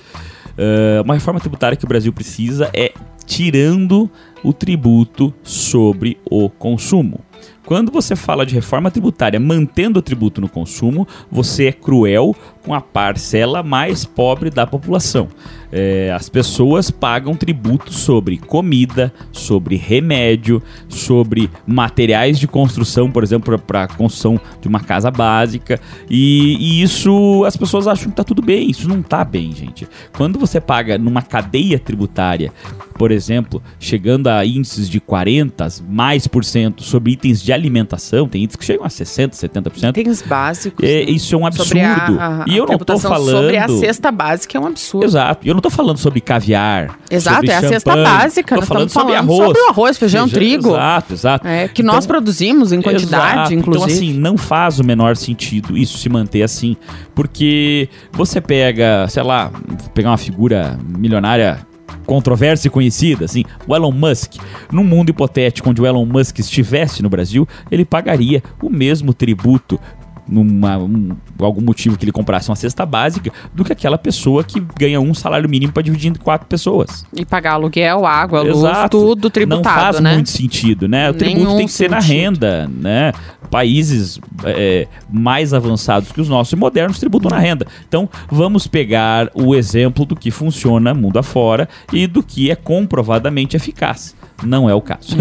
Uh, 0.57 1.03
uma 1.03 1.13
reforma 1.13 1.39
tributária 1.39 1.75
que 1.75 1.85
o 1.85 1.87
Brasil 1.87 2.13
precisa 2.13 2.69
é 2.73 2.93
tirando 3.25 4.09
o 4.43 4.53
tributo 4.53 5.33
sobre 5.43 6.17
o 6.29 6.49
consumo. 6.49 7.24
Quando 7.65 7.91
você 7.91 8.15
fala 8.15 8.45
de 8.45 8.53
reforma 8.53 8.91
tributária 8.91 9.39
mantendo 9.39 9.97
o 9.97 10.01
tributo 10.01 10.39
no 10.39 10.47
consumo, 10.47 11.07
você 11.31 11.67
é 11.67 11.71
cruel 11.71 12.35
com 12.65 12.73
a 12.73 12.81
parcela 12.81 13.61
mais 13.61 14.03
pobre 14.03 14.49
da 14.49 14.65
população. 14.65 15.27
É, 15.71 16.11
as 16.13 16.29
pessoas 16.29 16.89
pagam 16.89 17.35
tributo 17.35 17.93
sobre 17.93 18.37
comida, 18.37 19.13
sobre 19.31 19.75
remédio, 19.75 20.63
sobre 20.87 21.49
materiais 21.67 22.39
de 22.39 22.47
construção, 22.47 23.11
por 23.11 23.23
exemplo, 23.23 23.59
para 23.59 23.83
a 23.83 23.87
construção 23.87 24.39
de 24.61 24.67
uma 24.67 24.79
casa 24.79 25.11
básica. 25.11 25.79
E, 26.09 26.55
e, 26.59 26.81
isso 26.81 27.43
as 27.45 27.57
pessoas 27.57 27.87
acham 27.87 28.05
que 28.05 28.11
está 28.11 28.23
tudo 28.23 28.41
bem. 28.41 28.69
Isso 28.69 28.87
não 28.87 29.01
está 29.01 29.23
bem, 29.23 29.51
gente. 29.51 29.87
Quando 30.15 30.39
você 30.39 30.61
paga 30.61 30.97
numa 30.97 31.21
cadeia 31.21 31.77
tributária, 31.77 32.53
por 32.97 33.11
exemplo, 33.11 33.61
chegando 33.77 34.27
a 34.27 34.45
índices 34.45 34.89
de 34.89 35.01
40 35.01 35.67
mais 35.89 36.25
por 36.27 36.45
cento 36.45 36.83
sobre 36.83 37.11
itens 37.11 37.41
de 37.41 37.51
alimentação, 37.51 38.29
tem 38.29 38.43
itens 38.43 38.55
que 38.55 38.63
chegam 38.63 38.85
a 38.85 38.89
60, 38.89 39.35
70%. 39.35 39.89
Itens 39.89 40.21
básicos. 40.21 40.87
É, 40.87 41.05
né? 41.05 41.11
isso 41.11 41.35
é 41.35 41.37
um 41.37 41.45
absurdo. 41.45 42.17
A, 42.17 42.43
a, 42.43 42.54
e 42.55 42.57
eu 42.59 42.65
não 42.65 42.75
estou 42.75 42.99
falando 42.99 43.31
sobre 43.31 43.57
a 43.57 43.67
cesta 43.67 44.11
básica 44.11 44.57
é 44.57 44.61
um 44.61 44.67
absurdo. 44.67 45.05
Exato. 45.05 45.45
E 45.45 45.49
eu 45.49 45.53
não 45.53 45.59
estou 45.59 45.71
falando 45.71 45.97
sobre 45.97 46.21
caviar. 46.21 46.97
Exato, 47.09 47.35
sobre 47.35 47.51
é 47.51 47.53
champanhe. 47.53 47.65
a 47.65 47.73
cesta 47.73 47.95
básica. 47.95 48.55
Tô 48.55 48.61
falando 48.61 48.89
sobre 48.89 49.15
arroz. 49.15 49.45
Sobre 49.45 49.61
o 49.61 49.69
arroz, 49.69 49.97
feijão, 49.97 50.27
Feijão, 50.27 50.39
trigo. 50.39 50.69
Exato, 50.69 51.13
exato. 51.13 51.47
É, 51.47 51.67
que 51.67 51.81
então, 51.81 51.95
nós 51.95 52.05
produzimos 52.05 52.71
em 52.71 52.81
quantidade, 52.81 53.33
exato. 53.33 53.53
inclusive. 53.53 53.93
Então, 53.93 54.09
assim, 54.09 54.19
não 54.19 54.37
faz 54.37 54.79
o 54.79 54.83
menor 54.83 55.15
sentido 55.15 55.77
isso 55.77 55.97
se 55.97 56.09
manter 56.09 56.43
assim. 56.43 56.75
Porque 57.13 57.89
você 58.11 58.41
pega, 58.41 59.07
sei 59.09 59.23
lá, 59.23 59.51
pegar 59.93 60.11
uma 60.11 60.17
figura 60.17 60.77
milionária 60.97 61.65
controversa 62.05 62.67
e 62.67 62.69
conhecida, 62.69 63.25
assim, 63.25 63.43
o 63.67 63.75
Elon 63.75 63.91
Musk. 63.91 64.35
Num 64.71 64.83
mundo 64.83 65.09
hipotético 65.09 65.69
onde 65.69 65.81
o 65.81 65.85
Elon 65.85 66.05
Musk 66.05 66.39
estivesse 66.39 67.01
no 67.01 67.09
Brasil, 67.09 67.47
ele 67.71 67.83
pagaria 67.83 68.43
o 68.61 68.69
mesmo 68.69 69.13
tributo 69.13 69.79
numa, 70.27 70.77
um, 70.77 71.15
algum 71.39 71.61
motivo 71.61 71.97
que 71.97 72.05
ele 72.05 72.11
comprasse 72.11 72.49
uma 72.49 72.55
cesta 72.55 72.85
básica, 72.85 73.31
do 73.53 73.63
que 73.63 73.71
aquela 73.71 73.97
pessoa 73.97 74.43
que 74.43 74.59
ganha 74.77 74.99
um 74.99 75.13
salário 75.13 75.47
mínimo 75.49 75.71
para 75.71 75.83
dividir 75.83 76.09
entre 76.09 76.21
quatro 76.21 76.47
pessoas. 76.47 77.05
E 77.13 77.25
pagar 77.25 77.53
aluguel, 77.53 78.05
água, 78.05 78.41
luz, 78.41 78.89
tudo 78.89 79.29
tributado, 79.29 79.63
Não 79.63 79.81
faz 79.83 79.99
né? 79.99 80.13
muito 80.13 80.29
sentido, 80.29 80.87
né? 80.87 81.09
O 81.09 81.13
tributo 81.13 81.43
Nenhum 81.43 81.57
tem 81.57 81.65
que 81.65 81.71
ser 81.71 81.89
sentido. 81.89 81.91
na 81.91 81.99
renda, 81.99 82.67
né? 82.67 83.11
Países 83.49 84.19
é, 84.43 84.87
mais 85.09 85.53
avançados 85.53 86.11
que 86.11 86.19
os 86.19 86.27
nossos 86.27 86.53
e 86.53 86.55
modernos 86.55 86.99
tributam 86.99 87.29
na 87.29 87.39
renda. 87.39 87.67
Então, 87.87 88.09
vamos 88.29 88.65
pegar 88.67 89.29
o 89.33 89.53
exemplo 89.53 90.05
do 90.05 90.15
que 90.15 90.31
funciona 90.31 90.93
mundo 90.93 91.19
afora 91.19 91.69
e 91.93 92.07
do 92.07 92.23
que 92.23 92.49
é 92.49 92.55
comprovadamente 92.55 93.55
eficaz 93.55 94.15
não 94.43 94.69
é 94.69 94.73
o 94.73 94.81
caso. 94.81 95.15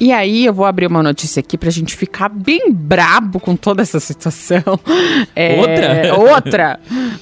E 0.00 0.12
aí 0.12 0.44
eu 0.44 0.52
vou 0.54 0.64
abrir 0.66 0.86
uma 0.86 1.02
notícia 1.02 1.40
aqui 1.40 1.56
pra 1.56 1.70
gente 1.70 1.94
ficar 1.96 2.28
bem 2.28 2.72
brabo 2.72 3.38
com 3.40 3.54
toda 3.56 3.82
essa 3.82 4.00
situação. 4.00 4.62
É, 5.34 5.60
Outra? 5.60 6.16
Outra. 6.34 6.80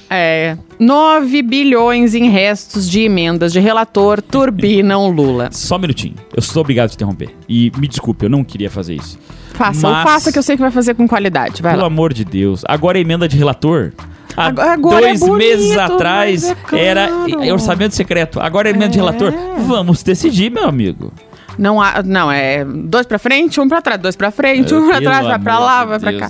É, 0.09 0.57
9 0.79 1.41
bilhões 1.41 2.13
em 2.15 2.29
restos 2.29 2.89
de 2.89 3.01
emendas 3.01 3.51
de 3.51 3.59
relator 3.59 4.21
turbinam 4.21 5.09
Lula. 5.09 5.49
Só 5.51 5.75
um 5.75 5.79
minutinho. 5.79 6.15
Eu 6.35 6.41
sou 6.41 6.61
obrigado 6.61 6.85
a 6.85 6.89
te 6.89 6.95
interromper. 6.95 7.29
E 7.49 7.71
me 7.77 7.87
desculpe, 7.87 8.25
eu 8.25 8.29
não 8.29 8.43
queria 8.43 8.69
fazer 8.69 8.95
isso. 8.95 9.17
Faça, 9.53 9.89
Mas- 9.89 10.03
faça 10.03 10.31
que 10.31 10.37
eu 10.39 10.43
sei 10.43 10.55
que 10.55 10.61
vai 10.61 10.71
fazer 10.71 10.93
com 10.95 11.07
qualidade. 11.07 11.61
Vai 11.61 11.71
Pelo 11.73 11.81
lá. 11.81 11.87
amor 11.87 12.13
de 12.13 12.23
Deus. 12.25 12.61
Agora 12.67 12.97
a 12.97 13.01
emenda 13.01 13.27
de 13.27 13.37
relator. 13.37 13.91
Há 14.37 14.47
Agora- 14.47 14.73
é 14.73 14.77
dois 15.13 15.19
bonito, 15.21 15.37
meses 15.37 15.77
atrás 15.77 16.43
mas 16.43 16.51
é 16.51 16.55
claro. 16.55 16.83
era 16.85 17.09
é 17.45 17.53
orçamento 17.53 17.95
secreto. 17.95 18.39
Agora 18.39 18.67
é 18.67 18.71
emenda 18.71 18.89
de 18.89 18.97
relator. 18.97 19.33
Vamos 19.65 20.03
decidir, 20.03 20.51
meu 20.51 20.65
amigo. 20.67 21.11
Não, 21.57 21.81
há, 21.81 22.03
não, 22.03 22.31
é 22.31 22.65
dois 22.65 23.05
pra 23.05 23.17
frente, 23.17 23.59
um 23.59 23.67
pra 23.67 23.81
trás, 23.81 23.99
dois 23.99 24.15
pra 24.15 24.31
frente, 24.31 24.73
um 24.73 24.87
pra 24.87 25.01
trás, 25.01 25.25
vai 25.25 25.39
pra 25.39 25.59
lá, 25.59 25.85
vai 25.85 25.99
pra 25.99 26.13
cá. 26.13 26.29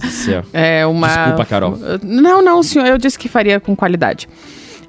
É 0.53 0.85
uma. 0.85 1.07
Desculpa, 1.07 1.45
Carol. 1.45 1.79
Não, 2.03 2.41
não, 2.41 2.61
senhor, 2.63 2.87
eu 2.87 2.97
disse 2.97 3.17
que 3.17 3.27
faria 3.27 3.59
com 3.59 3.75
qualidade. 3.75 4.27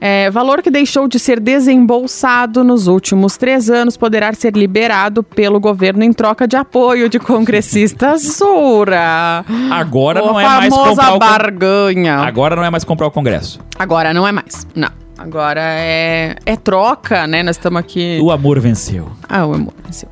É, 0.01 0.31
valor 0.31 0.63
que 0.63 0.71
deixou 0.71 1.09
de 1.09 1.19
ser 1.19 1.41
desembolsado 1.41 2.63
nos 2.63 2.87
últimos 2.87 3.37
três 3.37 3.71
anos 3.71 3.97
poderá 3.97 4.33
ser 4.35 4.55
liberado 4.55 5.23
pelo 5.23 5.59
governo 5.59 6.05
em 6.05 6.13
troca 6.13 6.47
de 6.47 6.57
apoio 6.57 7.09
de 7.09 7.19
congressistas. 7.19 8.23
Sura! 8.37 9.45
Agora 9.71 10.21
A 10.21 10.23
não 10.23 10.41
é 10.41 10.45
mais 10.45 10.75
comprar 10.75 11.15
o 11.15 11.19
barganha. 11.19 12.17
Agora 12.19 12.57
não 12.57 12.65
é 12.65 12.71
mais 12.71 12.85
comprar 12.85 13.07
o 13.07 13.11
Congresso. 13.11 13.59
Agora 13.79 14.13
não 14.13 14.27
é 14.27 14.33
mais. 14.33 14.67
Não. 14.75 15.06
Agora 15.19 15.63
é, 15.63 16.37
é 16.45 16.57
troca, 16.57 17.27
né? 17.27 17.43
Nós 17.43 17.57
estamos 17.57 17.81
aqui. 17.81 18.19
O 18.23 18.31
amor 18.31 18.61
venceu. 18.61 19.11
Ah, 19.29 19.47
o 19.47 19.55
amor 19.55 19.73
venceu. 19.83 20.09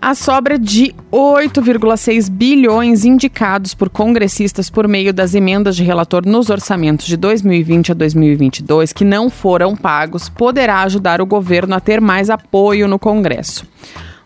A 0.00 0.14
sobra 0.14 0.58
de 0.58 0.94
8,6 1.12 2.28
bilhões 2.28 3.04
indicados 3.04 3.72
por 3.72 3.88
congressistas 3.88 4.68
por 4.68 4.88
meio 4.88 5.12
das 5.12 5.34
emendas 5.34 5.76
de 5.76 5.84
relator 5.84 6.26
nos 6.26 6.50
orçamentos 6.50 7.06
de 7.06 7.16
2020 7.16 7.92
a 7.92 7.94
2022 7.94 8.92
que 8.92 9.04
não 9.04 9.30
foram 9.30 9.76
pagos 9.76 10.28
poderá 10.28 10.82
ajudar 10.82 11.20
o 11.20 11.26
governo 11.26 11.74
a 11.74 11.80
ter 11.80 12.00
mais 12.00 12.28
apoio 12.28 12.88
no 12.88 12.98
Congresso. 12.98 13.64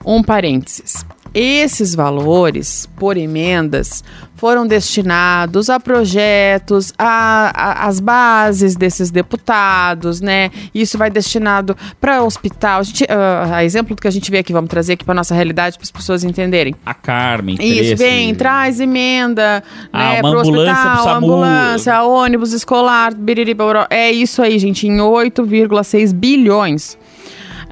Um 0.05 0.23
parênteses. 0.23 1.05
Esses 1.35 1.95
valores, 1.95 2.89
por 2.97 3.17
emendas, 3.17 4.03
foram 4.37 4.67
destinados 4.67 5.71
a 5.71 5.79
projetos, 5.79 6.93
a, 6.99 7.53
a- 7.55 7.87
as 7.87 8.01
bases 8.01 8.75
desses 8.77 9.11
deputados, 9.11 10.21
né? 10.21 10.51
Isso 10.75 10.99
vai 10.99 11.11
destinado 11.11 11.77
para 12.01 12.23
hospital. 12.25 12.81
A, 12.81 12.83
gente, 12.83 13.05
ah, 13.09 13.57
a 13.57 13.65
exemplo 13.65 13.95
do 13.95 14.03
que 14.03 14.09
a 14.09 14.11
gente 14.11 14.31
vê 14.31 14.39
aqui, 14.39 14.53
vamos 14.53 14.69
trazer 14.69 14.95
aqui 14.95 15.05
para 15.05 15.15
nossa 15.15 15.35
realidade 15.35 15.77
para 15.79 15.85
as 15.85 15.91
pessoas 15.91 16.25
entenderem. 16.25 16.75
A 16.85 16.93
Carmen. 16.93 17.57
Isso, 17.61 17.97
vem, 17.97 18.35
traz 18.35 18.81
emenda, 18.81 19.63
Ah, 19.93 19.99
né, 19.99 20.19
ambulância 20.19 20.51
pro 20.53 20.93
hospital, 20.93 21.17
ambulância, 21.17 22.03
ônibus 22.03 22.53
escolar, 22.53 23.15
biriri. 23.15 23.57
É 23.91 24.11
isso 24.11 24.43
aí, 24.43 24.59
gente, 24.59 24.87
em 24.89 24.99
8,6 24.99 26.13
bilhões. 26.13 26.99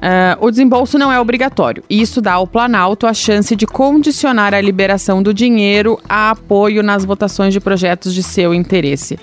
Ah, 0.01 0.37
o 0.41 0.49
desembolso 0.49 0.97
não 0.97 1.11
é 1.11 1.19
obrigatório. 1.19 1.83
Isso 1.89 2.21
dá 2.21 2.33
ao 2.33 2.47
Planalto 2.47 3.05
a 3.05 3.13
chance 3.13 3.55
de 3.55 3.67
condicionar 3.67 4.53
a 4.53 4.59
liberação 4.59 5.21
do 5.21 5.33
dinheiro 5.33 5.99
a 6.09 6.31
apoio 6.31 6.81
nas 6.81 7.05
votações 7.05 7.53
de 7.53 7.59
projetos 7.59 8.13
de 8.13 8.23
seu 8.23 8.53
interesse. 8.53 9.19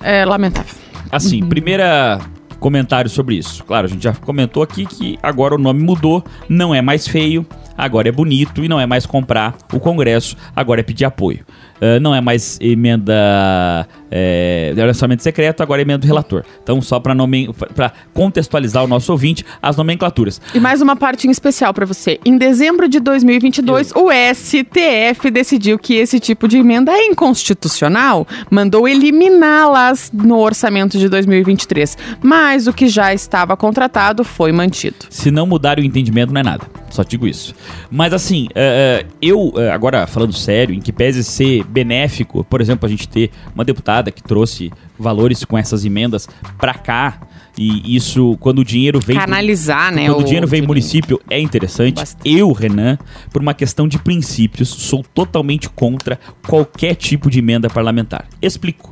É 0.00 0.24
lamentável. 0.24 0.74
Assim, 1.10 1.44
primeira 1.44 2.20
comentário 2.58 3.10
sobre 3.10 3.34
isso. 3.34 3.64
Claro, 3.64 3.86
a 3.86 3.88
gente 3.88 4.04
já 4.04 4.14
comentou 4.14 4.62
aqui 4.62 4.86
que 4.86 5.18
agora 5.20 5.56
o 5.56 5.58
nome 5.58 5.82
mudou, 5.82 6.24
não 6.48 6.72
é 6.72 6.80
mais 6.80 7.08
feio, 7.08 7.44
agora 7.84 8.08
é 8.08 8.12
bonito 8.12 8.64
e 8.64 8.68
não 8.68 8.80
é 8.80 8.86
mais 8.86 9.06
comprar 9.06 9.56
o 9.72 9.80
Congresso, 9.80 10.36
agora 10.54 10.80
é 10.80 10.84
pedir 10.84 11.04
apoio. 11.04 11.44
Ah, 11.82 11.98
não 11.98 12.14
é 12.14 12.20
mais 12.20 12.58
emenda 12.60 13.88
é, 14.08 14.72
de 14.72 14.80
orçamento 14.80 15.20
secreto, 15.20 15.64
agora 15.64 15.80
é 15.80 15.82
emenda 15.82 15.98
do 15.98 16.06
relator. 16.06 16.44
Então, 16.62 16.80
só 16.80 17.00
para 17.00 17.92
contextualizar 18.14 18.84
o 18.84 18.86
nosso 18.86 19.10
ouvinte, 19.10 19.44
as 19.60 19.76
nomenclaturas. 19.76 20.40
E 20.54 20.60
mais 20.60 20.80
uma 20.80 20.94
parte 20.94 21.26
em 21.26 21.30
especial 21.32 21.74
para 21.74 21.84
você. 21.84 22.20
Em 22.24 22.38
dezembro 22.38 22.88
de 22.88 23.00
2022, 23.00 23.92
o 23.96 24.10
STF 24.12 25.28
decidiu 25.32 25.76
que 25.76 25.94
esse 25.94 26.20
tipo 26.20 26.46
de 26.46 26.58
emenda 26.58 26.92
é 26.92 27.06
inconstitucional, 27.06 28.28
mandou 28.48 28.86
eliminá-las 28.86 30.12
no 30.12 30.38
orçamento 30.38 30.96
de 30.96 31.08
2023. 31.08 31.98
Mas 32.22 32.68
o 32.68 32.72
que 32.72 32.86
já 32.86 33.12
estava 33.12 33.56
contratado 33.56 34.22
foi 34.22 34.52
mantido. 34.52 35.06
Se 35.10 35.32
não 35.32 35.46
mudar 35.46 35.80
o 35.80 35.82
entendimento, 35.82 36.32
não 36.32 36.40
é 36.40 36.44
nada. 36.44 36.64
Só 36.90 37.02
digo 37.02 37.26
isso. 37.26 37.54
Mas 37.90 38.12
assim, 38.12 38.48
eh, 38.54 39.04
eu, 39.20 39.52
eh, 39.56 39.70
agora 39.70 40.06
falando 40.06 40.32
sério, 40.32 40.74
em 40.74 40.80
que 40.80 40.92
pese 40.92 41.22
ser 41.24 41.64
benéfico, 41.64 42.44
por 42.44 42.60
exemplo, 42.60 42.86
a 42.86 42.88
gente 42.88 43.08
ter 43.08 43.30
uma 43.54 43.64
deputada 43.64 44.10
que 44.10 44.22
trouxe 44.22 44.70
valores 44.98 45.44
com 45.44 45.56
essas 45.58 45.84
emendas 45.84 46.28
pra 46.58 46.74
cá, 46.74 47.20
e 47.58 47.94
isso, 47.94 48.36
quando 48.40 48.60
o 48.60 48.64
dinheiro 48.64 48.98
vem. 48.98 49.16
pro- 49.16 49.26
Canalizar, 49.26 49.92
né? 49.94 50.06
Quando 50.06 50.20
o 50.22 50.24
dinheiro 50.24 50.46
vem 50.46 50.62
município 50.62 51.20
é 51.28 51.38
interessante. 51.38 51.96
Bastante. 51.96 52.30
Eu, 52.36 52.50
Renan, 52.52 52.96
por 53.30 53.42
uma 53.42 53.52
questão 53.52 53.86
de 53.86 53.98
princípios, 53.98 54.68
sou 54.70 55.04
totalmente 55.14 55.68
contra 55.68 56.18
qualquer 56.48 56.94
tipo 56.94 57.30
de 57.30 57.40
emenda 57.40 57.68
parlamentar. 57.68 58.26
Explico. 58.40 58.90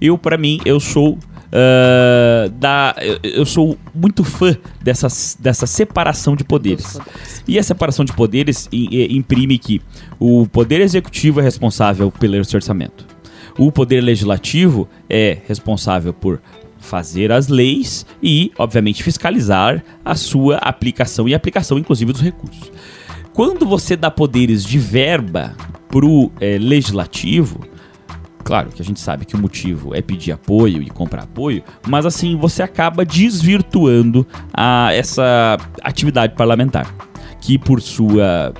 Eu, 0.00 0.16
pra 0.16 0.38
mim, 0.38 0.58
eu 0.64 0.80
sou 0.80 1.18
ah, 1.52 2.50
da, 2.54 2.96
eu, 3.22 3.44
sou 3.44 3.76
muito 3.94 4.24
fã 4.24 4.56
dessa, 4.80 5.08
dessa 5.38 5.66
separação 5.66 6.34
de 6.34 6.44
poderes. 6.44 6.98
E 7.46 7.58
a 7.58 7.62
separação 7.62 8.04
de 8.04 8.12
poderes 8.12 8.68
imprime 8.72 9.58
que 9.58 9.82
o 10.18 10.46
poder 10.46 10.80
executivo 10.80 11.40
é 11.40 11.42
responsável 11.42 12.10
pelo 12.10 12.36
orçamento. 12.36 13.06
O 13.58 13.70
poder 13.70 14.00
legislativo 14.00 14.88
é 15.10 15.38
responsável 15.46 16.14
por 16.14 16.40
fazer 16.78 17.30
as 17.30 17.48
leis 17.48 18.06
e, 18.22 18.50
obviamente, 18.58 19.02
fiscalizar 19.02 19.84
a 20.04 20.14
sua 20.14 20.56
aplicação 20.56 21.28
e 21.28 21.34
aplicação, 21.34 21.78
inclusive, 21.78 22.12
dos 22.12 22.22
recursos. 22.22 22.72
Quando 23.34 23.66
você 23.66 23.94
dá 23.94 24.10
poderes 24.10 24.64
de 24.64 24.78
verba 24.78 25.54
pro 25.88 26.32
eh, 26.40 26.58
legislativo, 26.58 27.60
claro 28.42 28.70
que 28.70 28.82
a 28.82 28.84
gente 28.84 29.00
sabe 29.00 29.24
que 29.24 29.34
o 29.34 29.38
motivo 29.38 29.94
é 29.94 30.02
pedir 30.02 30.32
apoio 30.32 30.82
e 30.82 30.90
comprar 30.90 31.22
apoio, 31.22 31.62
mas 31.86 32.04
assim 32.04 32.36
você 32.36 32.62
acaba 32.62 33.04
desvirtuando 33.04 34.26
a, 34.52 34.92
essa 34.92 35.56
atividade 35.82 36.34
parlamentar, 36.34 36.92
que 37.40 37.58
por 37.58 37.80
sua 37.80 38.52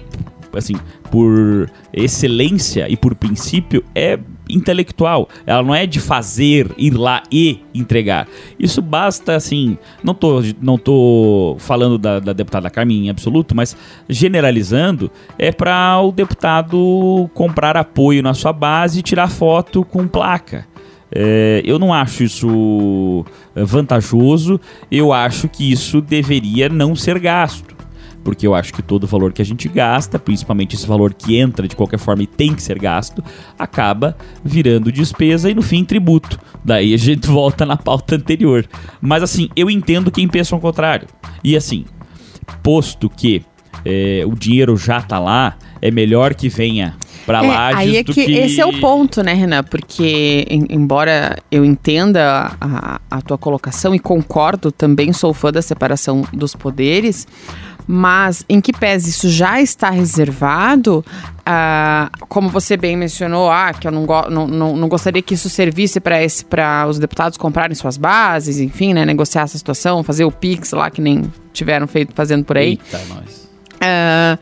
assim, 0.55 0.75
por 1.11 1.71
excelência 1.93 2.89
e 2.89 2.97
por 2.97 3.15
princípio 3.15 3.85
é 3.95 4.19
intelectual. 4.49 5.29
Ela 5.47 5.63
não 5.63 5.75
é 5.75 5.87
de 5.87 6.01
fazer, 6.01 6.71
ir 6.77 6.95
lá 6.95 7.23
e 7.31 7.61
entregar. 7.75 8.29
Isso 8.59 8.83
basta, 8.83 9.35
assim, 9.35 9.79
não 10.03 10.15
tô, 10.15 10.43
não 10.61 10.77
tô 10.77 11.57
falando 11.59 11.97
da, 11.99 12.21
da 12.21 12.33
deputada 12.33 12.71
Carmen 12.71 13.07
em 13.07 13.11
absoluto, 13.11 13.55
mas 13.55 13.77
generalizando, 14.09 15.11
é 15.39 15.51
para 15.51 16.01
o 16.01 16.13
deputado 16.13 17.31
comprar 17.35 17.77
apoio 17.77 18.23
na 18.23 18.35
sua 18.35 18.53
base 18.53 19.01
e 19.01 19.03
tirar 19.03 19.29
foto 19.29 19.85
com 19.85 20.07
placa. 20.07 20.67
É, 21.15 21.61
eu 21.65 21.79
não 21.79 21.93
acho 21.93 22.25
isso 22.25 23.25
é, 23.55 23.63
vantajoso, 23.63 24.59
eu 24.91 25.13
acho 25.13 25.47
que 25.47 25.71
isso 25.71 26.01
deveria 26.01 26.71
não 26.71 26.97
ser 26.97 27.19
gasto. 27.19 27.77
Porque 28.25 28.47
eu 28.47 28.55
acho 28.55 28.73
que 28.73 28.83
todo 28.83 29.05
o 29.05 29.07
valor 29.07 29.33
que 29.33 29.43
a 29.43 29.45
gente 29.45 29.69
gasta, 29.69 30.19
principalmente 30.19 30.77
esse 30.77 30.87
valor 30.87 31.13
que 31.13 31.37
entra 31.37 31.67
de 31.67 31.75
qualquer 31.75 31.99
forma 31.99 32.23
e 32.23 32.27
tem 32.27 32.55
que 32.55 32.63
ser 32.63 32.79
gasto, 32.79 33.23
acaba 33.59 34.17
virando 34.45 34.93
despesa 34.93 35.51
e 35.51 35.55
no 35.55 35.63
fim 35.63 35.85
tributo. 35.85 36.39
Daí 36.65 36.95
a 36.95 36.97
gente 36.97 37.27
volta 37.29 37.67
na 37.67 37.77
pauta 37.77 38.15
anterior. 38.17 38.65
Mas 39.01 39.23
assim, 39.23 39.49
eu 39.57 39.69
entendo 39.69 40.11
quem 40.11 40.29
pensa 40.29 40.55
o 40.55 40.61
contrário. 40.61 41.09
E 41.43 41.57
assim, 41.57 41.85
posto 42.63 43.09
que 43.09 43.43
é, 43.85 44.23
o 44.27 44.35
dinheiro 44.37 44.77
já 44.77 45.01
tá 45.01 45.19
lá, 45.19 45.57
é 45.81 45.91
melhor 45.91 46.35
que 46.35 46.49
venha 46.49 46.95
pra 47.27 47.45
É, 47.45 47.49
lá 47.49 47.77
aí 47.77 47.97
é 47.97 48.05
que, 48.05 48.21
esse 48.21 48.61
é 48.61 48.67
o 48.67 48.79
ponto, 48.81 49.23
né, 49.23 49.33
Renan? 49.33 49.65
Porque, 49.65 50.47
em- 50.49 50.67
embora 50.71 51.37
eu 51.51 51.65
entenda 51.65 52.55
a, 52.61 53.01
a 53.11 53.21
tua 53.23 53.37
colocação 53.39 53.93
e 53.95 53.99
concordo, 53.99 54.71
também 54.71 55.13
sou 55.13 55.35
fã 55.35 55.51
da 55.51 55.63
separação 55.63 56.25
dos 56.33 56.55
poderes, 56.55 57.27
mas 57.87 58.45
em 58.49 58.61
que 58.61 58.73
pese 58.73 59.11
isso 59.11 59.29
já 59.29 59.61
está 59.61 59.91
reservado, 59.91 61.05
ah, 61.45 62.11
como 62.29 62.49
você 62.49 62.77
bem 62.77 62.97
mencionou, 62.97 63.51
ah, 63.51 63.73
que 63.73 63.87
eu 63.87 63.93
não, 63.93 64.07
não, 64.31 64.47
não, 64.47 64.77
não 64.77 64.89
gostaria 64.89 65.23
que 65.23 65.35
isso 65.35 65.51
servisse 65.51 66.01
para 66.01 66.87
os 66.89 66.99
deputados 66.99 67.37
comprarem 67.37 67.75
suas 67.75 67.97
bases, 67.97 68.59
enfim, 68.59 68.95
né, 68.95 69.05
negociar 69.05 69.43
essa 69.43 69.59
situação, 69.59 70.03
fazer 70.03 70.25
o 70.25 70.31
Pix 70.31 70.73
lá, 70.73 70.91
que 70.91 71.01
nem 71.01 71.25
tiveram 71.53 71.87
feito 71.87 72.13
fazendo 72.15 72.45
por 72.45 72.57
aí. 72.57 72.71
Eita, 72.71 73.01
nós. 73.09 73.49
Ah, 73.81 74.39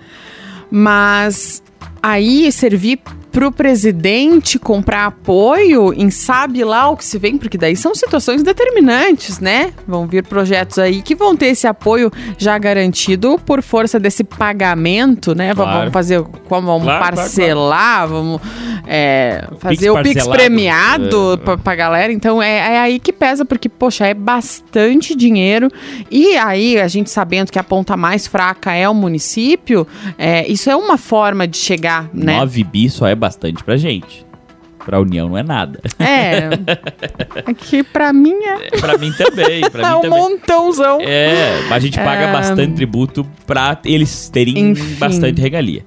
mas 0.71 1.63
aí 2.03 2.53
servir 2.53 3.01
pro 3.33 3.51
presidente 3.51 4.59
comprar 4.59 5.07
apoio 5.07 5.93
em 5.95 6.11
sabe 6.11 6.63
lá 6.65 6.89
o 6.89 6.97
que 6.97 7.05
se 7.05 7.19
vem, 7.19 7.39
porque 7.39 7.57
daí 7.57 7.77
são 7.77 7.95
situações 7.95 8.43
determinantes, 8.43 9.39
né? 9.41 9.73
Vão 9.87 10.07
vir 10.07 10.25
projetos 10.25 10.79
aí 10.79 11.03
que 11.03 11.15
vão 11.15 11.37
ter 11.37 11.47
esse 11.47 11.67
apoio 11.67 12.11
já 12.37 12.59
garantido 12.59 13.39
por 13.45 13.63
força 13.63 13.99
desse 13.99 14.23
pagamento, 14.25 15.35
né? 15.35 15.55
Claro. 15.55 15.79
Vamos 15.79 15.93
fazer 15.93 16.23
como 16.49 16.67
vamos 16.67 16.91
Claro, 16.91 17.01
claro, 17.01 17.17
parcelar, 17.17 18.09
vamos 18.09 18.41
é, 18.87 19.47
fazer 19.59 19.77
Pix 19.77 19.89
o 19.89 20.03
Pix 20.03 20.15
parcelado. 20.15 20.31
premiado 20.31 21.33
É. 21.35 21.37
pra, 21.37 21.59
pra 21.59 21.75
galera. 21.75 22.13
Então 22.13 22.43
é, 22.43 22.75
é 22.75 22.81
aí 22.81 22.99
que 22.99 23.13
pesa, 23.13 23.45
porque, 23.45 23.69
poxa, 23.69 24.07
é 24.07 24.15
bastante 24.15 25.15
dinheiro. 25.15 25.69
E 26.11 26.37
aí, 26.37 26.79
a 26.79 26.89
gente 26.89 27.11
sabendo 27.11 27.53
que 27.53 27.59
a 27.59 27.65
ponta 27.65 27.97
mais 27.97 28.27
fraca 28.27 28.73
é 28.73 28.89
o 28.89 28.95
município, 28.95 29.87
é, 30.19 30.47
isso 30.51 30.69
é 30.71 30.77
uma 30.77 30.99
forma 30.99 31.47
de 31.47 31.57
chegar, 31.57 32.11
né? 32.13 32.37
9 32.39 32.65
bi 32.65 32.91
só 32.91 33.07
é 33.07 33.15
bastante 33.21 33.63
pra 33.63 33.77
gente. 33.77 34.27
Pra 34.85 34.99
União 34.99 35.29
não 35.29 35.37
é 35.37 35.43
nada. 35.43 35.79
É. 35.99 36.49
Aqui 37.47 37.83
pra 37.83 38.15
mim 38.15 38.33
é, 38.33 38.71
pra 38.81 38.97
mim 38.97 39.13
também, 39.13 39.61
pra 39.71 39.83
é 39.87 39.91
mim 39.91 39.99
um 39.99 40.01
também. 40.01 40.19
montãozão. 40.19 40.99
É, 41.03 41.61
a 41.71 41.79
gente 41.79 41.99
paga 41.99 42.23
É. 42.23 42.33
bastante 42.33 42.75
tributo 42.77 43.27
pra 43.47 43.79
eles 43.85 44.31
terem 44.31 44.71
Enfim. 44.71 44.95
bastante 44.95 45.39
regalia. 45.41 45.85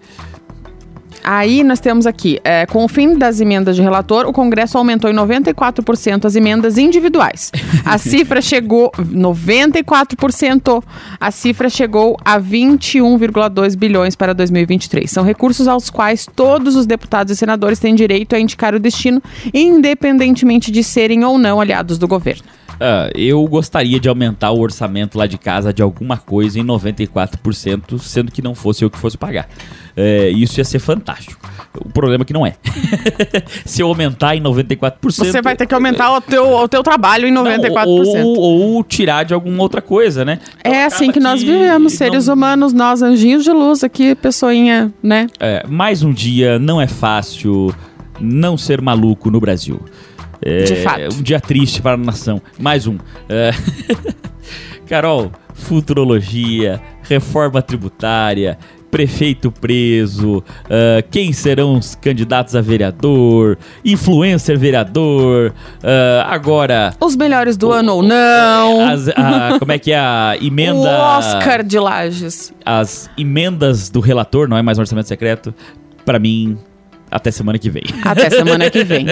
Aí 1.23 1.63
nós 1.63 1.79
temos 1.79 2.05
aqui, 2.05 2.39
é, 2.43 2.65
com 2.65 2.83
o 2.83 2.87
fim 2.87 3.17
das 3.17 3.39
emendas 3.39 3.75
de 3.75 3.81
relator, 3.81 4.25
o 4.27 4.33
Congresso 4.33 4.77
aumentou 4.77 5.09
em 5.09 5.13
94% 5.13 6.25
as 6.25 6.35
emendas 6.35 6.77
individuais. 6.77 7.51
A 7.85 7.97
cifra 7.99 8.41
chegou 8.41 8.91
94%. 8.91 10.83
A 11.19 11.31
cifra 11.31 11.69
chegou 11.69 12.17
a 12.25 12.39
21,2 12.39 13.75
bilhões 13.77 14.15
para 14.15 14.33
2023. 14.33 15.09
São 15.09 15.23
recursos 15.23 15.67
aos 15.67 15.89
quais 15.89 16.27
todos 16.35 16.75
os 16.75 16.85
deputados 16.85 17.31
e 17.31 17.35
senadores 17.35 17.79
têm 17.79 17.95
direito 17.95 18.35
a 18.35 18.39
indicar 18.39 18.75
o 18.75 18.79
destino, 18.79 19.21
independentemente 19.53 20.71
de 20.71 20.83
serem 20.83 21.23
ou 21.23 21.37
não 21.37 21.61
aliados 21.61 21.97
do 21.97 22.07
governo. 22.07 22.43
Ah, 22.85 23.09
eu 23.15 23.41
gostaria 23.47 23.97
de 23.97 24.09
aumentar 24.09 24.51
o 24.51 24.59
orçamento 24.59 25.17
lá 25.17 25.25
de 25.25 25.37
casa 25.37 25.71
de 25.73 25.81
alguma 25.81 26.17
coisa 26.17 26.59
em 26.59 26.63
94%, 26.65 27.97
sendo 27.99 28.29
que 28.29 28.41
não 28.41 28.53
fosse 28.53 28.83
eu 28.83 28.89
que 28.89 28.97
fosse 28.97 29.17
pagar. 29.17 29.47
É, 29.95 30.27
isso 30.29 30.59
ia 30.59 30.65
ser 30.65 30.79
fantástico. 30.79 31.39
O 31.79 31.89
problema 31.89 32.23
é 32.23 32.25
que 32.25 32.33
não 32.33 32.45
é. 32.45 32.55
Se 33.65 33.81
eu 33.81 33.87
aumentar 33.87 34.35
em 34.35 34.41
94%. 34.41 34.93
Você 35.11 35.41
vai 35.41 35.55
ter 35.55 35.65
que 35.65 35.73
aumentar 35.73 36.11
o 36.13 36.19
teu, 36.21 36.45
o 36.45 36.67
teu 36.67 36.83
trabalho 36.83 37.25
em 37.27 37.31
Não, 37.31 37.43
94%. 37.45 37.85
ou, 38.25 38.37
ou 38.37 38.83
tirar 38.83 39.23
de 39.23 39.33
alguma 39.33 39.61
outra 39.63 39.81
coisa, 39.81 40.25
né? 40.25 40.39
Então 40.59 40.73
É 40.73 40.85
assim 40.85 41.05
acaba 41.05 41.13
que 41.13 41.19
nós 41.19 41.41
vivemos, 41.41 41.93
seres 41.93 42.27
não- 42.27 42.33
humanos, 42.33 42.73
nós 42.73 43.01
anjinhos 43.01 43.43
de 43.43 43.51
luz 43.51 43.83
aqui, 43.83 44.13
pessoinha, 44.15 44.93
né? 45.01 45.27
É, 45.39 45.65
mais 45.67 46.03
um 46.03 46.11
dia, 46.11 46.59
não 46.59 46.81
é 46.81 46.87
fácil 46.87 47.73
não 48.19 48.57
ser 48.57 48.81
maluco 48.81 49.31
no 49.31 49.39
Brasil. 49.39 49.79
É, 50.45 50.63
De 50.63 50.75
fato. 50.77 51.15
Um 51.15 51.21
dia 51.21 51.39
triste 51.39 51.81
para 51.81 51.93
a 51.93 51.97
nação. 51.97 52.41
Mais 52.59 52.85
um. 52.87 52.97
É. 53.29 53.51
Carol, 54.87 55.31
futurologia, 55.53 56.81
reforma 57.03 57.61
tributária, 57.61 58.57
prefeito 58.91 59.49
preso, 59.51 60.43
ah, 60.69 61.01
quem 61.09 61.31
serão 61.33 61.77
os 61.79 61.95
candidatos 61.95 62.55
a 62.55 62.61
vereador, 62.61 63.57
influencer 63.83 64.57
vereador, 64.59 65.53
ah, 65.83 66.27
agora. 66.29 66.93
Os 66.99 67.15
melhores 67.15 67.57
do 67.57 67.71
ano 67.71 67.93
ou 67.95 68.03
não. 68.03 68.85
as- 68.87 69.07
a- 69.09 69.55
como 69.57 69.71
é 69.71 69.79
que 69.79 69.91
é 69.91 69.97
a 69.97 70.35
emenda? 70.41 70.75
O 70.77 70.83
Oscar 70.85 71.63
de 71.63 71.79
Lages. 71.79 72.53
As 72.65 73.09
emendas 73.17 73.89
do 73.89 73.99
relator, 73.99 74.47
não 74.47 74.57
é 74.57 74.61
mais 74.61 74.77
um 74.77 74.81
orçamento 74.81 75.07
secreto. 75.07 75.55
Pra 76.05 76.19
mim, 76.19 76.57
até 77.09 77.31
semana 77.31 77.57
que 77.57 77.69
vem. 77.69 77.83
Até 78.03 78.29
semana 78.29 78.69
que 78.69 78.83
vem. 78.85 79.05